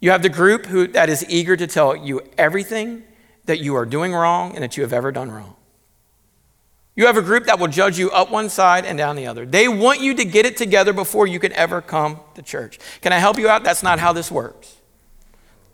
You 0.00 0.12
have 0.12 0.22
the 0.22 0.30
group 0.30 0.64
who, 0.66 0.86
that 0.88 1.10
is 1.10 1.26
eager 1.28 1.56
to 1.56 1.66
tell 1.66 1.94
you 1.94 2.22
everything 2.38 3.02
that 3.44 3.58
you 3.58 3.74
are 3.76 3.84
doing 3.84 4.14
wrong 4.14 4.54
and 4.54 4.62
that 4.62 4.78
you 4.78 4.82
have 4.82 4.94
ever 4.94 5.12
done 5.12 5.30
wrong. 5.30 5.56
You 6.96 7.06
have 7.06 7.16
a 7.16 7.22
group 7.22 7.46
that 7.46 7.58
will 7.58 7.68
judge 7.68 7.98
you 7.98 8.10
up 8.10 8.30
one 8.30 8.48
side 8.48 8.84
and 8.84 8.98
down 8.98 9.16
the 9.16 9.26
other. 9.26 9.46
They 9.46 9.68
want 9.68 10.00
you 10.00 10.14
to 10.14 10.24
get 10.24 10.44
it 10.44 10.56
together 10.56 10.92
before 10.92 11.26
you 11.26 11.38
can 11.38 11.52
ever 11.52 11.80
come 11.80 12.20
to 12.34 12.42
church. 12.42 12.78
Can 13.00 13.12
I 13.12 13.18
help 13.18 13.38
you 13.38 13.48
out? 13.48 13.62
That's 13.62 13.82
not 13.82 13.98
how 13.98 14.12
this 14.12 14.30
works. 14.30 14.76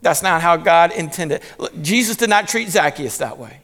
That's 0.02 0.22
not 0.22 0.42
how 0.42 0.56
God 0.56 0.92
intended. 0.92 1.42
Jesus 1.80 2.16
did 2.16 2.30
not 2.30 2.48
treat 2.48 2.68
Zacchaeus 2.68 3.18
that 3.18 3.38
way. 3.38 3.60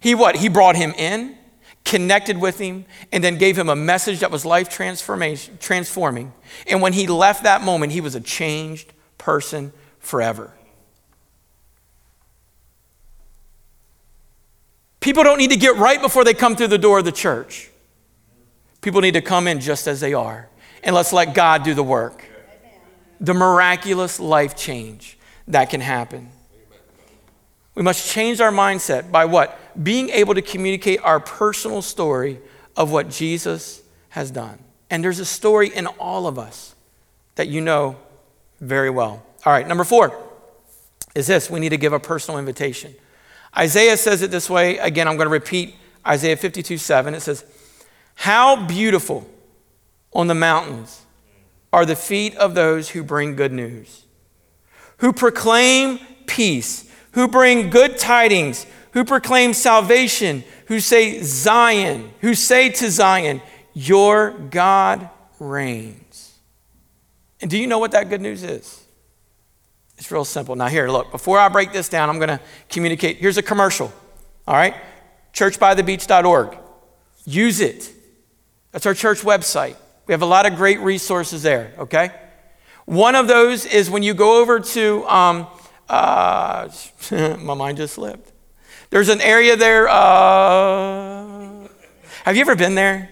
He 0.00 0.14
what? 0.14 0.36
He 0.36 0.48
brought 0.48 0.76
him 0.76 0.92
in, 0.92 1.36
connected 1.84 2.38
with 2.38 2.58
him, 2.58 2.86
and 3.10 3.22
then 3.22 3.38
gave 3.38 3.58
him 3.58 3.68
a 3.68 3.76
message 3.76 4.20
that 4.20 4.30
was 4.30 4.44
life 4.44 4.68
transformation, 4.68 5.58
transforming. 5.60 6.32
And 6.66 6.80
when 6.80 6.92
he 6.92 7.06
left 7.06 7.42
that 7.42 7.62
moment, 7.62 7.92
he 7.92 8.00
was 8.00 8.14
a 8.14 8.20
changed 8.20 8.92
person 9.18 9.72
forever. 9.98 10.52
People 15.02 15.24
don't 15.24 15.38
need 15.38 15.50
to 15.50 15.56
get 15.56 15.76
right 15.76 16.00
before 16.00 16.24
they 16.24 16.32
come 16.32 16.54
through 16.56 16.68
the 16.68 16.78
door 16.78 17.00
of 17.00 17.04
the 17.04 17.12
church. 17.12 17.68
People 18.80 19.00
need 19.00 19.14
to 19.14 19.20
come 19.20 19.48
in 19.48 19.60
just 19.60 19.86
as 19.88 20.00
they 20.00 20.14
are. 20.14 20.48
And 20.82 20.94
let's 20.94 21.12
let 21.12 21.34
God 21.34 21.64
do 21.64 21.74
the 21.74 21.82
work. 21.82 22.24
The 23.20 23.34
miraculous 23.34 24.18
life 24.18 24.56
change 24.56 25.18
that 25.48 25.70
can 25.70 25.80
happen. 25.80 26.30
We 27.74 27.82
must 27.82 28.10
change 28.10 28.40
our 28.40 28.52
mindset 28.52 29.10
by 29.10 29.24
what? 29.24 29.58
Being 29.82 30.10
able 30.10 30.34
to 30.34 30.42
communicate 30.42 31.00
our 31.02 31.18
personal 31.18 31.82
story 31.82 32.40
of 32.76 32.92
what 32.92 33.10
Jesus 33.10 33.82
has 34.10 34.30
done. 34.30 34.58
And 34.88 35.02
there's 35.02 35.18
a 35.18 35.24
story 35.24 35.68
in 35.74 35.86
all 35.86 36.26
of 36.26 36.38
us 36.38 36.74
that 37.34 37.48
you 37.48 37.60
know 37.60 37.96
very 38.60 38.90
well. 38.90 39.24
All 39.44 39.52
right, 39.52 39.66
number 39.66 39.84
four 39.84 40.16
is 41.14 41.26
this 41.26 41.50
we 41.50 41.60
need 41.60 41.70
to 41.70 41.76
give 41.76 41.92
a 41.92 42.00
personal 42.00 42.38
invitation. 42.38 42.94
Isaiah 43.56 43.96
says 43.96 44.22
it 44.22 44.30
this 44.30 44.48
way. 44.48 44.78
Again, 44.78 45.06
I'm 45.06 45.16
going 45.16 45.26
to 45.26 45.32
repeat 45.32 45.74
Isaiah 46.06 46.36
52 46.36 46.78
7. 46.78 47.14
It 47.14 47.20
says, 47.20 47.44
How 48.14 48.66
beautiful 48.66 49.28
on 50.12 50.26
the 50.26 50.34
mountains 50.34 51.02
are 51.72 51.86
the 51.86 51.96
feet 51.96 52.34
of 52.36 52.54
those 52.54 52.90
who 52.90 53.02
bring 53.02 53.34
good 53.36 53.52
news, 53.52 54.04
who 54.98 55.12
proclaim 55.12 55.98
peace, 56.26 56.90
who 57.12 57.28
bring 57.28 57.70
good 57.70 57.98
tidings, 57.98 58.66
who 58.92 59.04
proclaim 59.04 59.52
salvation, 59.54 60.44
who 60.66 60.80
say 60.80 61.22
Zion, 61.22 62.10
who 62.20 62.34
say 62.34 62.68
to 62.70 62.90
Zion, 62.90 63.42
Your 63.74 64.30
God 64.30 65.08
reigns. 65.38 66.38
And 67.40 67.50
do 67.50 67.58
you 67.58 67.66
know 67.66 67.78
what 67.78 67.92
that 67.92 68.08
good 68.08 68.20
news 68.20 68.42
is? 68.42 68.81
It's 69.98 70.10
real 70.10 70.24
simple. 70.24 70.56
Now, 70.56 70.68
here, 70.68 70.88
look, 70.88 71.10
before 71.10 71.38
I 71.38 71.48
break 71.48 71.72
this 71.72 71.88
down, 71.88 72.08
I'm 72.08 72.18
going 72.18 72.28
to 72.28 72.40
communicate. 72.68 73.18
Here's 73.18 73.38
a 73.38 73.42
commercial, 73.42 73.92
all 74.46 74.54
right? 74.54 74.74
Churchbythebeach.org. 75.32 76.58
Use 77.24 77.60
it. 77.60 77.90
That's 78.72 78.86
our 78.86 78.94
church 78.94 79.20
website. 79.20 79.76
We 80.06 80.12
have 80.12 80.22
a 80.22 80.26
lot 80.26 80.46
of 80.46 80.56
great 80.56 80.80
resources 80.80 81.42
there, 81.42 81.72
okay? 81.78 82.10
One 82.84 83.14
of 83.14 83.28
those 83.28 83.64
is 83.64 83.88
when 83.88 84.02
you 84.02 84.14
go 84.14 84.40
over 84.40 84.58
to, 84.58 85.06
um, 85.06 85.46
uh, 85.88 86.68
my 87.10 87.54
mind 87.54 87.76
just 87.76 87.94
slipped. 87.94 88.32
There's 88.90 89.08
an 89.08 89.20
area 89.20 89.56
there. 89.56 89.88
Uh, 89.88 91.68
have 92.24 92.36
you 92.36 92.40
ever 92.40 92.56
been 92.56 92.74
there? 92.74 93.10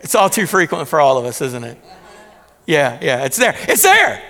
It's 0.00 0.14
all 0.14 0.28
too 0.28 0.46
frequent 0.46 0.88
for 0.88 1.00
all 1.00 1.18
of 1.18 1.24
us, 1.24 1.40
isn't 1.40 1.64
it? 1.64 1.78
Yeah, 2.66 2.98
yeah, 3.00 3.24
it's 3.24 3.36
there. 3.36 3.56
It's 3.68 3.82
there. 3.82 4.22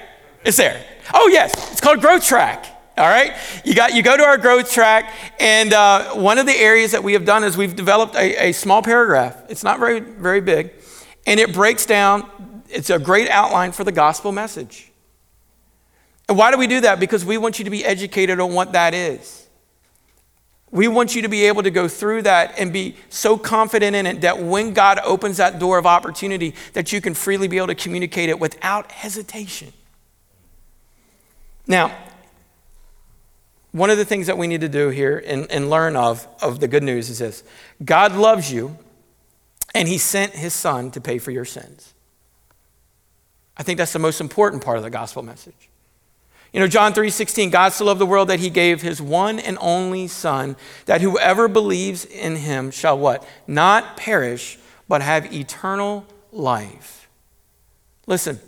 It's 0.47 0.57
there. 0.57 0.81
Oh, 1.13 1.29
yes, 1.29 1.53
it's 1.73 1.81
called 1.81 2.01
Growth 2.01 2.25
Track. 2.25 2.67
All 2.97 3.09
right, 3.09 3.35
you 3.63 3.75
got 3.75 3.95
you 3.95 4.03
go 4.03 4.17
to 4.17 4.23
our 4.23 4.39
growth 4.39 4.73
track, 4.73 5.13
and 5.39 5.75
uh, 5.75 6.15
one 6.15 6.39
of 6.39 6.47
the 6.47 6.55
areas 6.55 6.93
that 6.93 7.05
we 7.05 7.13
have 7.13 7.27
done 7.27 7.45
is 7.45 7.55
we've 7.55 7.77
developed 7.77 8.15
a, 8.15 8.49
a 8.49 8.53
small 8.53 8.81
paragraph. 8.81 9.37
It's 9.51 9.63
not 9.63 9.79
very 9.79 10.01
very 10.01 10.41
big, 10.41 10.71
and 11.27 11.39
it 11.39 11.53
breaks 11.53 11.85
down. 11.85 12.63
It's 12.71 12.89
a 12.89 12.99
great 12.99 13.29
outline 13.29 13.73
for 13.73 13.85
the 13.85 13.93
gospel 13.93 14.33
message. 14.33 14.91
And 16.27 16.39
why 16.39 16.51
do 16.51 16.57
we 16.57 16.67
do 16.67 16.81
that? 16.81 16.99
Because 16.99 17.23
we 17.23 17.37
want 17.37 17.59
you 17.59 17.67
to 17.67 17.71
be 17.71 17.85
educated 17.85 18.41
on 18.41 18.55
what 18.55 18.73
that 18.73 18.95
is. 18.95 19.47
We 20.71 20.89
want 20.89 21.15
you 21.15 21.21
to 21.21 21.29
be 21.29 21.45
able 21.49 21.65
to 21.65 21.71
go 21.71 21.89
through 21.89 22.23
that 22.23 22.55
and 22.59 22.73
be 22.73 22.97
so 23.11 23.37
confident 23.37 23.95
in 23.95 24.07
it 24.07 24.23
that 24.23 24.43
when 24.43 24.73
God 24.73 25.01
opens 25.05 25.37
that 25.37 25.59
door 25.59 25.77
of 25.77 25.85
opportunity, 25.85 26.55
that 26.73 26.93
you 26.93 27.03
can 27.03 27.13
freely 27.13 27.47
be 27.47 27.59
able 27.59 27.67
to 27.67 27.75
communicate 27.75 28.31
it 28.31 28.41
without 28.41 28.91
hesitation. 28.91 29.75
Now, 31.67 31.97
one 33.73 33.91
of 33.91 33.99
the 33.99 34.05
things 34.05 34.27
that 34.27 34.39
we 34.39 34.47
need 34.47 34.62
to 34.62 34.69
do 34.69 34.89
here 34.89 35.23
and, 35.27 35.51
and 35.51 35.69
learn 35.69 35.97
of, 35.97 36.27
of 36.41 36.61
the 36.61 36.69
good 36.69 36.83
news 36.83 37.11
is 37.11 37.19
this 37.19 37.43
God 37.85 38.12
loves 38.12 38.53
you, 38.53 38.77
and 39.75 39.89
He 39.89 39.99
sent 39.99 40.33
His 40.33 40.55
Son 40.55 40.91
to 40.93 41.01
pay 41.01 41.19
for 41.19 41.31
your 41.31 41.45
sins. 41.45 41.95
I 43.57 43.62
think 43.62 43.79
that's 43.79 43.93
the 43.93 43.99
most 43.99 44.21
important 44.21 44.64
part 44.64 44.77
of 44.77 44.83
the 44.83 44.91
gospel 44.91 45.23
message. 45.23 45.69
You 46.53 46.61
know, 46.61 46.67
John 46.67 46.95
3:16, 46.95 47.51
God 47.51 47.73
so 47.73 47.85
loved 47.85 48.01
the 48.01 48.07
world 48.07 48.29
that 48.29 48.41
he 48.41 48.51
gave 48.51 48.81
his 48.81 49.03
one 49.03 49.39
and 49.39 49.59
only 49.61 50.07
son 50.07 50.57
that 50.87 51.01
whoever 51.01 51.49
believes 51.49 52.05
in 52.05 52.37
him 52.37 52.71
shall 52.71 52.99
what? 52.99 53.27
Not 53.47 53.97
perish, 53.97 54.59
but 54.89 55.03
have 55.03 55.33
eternal 55.35 56.07
life. 56.33 57.09
Listen, 58.07 58.41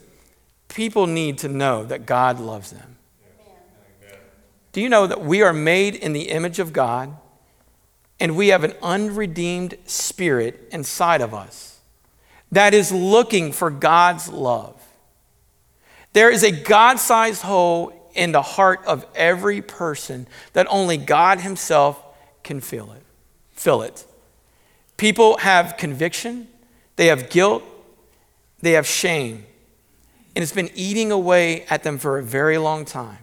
people 0.69 1.07
need 1.07 1.39
to 1.39 1.49
know 1.49 1.85
that 1.85 2.07
God 2.07 2.39
loves 2.39 2.71
them. 2.71 2.98
Do 4.79 4.83
you 4.83 4.89
know 4.89 5.09
that 5.09 5.25
we 5.25 5.43
are 5.43 5.53
made 5.53 5.97
in 5.97 6.13
the 6.13 6.29
image 6.29 6.61
of 6.61 6.73
God 6.73 7.17
and 8.21 8.37
we 8.37 8.51
have 8.51 8.63
an 8.63 8.75
unredeemed 8.81 9.77
spirit 9.87 10.69
inside 10.71 11.21
of 11.21 11.35
us 11.35 11.81
that 12.53 12.75
is 12.75 12.93
looking 12.93 13.51
for 13.51 13.71
God's 13.71 14.29
love? 14.29 14.81
There 16.13 16.31
is 16.31 16.45
a 16.45 16.53
God 16.53 17.01
sized 17.01 17.43
hole 17.43 17.93
in 18.15 18.31
the 18.31 18.41
heart 18.41 18.79
of 18.87 19.05
every 19.17 19.63
person 19.63 20.29
that 20.53 20.69
only 20.71 20.97
God 20.97 21.41
Himself 21.41 22.01
can 22.45 22.61
fill 22.61 22.93
it. 22.93 23.03
Fill 23.55 23.83
it. 23.83 24.07
People 24.97 25.39
have 25.39 25.77
conviction, 25.77 26.47
they 26.95 27.07
have 27.07 27.31
guilt, 27.31 27.65
they 28.61 28.75
have 28.75 28.87
shame, 28.87 29.45
and 30.37 30.45
it's 30.45 30.53
been 30.53 30.71
eating 30.77 31.11
away 31.11 31.65
at 31.65 31.83
them 31.83 31.99
for 31.99 32.17
a 32.17 32.23
very 32.23 32.59
long 32.59 32.85
time. 32.85 33.19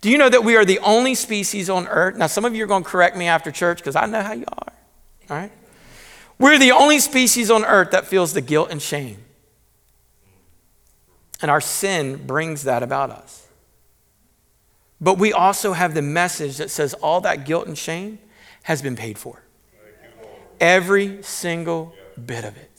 Do 0.00 0.10
you 0.10 0.16
know 0.16 0.28
that 0.28 0.44
we 0.44 0.56
are 0.56 0.64
the 0.64 0.78
only 0.78 1.14
species 1.14 1.68
on 1.68 1.86
earth? 1.88 2.16
Now, 2.16 2.26
some 2.26 2.44
of 2.44 2.54
you 2.54 2.64
are 2.64 2.66
going 2.66 2.84
to 2.84 2.88
correct 2.88 3.16
me 3.16 3.26
after 3.26 3.50
church 3.50 3.78
because 3.78 3.96
I 3.96 4.06
know 4.06 4.22
how 4.22 4.32
you 4.32 4.46
are. 4.48 4.72
All 5.30 5.36
right? 5.36 5.52
We're 6.38 6.58
the 6.58 6.72
only 6.72 7.00
species 7.00 7.50
on 7.50 7.64
earth 7.64 7.90
that 7.90 8.06
feels 8.06 8.32
the 8.32 8.40
guilt 8.40 8.70
and 8.70 8.80
shame. 8.80 9.18
And 11.42 11.50
our 11.50 11.60
sin 11.60 12.26
brings 12.26 12.64
that 12.64 12.82
about 12.82 13.10
us. 13.10 13.46
But 15.00 15.18
we 15.18 15.32
also 15.32 15.72
have 15.72 15.94
the 15.94 16.02
message 16.02 16.58
that 16.58 16.70
says 16.70 16.94
all 16.94 17.20
that 17.22 17.44
guilt 17.44 17.66
and 17.66 17.76
shame 17.76 18.18
has 18.64 18.82
been 18.82 18.96
paid 18.96 19.18
for. 19.18 19.42
Every 20.60 21.22
single 21.22 21.94
bit 22.26 22.44
of 22.44 22.56
it. 22.56 22.69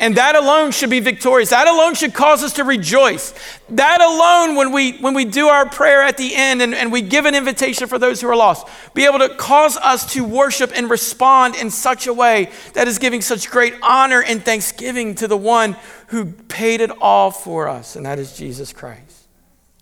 And 0.00 0.16
that 0.16 0.36
alone 0.36 0.70
should 0.70 0.90
be 0.90 1.00
victorious. 1.00 1.50
That 1.50 1.66
alone 1.66 1.94
should 1.94 2.14
cause 2.14 2.44
us 2.44 2.52
to 2.54 2.64
rejoice. 2.64 3.34
That 3.70 4.00
alone, 4.00 4.54
when 4.54 4.70
we, 4.70 4.92
when 4.98 5.12
we 5.12 5.24
do 5.24 5.48
our 5.48 5.68
prayer 5.68 6.02
at 6.02 6.16
the 6.16 6.36
end 6.36 6.62
and, 6.62 6.72
and 6.72 6.92
we 6.92 7.02
give 7.02 7.24
an 7.26 7.34
invitation 7.34 7.88
for 7.88 7.98
those 7.98 8.20
who 8.20 8.28
are 8.28 8.36
lost, 8.36 8.68
be 8.94 9.04
able 9.06 9.18
to 9.18 9.28
cause 9.28 9.76
us 9.76 10.12
to 10.12 10.24
worship 10.24 10.70
and 10.74 10.88
respond 10.88 11.56
in 11.56 11.70
such 11.70 12.06
a 12.06 12.14
way 12.14 12.50
that 12.74 12.86
is 12.86 12.98
giving 12.98 13.20
such 13.20 13.50
great 13.50 13.74
honor 13.82 14.22
and 14.22 14.44
thanksgiving 14.44 15.16
to 15.16 15.26
the 15.26 15.36
one 15.36 15.76
who 16.08 16.26
paid 16.26 16.80
it 16.80 16.92
all 17.00 17.32
for 17.32 17.68
us, 17.68 17.96
and 17.96 18.06
that 18.06 18.20
is 18.20 18.36
Jesus 18.36 18.72
Christ. 18.72 19.26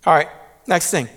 All 0.07 0.15
right, 0.15 0.29
next 0.67 0.91
thing. 0.91 1.09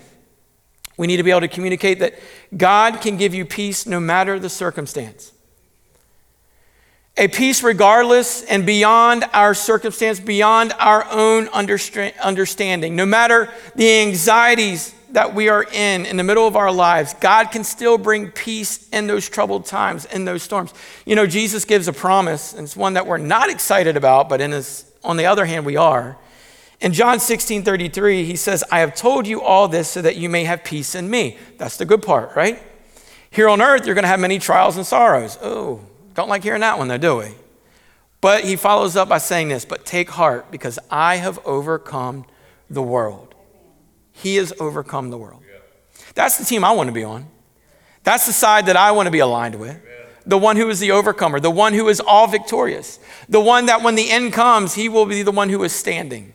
We 0.98 1.06
need 1.06 1.16
to 1.16 1.22
be 1.22 1.30
able 1.30 1.40
to 1.40 1.48
communicate 1.48 2.00
that 2.00 2.14
God 2.54 3.00
can 3.00 3.16
give 3.16 3.32
you 3.32 3.46
peace 3.46 3.86
no 3.86 3.98
matter 3.98 4.38
the 4.38 4.50
circumstance 4.50 5.32
a 7.20 7.28
peace 7.28 7.62
regardless 7.62 8.42
and 8.44 8.64
beyond 8.64 9.24
our 9.34 9.52
circumstance, 9.52 10.18
beyond 10.18 10.72
our 10.78 11.06
own 11.10 11.48
understanding. 11.48 12.96
No 12.96 13.04
matter 13.04 13.50
the 13.76 14.00
anxieties 14.00 14.94
that 15.10 15.34
we 15.34 15.50
are 15.50 15.62
in 15.62 16.06
in 16.06 16.16
the 16.16 16.24
middle 16.24 16.46
of 16.46 16.56
our 16.56 16.72
lives, 16.72 17.12
God 17.20 17.50
can 17.50 17.62
still 17.62 17.98
bring 17.98 18.30
peace 18.30 18.88
in 18.88 19.06
those 19.06 19.28
troubled 19.28 19.66
times, 19.66 20.06
in 20.06 20.24
those 20.24 20.42
storms. 20.42 20.72
You 21.04 21.14
know, 21.14 21.26
Jesus 21.26 21.66
gives 21.66 21.88
a 21.88 21.92
promise, 21.92 22.54
and 22.54 22.64
it's 22.64 22.74
one 22.74 22.94
that 22.94 23.06
we're 23.06 23.18
not 23.18 23.50
excited 23.50 23.98
about, 23.98 24.30
but 24.30 24.40
his, 24.40 24.90
on 25.04 25.18
the 25.18 25.26
other 25.26 25.44
hand, 25.44 25.66
we 25.66 25.76
are. 25.76 26.16
In 26.80 26.94
John 26.94 27.20
16 27.20 27.64
33, 27.64 28.24
he 28.24 28.36
says, 28.36 28.64
I 28.72 28.78
have 28.78 28.94
told 28.94 29.26
you 29.26 29.42
all 29.42 29.68
this 29.68 29.88
so 29.88 30.00
that 30.00 30.16
you 30.16 30.30
may 30.30 30.44
have 30.44 30.64
peace 30.64 30.94
in 30.94 31.10
me. 31.10 31.36
That's 31.58 31.76
the 31.76 31.84
good 31.84 32.00
part, 32.00 32.34
right? 32.34 32.62
Here 33.30 33.50
on 33.50 33.60
earth, 33.60 33.84
you're 33.84 33.94
going 33.94 34.04
to 34.04 34.08
have 34.08 34.20
many 34.20 34.38
trials 34.38 34.78
and 34.78 34.86
sorrows. 34.86 35.36
Oh, 35.42 35.82
don't 36.14 36.28
like 36.28 36.42
hearing 36.42 36.60
that 36.60 36.78
one, 36.78 36.88
though, 36.88 36.98
do 36.98 37.16
we? 37.16 37.34
But 38.20 38.44
he 38.44 38.56
follows 38.56 38.96
up 38.96 39.08
by 39.08 39.18
saying 39.18 39.48
this 39.48 39.64
But 39.64 39.86
take 39.86 40.10
heart, 40.10 40.50
because 40.50 40.78
I 40.90 41.16
have 41.16 41.38
overcome 41.46 42.26
the 42.68 42.82
world. 42.82 43.34
He 44.12 44.36
has 44.36 44.52
overcome 44.60 45.10
the 45.10 45.18
world. 45.18 45.42
That's 46.14 46.38
the 46.38 46.44
team 46.44 46.64
I 46.64 46.72
want 46.72 46.88
to 46.88 46.92
be 46.92 47.04
on. 47.04 47.26
That's 48.02 48.26
the 48.26 48.32
side 48.32 48.66
that 48.66 48.76
I 48.76 48.92
want 48.92 49.06
to 49.06 49.10
be 49.10 49.18
aligned 49.18 49.54
with. 49.54 49.80
The 50.26 50.38
one 50.38 50.56
who 50.56 50.68
is 50.68 50.80
the 50.80 50.90
overcomer, 50.90 51.40
the 51.40 51.50
one 51.50 51.72
who 51.72 51.88
is 51.88 52.00
all 52.00 52.26
victorious, 52.26 52.98
the 53.28 53.40
one 53.40 53.66
that 53.66 53.82
when 53.82 53.94
the 53.94 54.10
end 54.10 54.32
comes, 54.32 54.74
he 54.74 54.88
will 54.88 55.06
be 55.06 55.22
the 55.22 55.32
one 55.32 55.48
who 55.48 55.62
is 55.64 55.72
standing. 55.72 56.34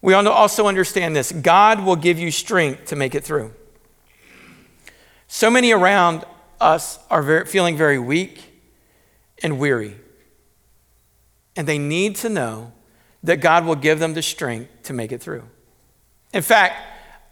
We 0.00 0.12
also 0.14 0.66
understand 0.66 1.14
this 1.14 1.32
God 1.32 1.84
will 1.84 1.96
give 1.96 2.18
you 2.18 2.30
strength 2.30 2.86
to 2.86 2.96
make 2.96 3.14
it 3.14 3.24
through. 3.24 3.52
So 5.28 5.50
many 5.50 5.72
around 5.72 6.24
us 6.60 6.98
are 7.10 7.22
very, 7.22 7.44
feeling 7.46 7.76
very 7.76 7.98
weak 7.98 8.62
and 9.42 9.58
weary. 9.58 9.96
And 11.56 11.66
they 11.66 11.78
need 11.78 12.16
to 12.16 12.28
know 12.28 12.72
that 13.22 13.36
God 13.40 13.64
will 13.64 13.76
give 13.76 13.98
them 13.98 14.14
the 14.14 14.22
strength 14.22 14.70
to 14.84 14.92
make 14.92 15.12
it 15.12 15.20
through. 15.20 15.44
In 16.32 16.42
fact, 16.42 16.76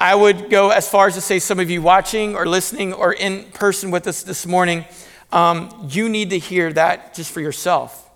I 0.01 0.14
would 0.14 0.51
go 0.51 0.70
as 0.70 0.89
far 0.89 1.07
as 1.07 1.14
to 1.14 1.20
say, 1.20 1.39
some 1.39 1.61
of 1.61 1.70
you 1.70 1.83
watching 1.83 2.35
or 2.35 2.47
listening 2.47 2.93
or 2.93 3.12
in 3.12 3.45
person 3.53 3.91
with 3.91 4.07
us 4.07 4.23
this 4.23 4.47
morning, 4.47 4.85
um, 5.31 5.89
you 5.89 6.09
need 6.09 6.31
to 6.31 6.39
hear 6.39 6.73
that 6.73 7.14
just 7.14 7.31
for 7.31 7.41
yourself. 7.41 8.11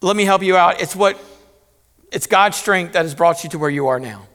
Let 0.00 0.16
me 0.16 0.24
help 0.24 0.42
you 0.42 0.56
out. 0.56 0.80
It's 0.80 0.96
what 0.96 1.20
it's 2.10 2.26
God's 2.26 2.56
strength 2.56 2.94
that 2.94 3.02
has 3.02 3.14
brought 3.14 3.44
you 3.44 3.50
to 3.50 3.58
where 3.58 3.70
you 3.70 3.88
are 3.88 4.00
now. 4.00 4.26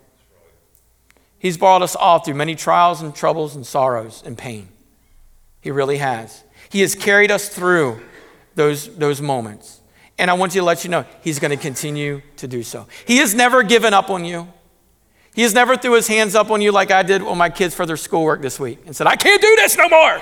He's 1.39 1.57
brought 1.57 1.81
us 1.81 1.95
all 1.95 2.19
through 2.19 2.35
many 2.35 2.55
trials 2.55 3.01
and 3.01 3.13
troubles 3.13 3.55
and 3.55 3.65
sorrows 3.65 4.23
and 4.25 4.37
pain. 4.37 4.69
He 5.65 5.71
really 5.71 5.97
has. 5.97 6.43
He 6.69 6.81
has 6.81 6.93
carried 6.93 7.31
us 7.31 7.49
through 7.49 7.99
those, 8.53 8.95
those 8.97 9.19
moments. 9.19 9.81
And 10.15 10.29
I 10.29 10.35
want 10.35 10.53
you 10.53 10.61
to 10.61 10.65
let 10.65 10.83
you 10.83 10.91
know 10.91 11.05
He's 11.23 11.39
going 11.39 11.49
to 11.49 11.57
continue 11.57 12.21
to 12.37 12.47
do 12.47 12.61
so. 12.61 12.85
He 13.07 13.17
has 13.17 13.33
never 13.33 13.63
given 13.63 13.91
up 13.91 14.11
on 14.11 14.25
you. 14.25 14.47
He 15.33 15.41
has 15.41 15.55
never 15.55 15.75
threw 15.75 15.93
his 15.93 16.07
hands 16.07 16.35
up 16.35 16.51
on 16.51 16.61
you 16.61 16.71
like 16.71 16.91
I 16.91 17.01
did 17.01 17.23
on 17.23 17.39
my 17.39 17.49
kids 17.49 17.73
for 17.73 17.87
their 17.87 17.97
schoolwork 17.97 18.43
this 18.43 18.59
week 18.59 18.77
and 18.85 18.95
said, 18.95 19.07
I 19.07 19.15
can't 19.15 19.41
do 19.41 19.55
this 19.55 19.75
no 19.75 19.89
more. 19.89 20.21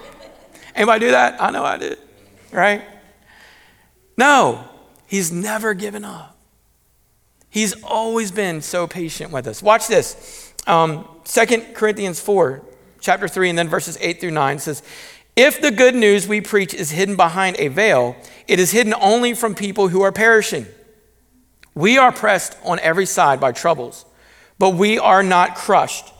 Anybody 0.74 1.04
do 1.04 1.10
that? 1.10 1.42
I 1.42 1.50
know 1.50 1.62
I 1.62 1.76
did, 1.76 1.98
right? 2.50 2.82
No, 4.16 4.64
he's 5.06 5.30
never 5.30 5.74
given 5.74 6.06
up. 6.06 6.38
He's 7.50 7.82
always 7.82 8.30
been 8.30 8.62
so 8.62 8.86
patient 8.86 9.30
with 9.30 9.46
us. 9.46 9.62
Watch 9.62 9.88
this. 9.88 10.54
Um, 10.66 11.06
2 11.24 11.74
Corinthians 11.74 12.18
4, 12.18 12.62
chapter 13.00 13.28
3, 13.28 13.50
and 13.50 13.58
then 13.58 13.68
verses 13.68 13.98
8 14.00 14.20
through 14.20 14.30
9 14.30 14.58
says, 14.58 14.82
If 15.36 15.60
the 15.60 15.70
good 15.70 15.94
news 15.94 16.28
we 16.28 16.40
preach 16.40 16.74
is 16.74 16.90
hidden 16.90 17.16
behind 17.16 17.56
a 17.58 17.68
veil, 17.68 18.16
it 18.46 18.58
is 18.58 18.70
hidden 18.70 18.94
only 19.00 19.34
from 19.34 19.54
people 19.54 19.88
who 19.88 20.02
are 20.02 20.12
perishing. 20.12 20.66
We 21.74 21.98
are 21.98 22.12
pressed 22.12 22.56
on 22.64 22.78
every 22.80 23.06
side 23.06 23.40
by 23.40 23.52
troubles 23.52 24.04
but 24.60 24.74
we 24.74 24.98
are 24.98 25.22
not 25.22 25.54
crushed. 25.54 26.12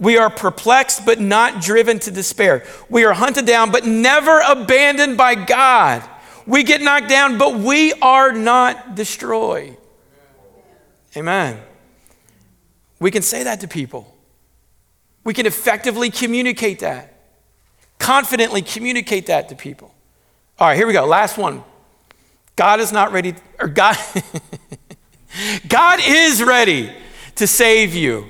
We 0.00 0.18
are 0.18 0.28
perplexed, 0.28 1.06
but 1.06 1.20
not 1.20 1.62
driven 1.62 2.00
to 2.00 2.10
despair. 2.10 2.66
We 2.90 3.04
are 3.04 3.12
hunted 3.12 3.46
down, 3.46 3.70
but 3.70 3.86
never 3.86 4.40
abandoned 4.40 5.16
by 5.16 5.36
God. 5.36 6.02
We 6.44 6.64
get 6.64 6.82
knocked 6.82 7.08
down, 7.08 7.38
but 7.38 7.54
we 7.54 7.92
are 8.02 8.32
not 8.32 8.96
destroyed. 8.96 9.76
Amen. 11.16 11.62
We 12.98 13.12
can 13.12 13.22
say 13.22 13.44
that 13.44 13.60
to 13.60 13.68
people. 13.68 14.12
We 15.24 15.34
can 15.34 15.46
effectively 15.46 16.10
communicate 16.10 16.80
that, 16.80 17.14
confidently 17.98 18.62
communicate 18.62 19.26
that 19.26 19.48
to 19.48 19.56
people. 19.56 19.94
All 20.58 20.68
right, 20.68 20.76
here 20.76 20.86
we 20.86 20.92
go. 20.92 21.06
Last 21.06 21.38
one. 21.38 21.64
God 22.56 22.78
is 22.78 22.92
not 22.92 23.10
ready, 23.10 23.34
or 23.58 23.66
God, 23.66 23.96
God 25.68 25.98
is 26.04 26.42
ready 26.42 26.92
to 27.36 27.46
save 27.46 27.94
you 27.94 28.28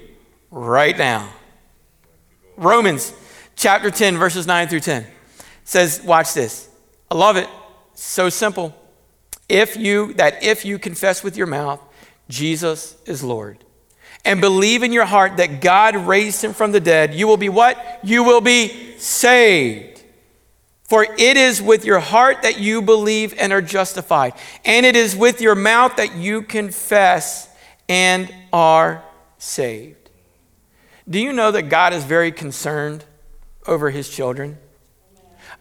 right 0.51 0.97
now. 0.97 1.29
Romans 2.57 3.13
chapter 3.57 3.91
10, 3.91 4.17
verses 4.17 4.47
9 4.47 4.69
through 4.69 4.81
10 4.81 5.07
says, 5.65 6.01
Watch 6.03 6.35
this. 6.35 6.69
I 7.11 7.17
love 7.17 7.37
it. 7.37 7.49
So 7.95 8.29
simple. 8.29 8.75
If 9.49 9.77
you, 9.77 10.15
that 10.15 10.43
if 10.43 10.65
you 10.65 10.79
confess 10.79 11.23
with 11.23 11.37
your 11.37 11.47
mouth, 11.47 11.81
Jesus 12.29 12.97
is 13.05 13.23
Lord, 13.23 13.64
and 14.25 14.41
believe 14.41 14.83
in 14.83 14.93
your 14.93 15.05
heart 15.05 15.37
that 15.37 15.61
God 15.61 15.97
raised 15.97 16.43
him 16.43 16.55
from 16.55 16.72
the 16.72 16.81
dead, 16.81 17.14
you 17.14 17.27
will 17.27 17.37
be 17.37 17.49
what? 17.49 18.01
You 18.03 18.25
will 18.25 18.41
be 18.41 18.97
saved. 18.99 20.03
For 20.85 21.05
it 21.05 21.37
is 21.37 21.62
with 21.62 21.85
your 21.85 22.01
heart 22.01 22.43
that 22.43 22.59
you 22.59 22.83
believe 22.83 23.35
and 23.39 23.53
are 23.53 23.62
justified, 23.62 24.35
and 24.64 24.85
it 24.85 24.97
is 24.97 25.16
with 25.16 25.41
your 25.41 25.55
mouth 25.55 25.97
that 25.97 26.14
you 26.14 26.43
confess 26.43 27.49
and 27.89 28.33
are 28.53 29.03
saved. 29.39 30.11
Do 31.09 31.18
you 31.18 31.33
know 31.33 31.51
that 31.51 31.68
God 31.68 31.93
is 31.93 32.05
very 32.05 32.33
concerned 32.33 33.05
over 33.66 33.91
his 33.91 34.09
children? 34.09 34.59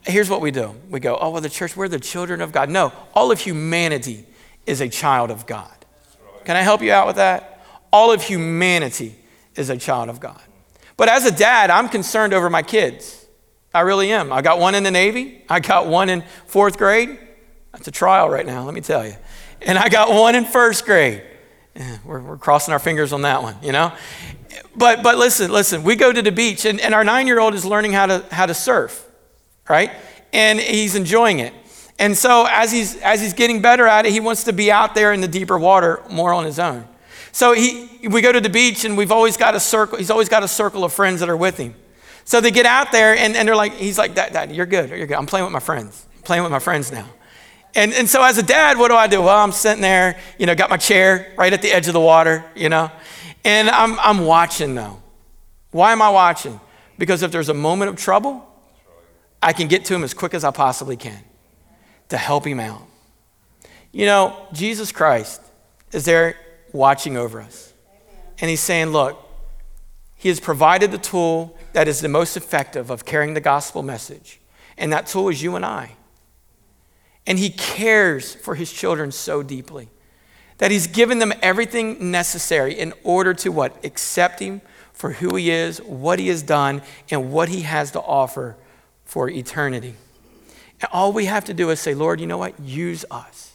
Here's 0.05 0.29
what 0.29 0.41
we 0.41 0.51
do 0.51 0.75
we 0.89 0.99
go, 0.99 1.17
oh, 1.19 1.29
well, 1.29 1.41
the 1.41 1.49
church, 1.49 1.77
we're 1.77 1.87
the 1.87 1.99
children 1.99 2.41
of 2.41 2.51
God. 2.51 2.69
No, 2.69 2.91
all 3.13 3.31
of 3.31 3.39
humanity 3.39 4.25
is 4.65 4.81
a 4.81 4.89
child 4.89 5.31
of 5.31 5.45
God. 5.45 5.71
Can 6.43 6.55
I 6.57 6.61
help 6.61 6.81
you 6.81 6.91
out 6.91 7.07
with 7.07 7.15
that? 7.17 7.52
All 7.93 8.11
of 8.11 8.23
humanity 8.23 9.15
is 9.55 9.69
a 9.69 9.77
child 9.77 10.09
of 10.09 10.19
God. 10.19 10.41
But 10.97 11.09
as 11.09 11.25
a 11.25 11.31
dad, 11.31 11.69
I'm 11.69 11.87
concerned 11.87 12.33
over 12.33 12.49
my 12.49 12.63
kids. 12.63 13.25
I 13.71 13.81
really 13.81 14.11
am. 14.11 14.33
I 14.33 14.41
got 14.41 14.59
one 14.59 14.73
in 14.73 14.83
the 14.83 14.91
Navy, 14.91 15.43
I 15.47 15.59
got 15.59 15.87
one 15.87 16.09
in 16.09 16.23
fourth 16.47 16.77
grade. 16.77 17.19
That's 17.71 17.87
a 17.87 17.91
trial 17.91 18.29
right 18.29 18.45
now, 18.45 18.65
let 18.65 18.73
me 18.73 18.81
tell 18.81 19.05
you. 19.05 19.15
And 19.61 19.77
I 19.77 19.89
got 19.89 20.09
one 20.09 20.35
in 20.35 20.45
first 20.45 20.85
grade. 20.85 21.23
Yeah, 21.75 21.97
we're, 22.03 22.21
we're 22.21 22.37
crossing 22.37 22.71
our 22.71 22.79
fingers 22.79 23.13
on 23.13 23.21
that 23.21 23.41
one, 23.41 23.55
you 23.63 23.71
know? 23.71 23.93
But, 24.75 25.01
but 25.01 25.17
listen, 25.17 25.51
listen, 25.51 25.83
we 25.83 25.95
go 25.95 26.11
to 26.11 26.21
the 26.21 26.31
beach, 26.31 26.65
and, 26.65 26.79
and 26.79 26.93
our 26.93 27.03
nine 27.03 27.25
year 27.25 27.39
old 27.39 27.53
is 27.53 27.65
learning 27.65 27.93
how 27.93 28.07
to, 28.07 28.25
how 28.31 28.45
to 28.45 28.53
surf, 28.53 29.07
right? 29.69 29.91
And 30.31 30.59
he's 30.59 30.95
enjoying 30.95 31.39
it. 31.39 31.53
And 31.97 32.17
so 32.17 32.47
as 32.49 32.71
he's, 32.71 32.97
as 32.97 33.21
he's 33.21 33.33
getting 33.33 33.61
better 33.61 33.87
at 33.87 34.05
it, 34.05 34.11
he 34.11 34.19
wants 34.19 34.43
to 34.45 34.53
be 34.53 34.71
out 34.71 34.93
there 34.95 35.13
in 35.13 35.21
the 35.21 35.27
deeper 35.27 35.57
water 35.57 36.03
more 36.09 36.33
on 36.33 36.45
his 36.45 36.59
own. 36.59 36.87
So 37.33 37.53
he, 37.53 37.89
we 38.07 38.21
go 38.21 38.31
to 38.31 38.39
the 38.39 38.49
beach, 38.49 38.85
and 38.85 38.95
we've 38.95 39.11
always 39.11 39.35
got 39.35 39.55
a 39.55 39.59
circle, 39.59 39.97
he's 39.97 40.11
always 40.11 40.29
got 40.29 40.43
a 40.43 40.47
circle 40.47 40.85
of 40.85 40.93
friends 40.93 41.19
that 41.19 41.29
are 41.29 41.35
with 41.35 41.57
him. 41.57 41.75
So 42.23 42.39
they 42.39 42.51
get 42.51 42.65
out 42.65 42.93
there, 42.93 43.17
and, 43.17 43.35
and 43.35 43.45
they're 43.45 43.55
like, 43.55 43.73
he's 43.73 43.97
like, 43.97 44.15
Dad, 44.15 44.31
Dad, 44.31 44.51
you're 44.51 44.65
good, 44.65 44.89
you're 44.89 45.07
good. 45.07 45.17
I'm 45.17 45.25
playing 45.25 45.43
with 45.43 45.51
my 45.51 45.59
friends. 45.59 46.07
I'm 46.15 46.21
playing 46.21 46.43
with 46.43 46.51
my 46.51 46.59
friends 46.59 46.91
now. 46.91 47.09
And, 47.75 47.91
and 47.93 48.07
so 48.07 48.23
as 48.23 48.37
a 48.37 48.43
dad, 48.43 48.77
what 48.77 48.89
do 48.89 48.95
I 48.95 49.07
do? 49.07 49.21
Well, 49.21 49.37
I'm 49.37 49.51
sitting 49.51 49.81
there, 49.81 50.19
you 50.37 50.45
know, 50.45 50.53
got 50.53 50.69
my 50.69 50.77
chair 50.77 51.33
right 51.37 51.51
at 51.51 51.61
the 51.61 51.71
edge 51.71 51.87
of 51.87 51.93
the 51.93 51.99
water, 51.99 52.45
you 52.55 52.69
know, 52.69 52.91
and 53.43 53.69
I'm, 53.69 53.99
I'm 53.99 54.25
watching 54.25 54.75
though. 54.75 55.01
Why 55.71 55.91
am 55.91 56.01
I 56.01 56.09
watching? 56.09 56.59
Because 56.99 57.23
if 57.23 57.31
there's 57.31 57.49
a 57.49 57.53
moment 57.53 57.89
of 57.89 57.95
trouble, 57.97 58.47
I 59.41 59.53
can 59.53 59.67
get 59.67 59.85
to 59.85 59.95
him 59.95 60.03
as 60.03 60.13
quick 60.13 60.35
as 60.35 60.43
I 60.43 60.51
possibly 60.51 60.95
can 60.95 61.19
to 62.09 62.17
help 62.17 62.45
him 62.45 62.59
out. 62.59 62.83
You 63.91 64.05
know, 64.05 64.47
Jesus 64.53 64.91
Christ 64.91 65.41
is 65.91 66.05
there 66.05 66.35
watching 66.73 67.15
over 67.15 67.39
us. 67.39 67.73
And 68.39 68.49
he's 68.49 68.59
saying, 68.59 68.89
look, 68.89 69.17
he 70.17 70.29
has 70.29 70.39
provided 70.39 70.91
the 70.91 70.97
tool 70.97 71.57
that 71.73 71.87
is 71.87 72.01
the 72.01 72.09
most 72.09 72.35
effective 72.35 72.89
of 72.89 73.05
carrying 73.05 73.33
the 73.33 73.41
gospel 73.41 73.83
message. 73.83 74.39
And 74.77 74.91
that 74.91 75.07
tool 75.07 75.29
is 75.29 75.41
you 75.41 75.55
and 75.55 75.65
I. 75.65 75.91
And 77.25 77.39
he 77.39 77.49
cares 77.49 78.35
for 78.35 78.55
his 78.55 78.71
children 78.71 79.11
so 79.11 79.43
deeply 79.43 79.89
that 80.57 80.71
he's 80.71 80.87
given 80.87 81.19
them 81.19 81.33
everything 81.41 82.11
necessary 82.11 82.73
in 82.73 82.93
order 83.03 83.33
to 83.33 83.51
what? 83.51 83.83
Accept 83.83 84.39
him 84.39 84.61
for 84.93 85.11
who 85.11 85.35
he 85.35 85.51
is, 85.51 85.79
what 85.79 86.19
he 86.19 86.27
has 86.27 86.43
done, 86.43 86.81
and 87.09 87.31
what 87.31 87.49
he 87.49 87.61
has 87.61 87.91
to 87.91 88.01
offer 88.01 88.55
for 89.03 89.29
eternity. 89.29 89.95
And 90.81 90.89
all 90.91 91.11
we 91.11 91.25
have 91.25 91.45
to 91.45 91.53
do 91.53 91.69
is 91.69 91.79
say, 91.79 91.93
Lord, 91.93 92.19
you 92.19 92.27
know 92.27 92.37
what? 92.37 92.59
Use 92.59 93.05
us. 93.09 93.53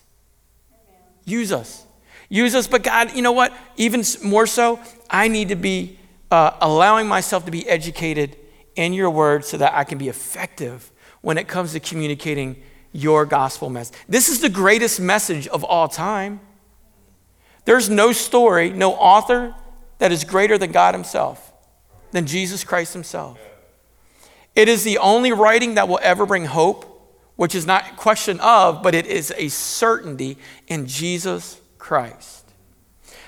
Use 1.24 1.52
us. 1.52 1.84
Use 2.28 2.54
us, 2.54 2.66
but 2.66 2.82
God, 2.82 3.14
you 3.14 3.22
know 3.22 3.32
what? 3.32 3.54
Even 3.76 4.04
more 4.22 4.46
so, 4.46 4.80
I 5.08 5.28
need 5.28 5.48
to 5.48 5.56
be 5.56 5.98
uh, 6.30 6.52
allowing 6.60 7.06
myself 7.06 7.44
to 7.46 7.50
be 7.50 7.66
educated 7.68 8.36
in 8.76 8.92
your 8.92 9.10
word 9.10 9.44
so 9.44 9.56
that 9.56 9.74
I 9.74 9.84
can 9.84 9.98
be 9.98 10.08
effective 10.08 10.92
when 11.22 11.38
it 11.38 11.48
comes 11.48 11.72
to 11.72 11.80
communicating 11.80 12.62
your 12.92 13.24
gospel 13.24 13.70
message. 13.70 13.96
This 14.08 14.28
is 14.28 14.40
the 14.40 14.48
greatest 14.48 15.00
message 15.00 15.48
of 15.48 15.64
all 15.64 15.88
time. 15.88 16.40
There's 17.64 17.88
no 17.88 18.12
story, 18.12 18.70
no 18.70 18.92
author 18.92 19.54
that 19.98 20.12
is 20.12 20.24
greater 20.24 20.58
than 20.58 20.72
God 20.72 20.94
Himself, 20.94 21.52
than 22.12 22.26
Jesus 22.26 22.62
Christ 22.62 22.92
Himself. 22.92 23.38
It 24.54 24.68
is 24.68 24.84
the 24.84 24.98
only 24.98 25.32
writing 25.32 25.74
that 25.74 25.88
will 25.88 26.00
ever 26.02 26.26
bring 26.26 26.44
hope, 26.44 26.84
which 27.36 27.54
is 27.54 27.66
not 27.66 27.92
a 27.92 27.94
question 27.94 28.40
of, 28.40 28.82
but 28.82 28.94
it 28.94 29.06
is 29.06 29.32
a 29.36 29.48
certainty 29.48 30.38
in 30.66 30.86
Jesus 30.86 31.60
Christ. 31.78 32.44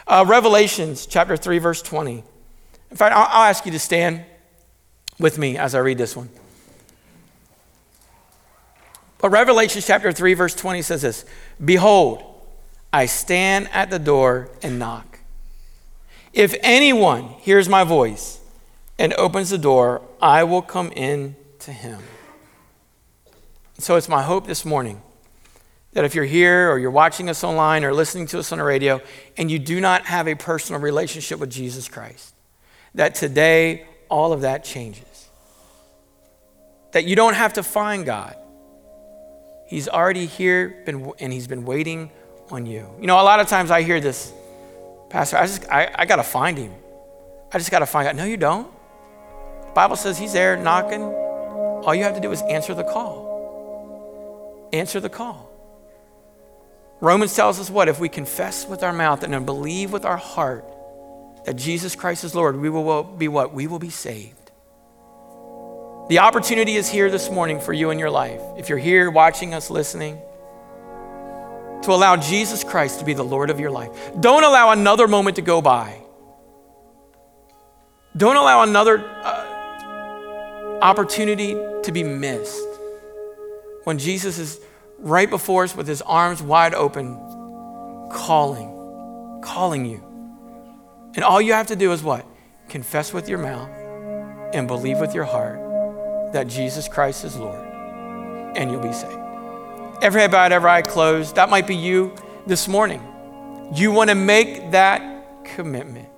Uh, 0.06 0.24
Revelations 0.26 1.06
chapter 1.06 1.36
3, 1.36 1.58
verse 1.58 1.82
20. 1.82 2.24
In 2.90 2.96
fact, 2.96 3.14
I'll, 3.14 3.26
I'll 3.28 3.48
ask 3.48 3.64
you 3.64 3.72
to 3.72 3.78
stand 3.78 4.24
with 5.18 5.38
me 5.38 5.56
as 5.56 5.74
I 5.74 5.78
read 5.78 5.98
this 5.98 6.16
one. 6.16 6.28
But 9.18 9.30
Revelation 9.30 9.82
chapter 9.84 10.12
3, 10.12 10.34
verse 10.34 10.54
20 10.54 10.82
says 10.82 11.02
this 11.02 11.24
Behold, 11.62 12.24
I 12.92 13.06
stand 13.06 13.68
at 13.72 13.90
the 13.90 13.98
door 13.98 14.48
and 14.62 14.78
knock. 14.78 15.20
If 16.32 16.54
anyone 16.62 17.28
hears 17.40 17.68
my 17.68 17.84
voice 17.84 18.40
and 18.98 19.12
opens 19.14 19.50
the 19.50 19.58
door, 19.58 20.02
I 20.20 20.44
will 20.44 20.62
come 20.62 20.90
in 20.92 21.36
to 21.60 21.72
him. 21.72 22.00
So 23.78 23.96
it's 23.96 24.08
my 24.08 24.22
hope 24.22 24.46
this 24.46 24.64
morning 24.64 25.02
that 25.92 26.04
if 26.04 26.14
you're 26.14 26.24
here 26.24 26.70
or 26.70 26.78
you're 26.78 26.90
watching 26.90 27.28
us 27.28 27.42
online 27.42 27.84
or 27.84 27.92
listening 27.92 28.26
to 28.28 28.38
us 28.38 28.52
on 28.52 28.58
the 28.58 28.64
radio 28.64 29.00
and 29.36 29.50
you 29.50 29.58
do 29.58 29.80
not 29.80 30.06
have 30.06 30.28
a 30.28 30.34
personal 30.34 30.80
relationship 30.80 31.38
with 31.40 31.50
Jesus 31.50 31.88
Christ, 31.88 32.34
that 32.94 33.14
today 33.14 33.86
all 34.08 34.32
of 34.32 34.42
that 34.42 34.64
changes. 34.64 35.28
That 36.92 37.04
you 37.04 37.16
don't 37.16 37.34
have 37.34 37.54
to 37.54 37.62
find 37.62 38.04
God 38.04 38.36
He's 39.70 39.88
already 39.88 40.26
here 40.26 40.82
been, 40.84 41.12
and 41.20 41.32
he's 41.32 41.46
been 41.46 41.64
waiting 41.64 42.10
on 42.50 42.66
you. 42.66 42.90
You 43.00 43.06
know, 43.06 43.20
a 43.20 43.22
lot 43.22 43.38
of 43.38 43.46
times 43.46 43.70
I 43.70 43.82
hear 43.82 44.00
this, 44.00 44.32
Pastor, 45.08 45.36
I 45.36 45.46
just, 45.46 45.70
I, 45.70 45.94
I 45.94 46.06
got 46.06 46.16
to 46.16 46.24
find 46.24 46.58
him. 46.58 46.72
I 47.52 47.58
just 47.58 47.70
got 47.70 47.78
to 47.78 47.86
find 47.86 48.04
God. 48.04 48.16
No, 48.16 48.24
you 48.24 48.36
don't. 48.36 48.68
The 49.68 49.72
Bible 49.72 49.94
says 49.94 50.18
he's 50.18 50.32
there 50.32 50.56
knocking. 50.56 51.02
All 51.02 51.94
you 51.94 52.02
have 52.02 52.16
to 52.16 52.20
do 52.20 52.32
is 52.32 52.42
answer 52.42 52.74
the 52.74 52.82
call. 52.82 54.68
Answer 54.72 54.98
the 54.98 55.08
call. 55.08 55.49
Romans 57.00 57.34
tells 57.34 57.58
us 57.58 57.70
what? 57.70 57.88
If 57.88 57.98
we 57.98 58.08
confess 58.08 58.66
with 58.66 58.82
our 58.82 58.92
mouth 58.92 59.22
and 59.22 59.46
believe 59.46 59.92
with 59.92 60.04
our 60.04 60.18
heart 60.18 60.64
that 61.46 61.56
Jesus 61.56 61.96
Christ 61.96 62.24
is 62.24 62.34
Lord, 62.34 62.56
we 62.56 62.68
will 62.68 63.02
be 63.02 63.28
what? 63.28 63.54
We 63.54 63.66
will 63.66 63.78
be 63.78 63.90
saved. 63.90 64.36
The 66.10 66.18
opportunity 66.18 66.76
is 66.76 66.88
here 66.88 67.10
this 67.10 67.30
morning 67.30 67.60
for 67.60 67.72
you 67.72 67.90
in 67.90 67.98
your 67.98 68.10
life. 68.10 68.40
If 68.58 68.68
you're 68.68 68.78
here 68.78 69.10
watching 69.10 69.54
us, 69.54 69.70
listening, 69.70 70.20
to 71.82 71.92
allow 71.92 72.16
Jesus 72.16 72.64
Christ 72.64 72.98
to 72.98 73.04
be 73.04 73.14
the 73.14 73.22
Lord 73.22 73.48
of 73.48 73.58
your 73.58 73.70
life. 73.70 73.90
Don't 74.20 74.44
allow 74.44 74.70
another 74.70 75.08
moment 75.08 75.36
to 75.36 75.42
go 75.42 75.62
by. 75.62 76.02
Don't 78.16 78.36
allow 78.36 78.62
another 78.62 78.98
uh, 78.98 80.78
opportunity 80.82 81.54
to 81.84 81.92
be 81.92 82.02
missed 82.02 82.66
when 83.84 83.98
Jesus 83.98 84.38
is 84.38 84.60
right 85.00 85.28
before 85.28 85.64
us 85.64 85.74
with 85.74 85.86
his 85.86 86.02
arms 86.02 86.42
wide 86.42 86.74
open, 86.74 87.16
calling, 88.12 89.40
calling 89.42 89.84
you. 89.84 90.02
And 91.14 91.24
all 91.24 91.40
you 91.40 91.52
have 91.54 91.68
to 91.68 91.76
do 91.76 91.92
is 91.92 92.02
what? 92.02 92.24
Confess 92.68 93.12
with 93.12 93.28
your 93.28 93.38
mouth 93.38 93.68
and 94.54 94.68
believe 94.68 94.98
with 94.98 95.14
your 95.14 95.24
heart 95.24 95.58
that 96.32 96.46
Jesus 96.46 96.86
Christ 96.86 97.24
is 97.24 97.36
Lord, 97.36 97.60
and 98.56 98.70
you'll 98.70 98.82
be 98.82 98.92
saved. 98.92 99.18
Every 100.02 100.20
head 100.20 100.30
bowed, 100.30 100.52
every 100.52 100.70
eye 100.70 100.82
closed. 100.82 101.34
That 101.36 101.50
might 101.50 101.66
be 101.66 101.74
you 101.74 102.14
this 102.46 102.68
morning. 102.68 103.02
You 103.74 103.92
want 103.92 104.10
to 104.10 104.14
make 104.14 104.70
that 104.70 105.44
commitment. 105.44 106.08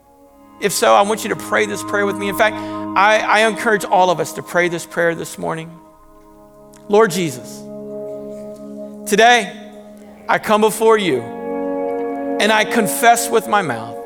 If 0.60 0.72
so, 0.72 0.94
I 0.94 1.02
want 1.02 1.24
you 1.24 1.30
to 1.30 1.36
pray 1.36 1.66
this 1.66 1.82
prayer 1.82 2.06
with 2.06 2.16
me. 2.16 2.28
In 2.28 2.38
fact, 2.38 2.54
I, 2.54 3.18
I 3.18 3.48
encourage 3.48 3.84
all 3.84 4.10
of 4.10 4.20
us 4.20 4.34
to 4.34 4.42
pray 4.42 4.68
this 4.68 4.86
prayer 4.86 5.14
this 5.14 5.38
morning. 5.38 5.76
Lord 6.88 7.10
Jesus, 7.10 7.62
today 9.12 9.52
I 10.26 10.38
come 10.38 10.62
before 10.62 10.96
you 10.96 11.20
and 12.40 12.50
I 12.50 12.64
confess 12.64 13.28
with 13.28 13.46
my 13.46 13.60
mouth 13.60 13.98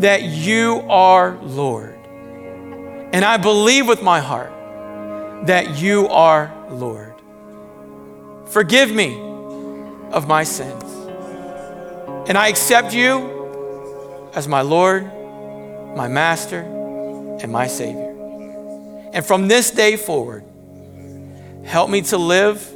that 0.00 0.24
you 0.24 0.82
are 0.88 1.38
Lord. 1.42 1.94
And 3.12 3.24
I 3.24 3.36
believe 3.36 3.86
with 3.86 4.02
my 4.02 4.18
heart 4.18 5.46
that 5.46 5.78
you 5.78 6.08
are 6.08 6.52
Lord. 6.68 7.14
Forgive 8.46 8.92
me 8.92 9.16
of 10.10 10.26
my 10.26 10.42
sins. 10.42 10.82
And 12.28 12.36
I 12.36 12.48
accept 12.48 12.92
you 12.92 14.28
as 14.34 14.48
my 14.48 14.62
Lord, 14.62 15.04
my 15.94 16.08
Master, 16.08 16.62
and 17.40 17.52
my 17.52 17.68
Savior. 17.68 18.10
And 19.12 19.24
from 19.24 19.46
this 19.46 19.70
day 19.70 19.94
forward, 19.94 20.42
help 21.64 21.88
me 21.90 22.02
to 22.02 22.18
live 22.18 22.74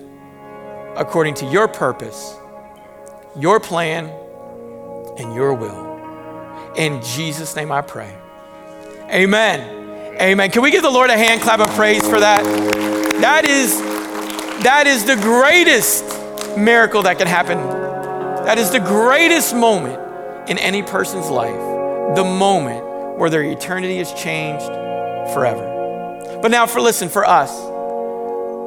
according 0.97 1.35
to 1.35 1.47
your 1.47 1.69
purpose, 1.69 2.37
your 3.37 3.61
plan, 3.61 4.07
and 5.19 5.35
your 5.35 5.55
will. 5.55 6.73
In 6.77 7.03
Jesus' 7.03 7.55
name 7.57 7.71
I 7.71 7.81
pray. 7.83 8.17
Amen. 9.11 10.17
Amen. 10.21 10.51
Can 10.51 10.63
we 10.63 10.71
give 10.71 10.83
the 10.83 10.91
Lord 10.91 11.11
a 11.11 11.17
hand 11.17 11.41
clap 11.43 11.61
of 11.61 11.69
praise 11.71 12.07
for 12.09 12.21
that? 12.21 12.43
That 13.21 13.45
is 13.45 13.79
that 14.63 14.87
is 14.87 15.05
the 15.05 15.17
greatest 15.17 16.05
miracle 16.57 17.03
that 17.03 17.19
can 17.19 17.27
happen. 17.27 17.59
That 18.45 18.59
is 18.59 18.71
the 18.71 18.81
greatest 18.81 19.55
moment 19.55 19.99
in 20.49 20.59
any 20.59 20.83
person's 20.83 21.29
life. 21.29 22.17
The 22.17 22.25
moment 22.25 23.19
where 23.19 23.31
their 23.31 23.43
eternity 23.43 23.99
is 23.99 24.13
changed 24.13 24.67
forever. 25.33 26.39
But 26.41 26.51
now, 26.51 26.67
for 26.67 26.81
listen, 26.81 27.09
for 27.09 27.25
us, 27.25 27.53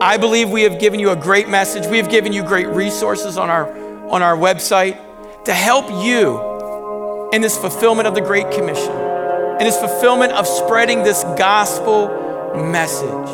I 0.02 0.18
believe 0.18 0.50
we 0.50 0.64
have 0.64 0.80
given 0.80 1.00
you 1.00 1.12
a 1.12 1.16
great 1.16 1.48
message. 1.48 1.88
We 1.88 1.98
have 1.98 2.10
given 2.10 2.34
you 2.34 2.44
great 2.44 2.68
resources 2.68 3.38
on 3.38 3.50
our, 3.50 3.72
on 4.10 4.22
our 4.22 4.36
website 4.36 5.00
to 5.46 5.54
help 5.54 5.90
you 6.04 7.30
in 7.32 7.42
this 7.42 7.58
fulfillment 7.58 8.08
of 8.08 8.14
the 8.14 8.22
Great 8.22 8.52
Commission, 8.52 8.92
in 8.92 9.60
this 9.60 9.78
fulfillment 9.78 10.34
of 10.34 10.46
spreading 10.48 11.04
this 11.04 11.24
gospel 11.38 12.08
message. 12.56 13.28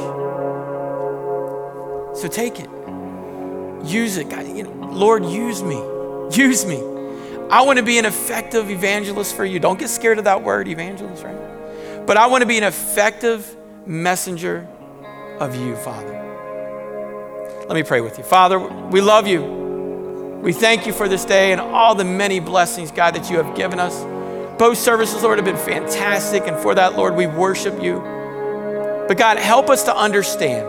So 2.17 2.27
take 2.27 2.59
it. 2.59 2.69
Use 3.83 4.17
it. 4.17 4.29
God, 4.29 4.47
you 4.47 4.63
know, 4.63 4.89
Lord, 4.91 5.25
use 5.25 5.63
me. 5.63 5.81
Use 6.31 6.65
me. 6.65 6.77
I 7.49 7.63
want 7.63 7.79
to 7.79 7.83
be 7.83 7.97
an 7.97 8.05
effective 8.05 8.69
evangelist 8.69 9.35
for 9.35 9.45
you. 9.45 9.59
Don't 9.59 9.79
get 9.79 9.89
scared 9.89 10.19
of 10.19 10.25
that 10.25 10.43
word, 10.43 10.67
evangelist, 10.67 11.23
right? 11.23 12.05
But 12.05 12.17
I 12.17 12.27
want 12.27 12.41
to 12.41 12.47
be 12.47 12.57
an 12.57 12.63
effective 12.63 13.57
messenger 13.85 14.67
of 15.39 15.55
you, 15.55 15.75
Father. 15.77 16.30
Let 17.71 17.77
me 17.77 17.83
pray 17.83 18.01
with 18.01 18.17
you. 18.17 18.25
Father, 18.25 18.59
we 18.59 18.99
love 18.99 19.27
you. 19.27 19.41
We 20.43 20.51
thank 20.51 20.85
you 20.85 20.91
for 20.91 21.07
this 21.07 21.23
day 21.23 21.53
and 21.53 21.61
all 21.61 21.95
the 21.95 22.03
many 22.03 22.41
blessings, 22.41 22.91
God, 22.91 23.15
that 23.15 23.29
you 23.29 23.41
have 23.41 23.55
given 23.55 23.79
us. 23.79 23.97
Both 24.59 24.77
services, 24.77 25.23
Lord, 25.23 25.37
have 25.37 25.45
been 25.45 25.55
fantastic. 25.55 26.47
And 26.47 26.57
for 26.57 26.75
that, 26.75 26.97
Lord, 26.97 27.15
we 27.15 27.27
worship 27.27 27.81
you. 27.81 28.01
But 29.07 29.17
God, 29.17 29.37
help 29.37 29.69
us 29.69 29.85
to 29.85 29.95
understand 29.95 30.67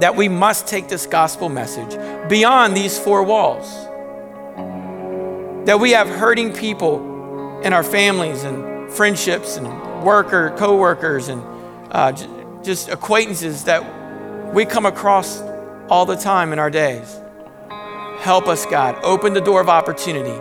that 0.00 0.14
we 0.14 0.28
must 0.28 0.66
take 0.66 0.88
this 0.88 1.06
gospel 1.06 1.48
message 1.48 1.98
beyond 2.28 2.76
these 2.76 2.98
four 2.98 3.22
walls. 3.22 3.72
That 5.64 5.80
we 5.80 5.92
have 5.92 6.06
hurting 6.06 6.52
people 6.52 7.62
in 7.62 7.72
our 7.72 7.82
families 7.82 8.44
and 8.44 8.92
friendships 8.92 9.56
and 9.56 10.04
worker, 10.04 10.54
co-workers 10.58 11.28
and 11.28 11.42
uh, 11.92 12.12
just 12.62 12.90
acquaintances 12.90 13.64
that 13.64 14.52
we 14.52 14.66
come 14.66 14.84
across 14.84 15.42
all 15.88 16.06
the 16.06 16.16
time 16.16 16.52
in 16.52 16.58
our 16.58 16.70
days. 16.70 17.20
Help 18.18 18.48
us, 18.48 18.64
God. 18.66 18.96
Open 19.04 19.34
the 19.34 19.40
door 19.40 19.60
of 19.60 19.68
opportunity 19.68 20.38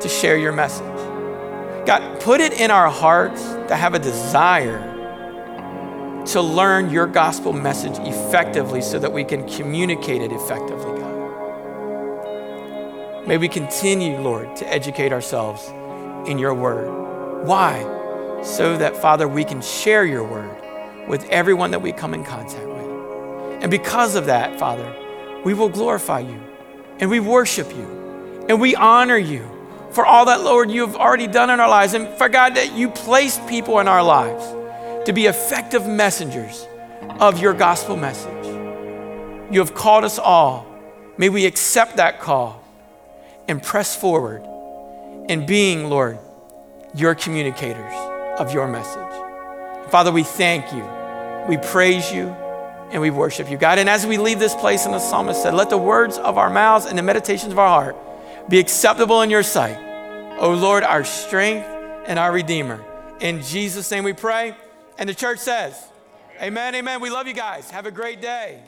to 0.00 0.08
share 0.08 0.36
your 0.36 0.52
message. 0.52 0.86
God, 1.86 2.20
put 2.20 2.40
it 2.40 2.60
in 2.60 2.70
our 2.70 2.90
hearts 2.90 3.42
to 3.68 3.76
have 3.76 3.94
a 3.94 3.98
desire 3.98 4.90
to 6.26 6.40
learn 6.40 6.90
your 6.90 7.06
gospel 7.06 7.52
message 7.52 7.98
effectively 7.98 8.80
so 8.80 8.98
that 8.98 9.12
we 9.12 9.24
can 9.24 9.48
communicate 9.48 10.22
it 10.22 10.30
effectively, 10.30 11.00
God. 11.00 11.12
May 13.26 13.38
we 13.38 13.48
continue, 13.48 14.18
Lord, 14.18 14.54
to 14.56 14.68
educate 14.72 15.12
ourselves 15.12 15.66
in 16.28 16.38
your 16.38 16.54
word. 16.54 17.46
Why? 17.46 17.82
So 18.44 18.76
that, 18.76 18.96
Father, 18.96 19.26
we 19.26 19.44
can 19.44 19.60
share 19.62 20.04
your 20.04 20.24
word 20.24 20.56
with 21.08 21.24
everyone 21.30 21.70
that 21.72 21.82
we 21.82 21.92
come 21.92 22.14
in 22.14 22.24
contact 22.24 22.66
with. 22.66 22.71
And 23.62 23.70
because 23.70 24.16
of 24.16 24.26
that, 24.26 24.58
Father, 24.58 24.94
we 25.44 25.54
will 25.54 25.68
glorify 25.68 26.20
you 26.20 26.40
and 26.98 27.08
we 27.08 27.20
worship 27.20 27.70
you 27.70 28.44
and 28.48 28.60
we 28.60 28.74
honor 28.74 29.16
you 29.16 29.48
for 29.92 30.06
all 30.06 30.24
that, 30.26 30.42
Lord, 30.42 30.70
you 30.70 30.80
have 30.86 30.96
already 30.96 31.26
done 31.26 31.50
in 31.50 31.60
our 31.60 31.68
lives. 31.68 31.94
And 31.94 32.08
for 32.16 32.28
God, 32.28 32.56
that 32.56 32.72
you 32.72 32.88
placed 32.88 33.46
people 33.46 33.78
in 33.78 33.88
our 33.88 34.02
lives 34.02 34.44
to 35.06 35.12
be 35.12 35.26
effective 35.26 35.86
messengers 35.86 36.66
of 37.20 37.38
your 37.38 37.52
gospel 37.52 37.96
message. 37.96 38.46
You 39.52 39.60
have 39.60 39.74
called 39.74 40.04
us 40.04 40.18
all. 40.18 40.66
May 41.18 41.28
we 41.28 41.44
accept 41.44 41.96
that 41.96 42.20
call 42.20 42.64
and 43.46 43.62
press 43.62 43.94
forward 43.94 44.42
in 45.28 45.44
being, 45.44 45.90
Lord, 45.90 46.18
your 46.94 47.14
communicators 47.14 47.92
of 48.38 48.54
your 48.54 48.66
message. 48.66 49.90
Father, 49.90 50.10
we 50.10 50.22
thank 50.22 50.72
you. 50.72 50.84
We 51.48 51.58
praise 51.58 52.10
you 52.10 52.34
and 52.92 53.00
we 53.00 53.10
worship 53.10 53.50
you, 53.50 53.56
God. 53.56 53.78
And 53.78 53.88
as 53.88 54.06
we 54.06 54.18
leave 54.18 54.38
this 54.38 54.54
place, 54.54 54.84
and 54.84 54.94
the 54.94 55.00
psalmist 55.00 55.42
said, 55.42 55.54
let 55.54 55.70
the 55.70 55.78
words 55.78 56.18
of 56.18 56.38
our 56.38 56.50
mouths 56.50 56.86
and 56.86 56.98
the 56.98 57.02
meditations 57.02 57.52
of 57.52 57.58
our 57.58 57.68
heart 57.68 57.96
be 58.50 58.58
acceptable 58.58 59.22
in 59.22 59.30
your 59.30 59.42
sight. 59.42 59.78
O 60.38 60.52
Lord, 60.52 60.84
our 60.84 61.02
strength 61.04 61.66
and 62.06 62.18
our 62.18 62.30
Redeemer. 62.32 62.84
In 63.20 63.42
Jesus' 63.42 63.90
name 63.90 64.04
we 64.04 64.12
pray. 64.12 64.54
And 64.98 65.08
the 65.08 65.14
church 65.14 65.38
says, 65.38 65.74
Amen, 66.40 66.74
amen. 66.74 67.00
We 67.00 67.08
love 67.08 67.26
you 67.26 67.34
guys. 67.34 67.70
Have 67.70 67.86
a 67.86 67.90
great 67.90 68.20
day. 68.20 68.60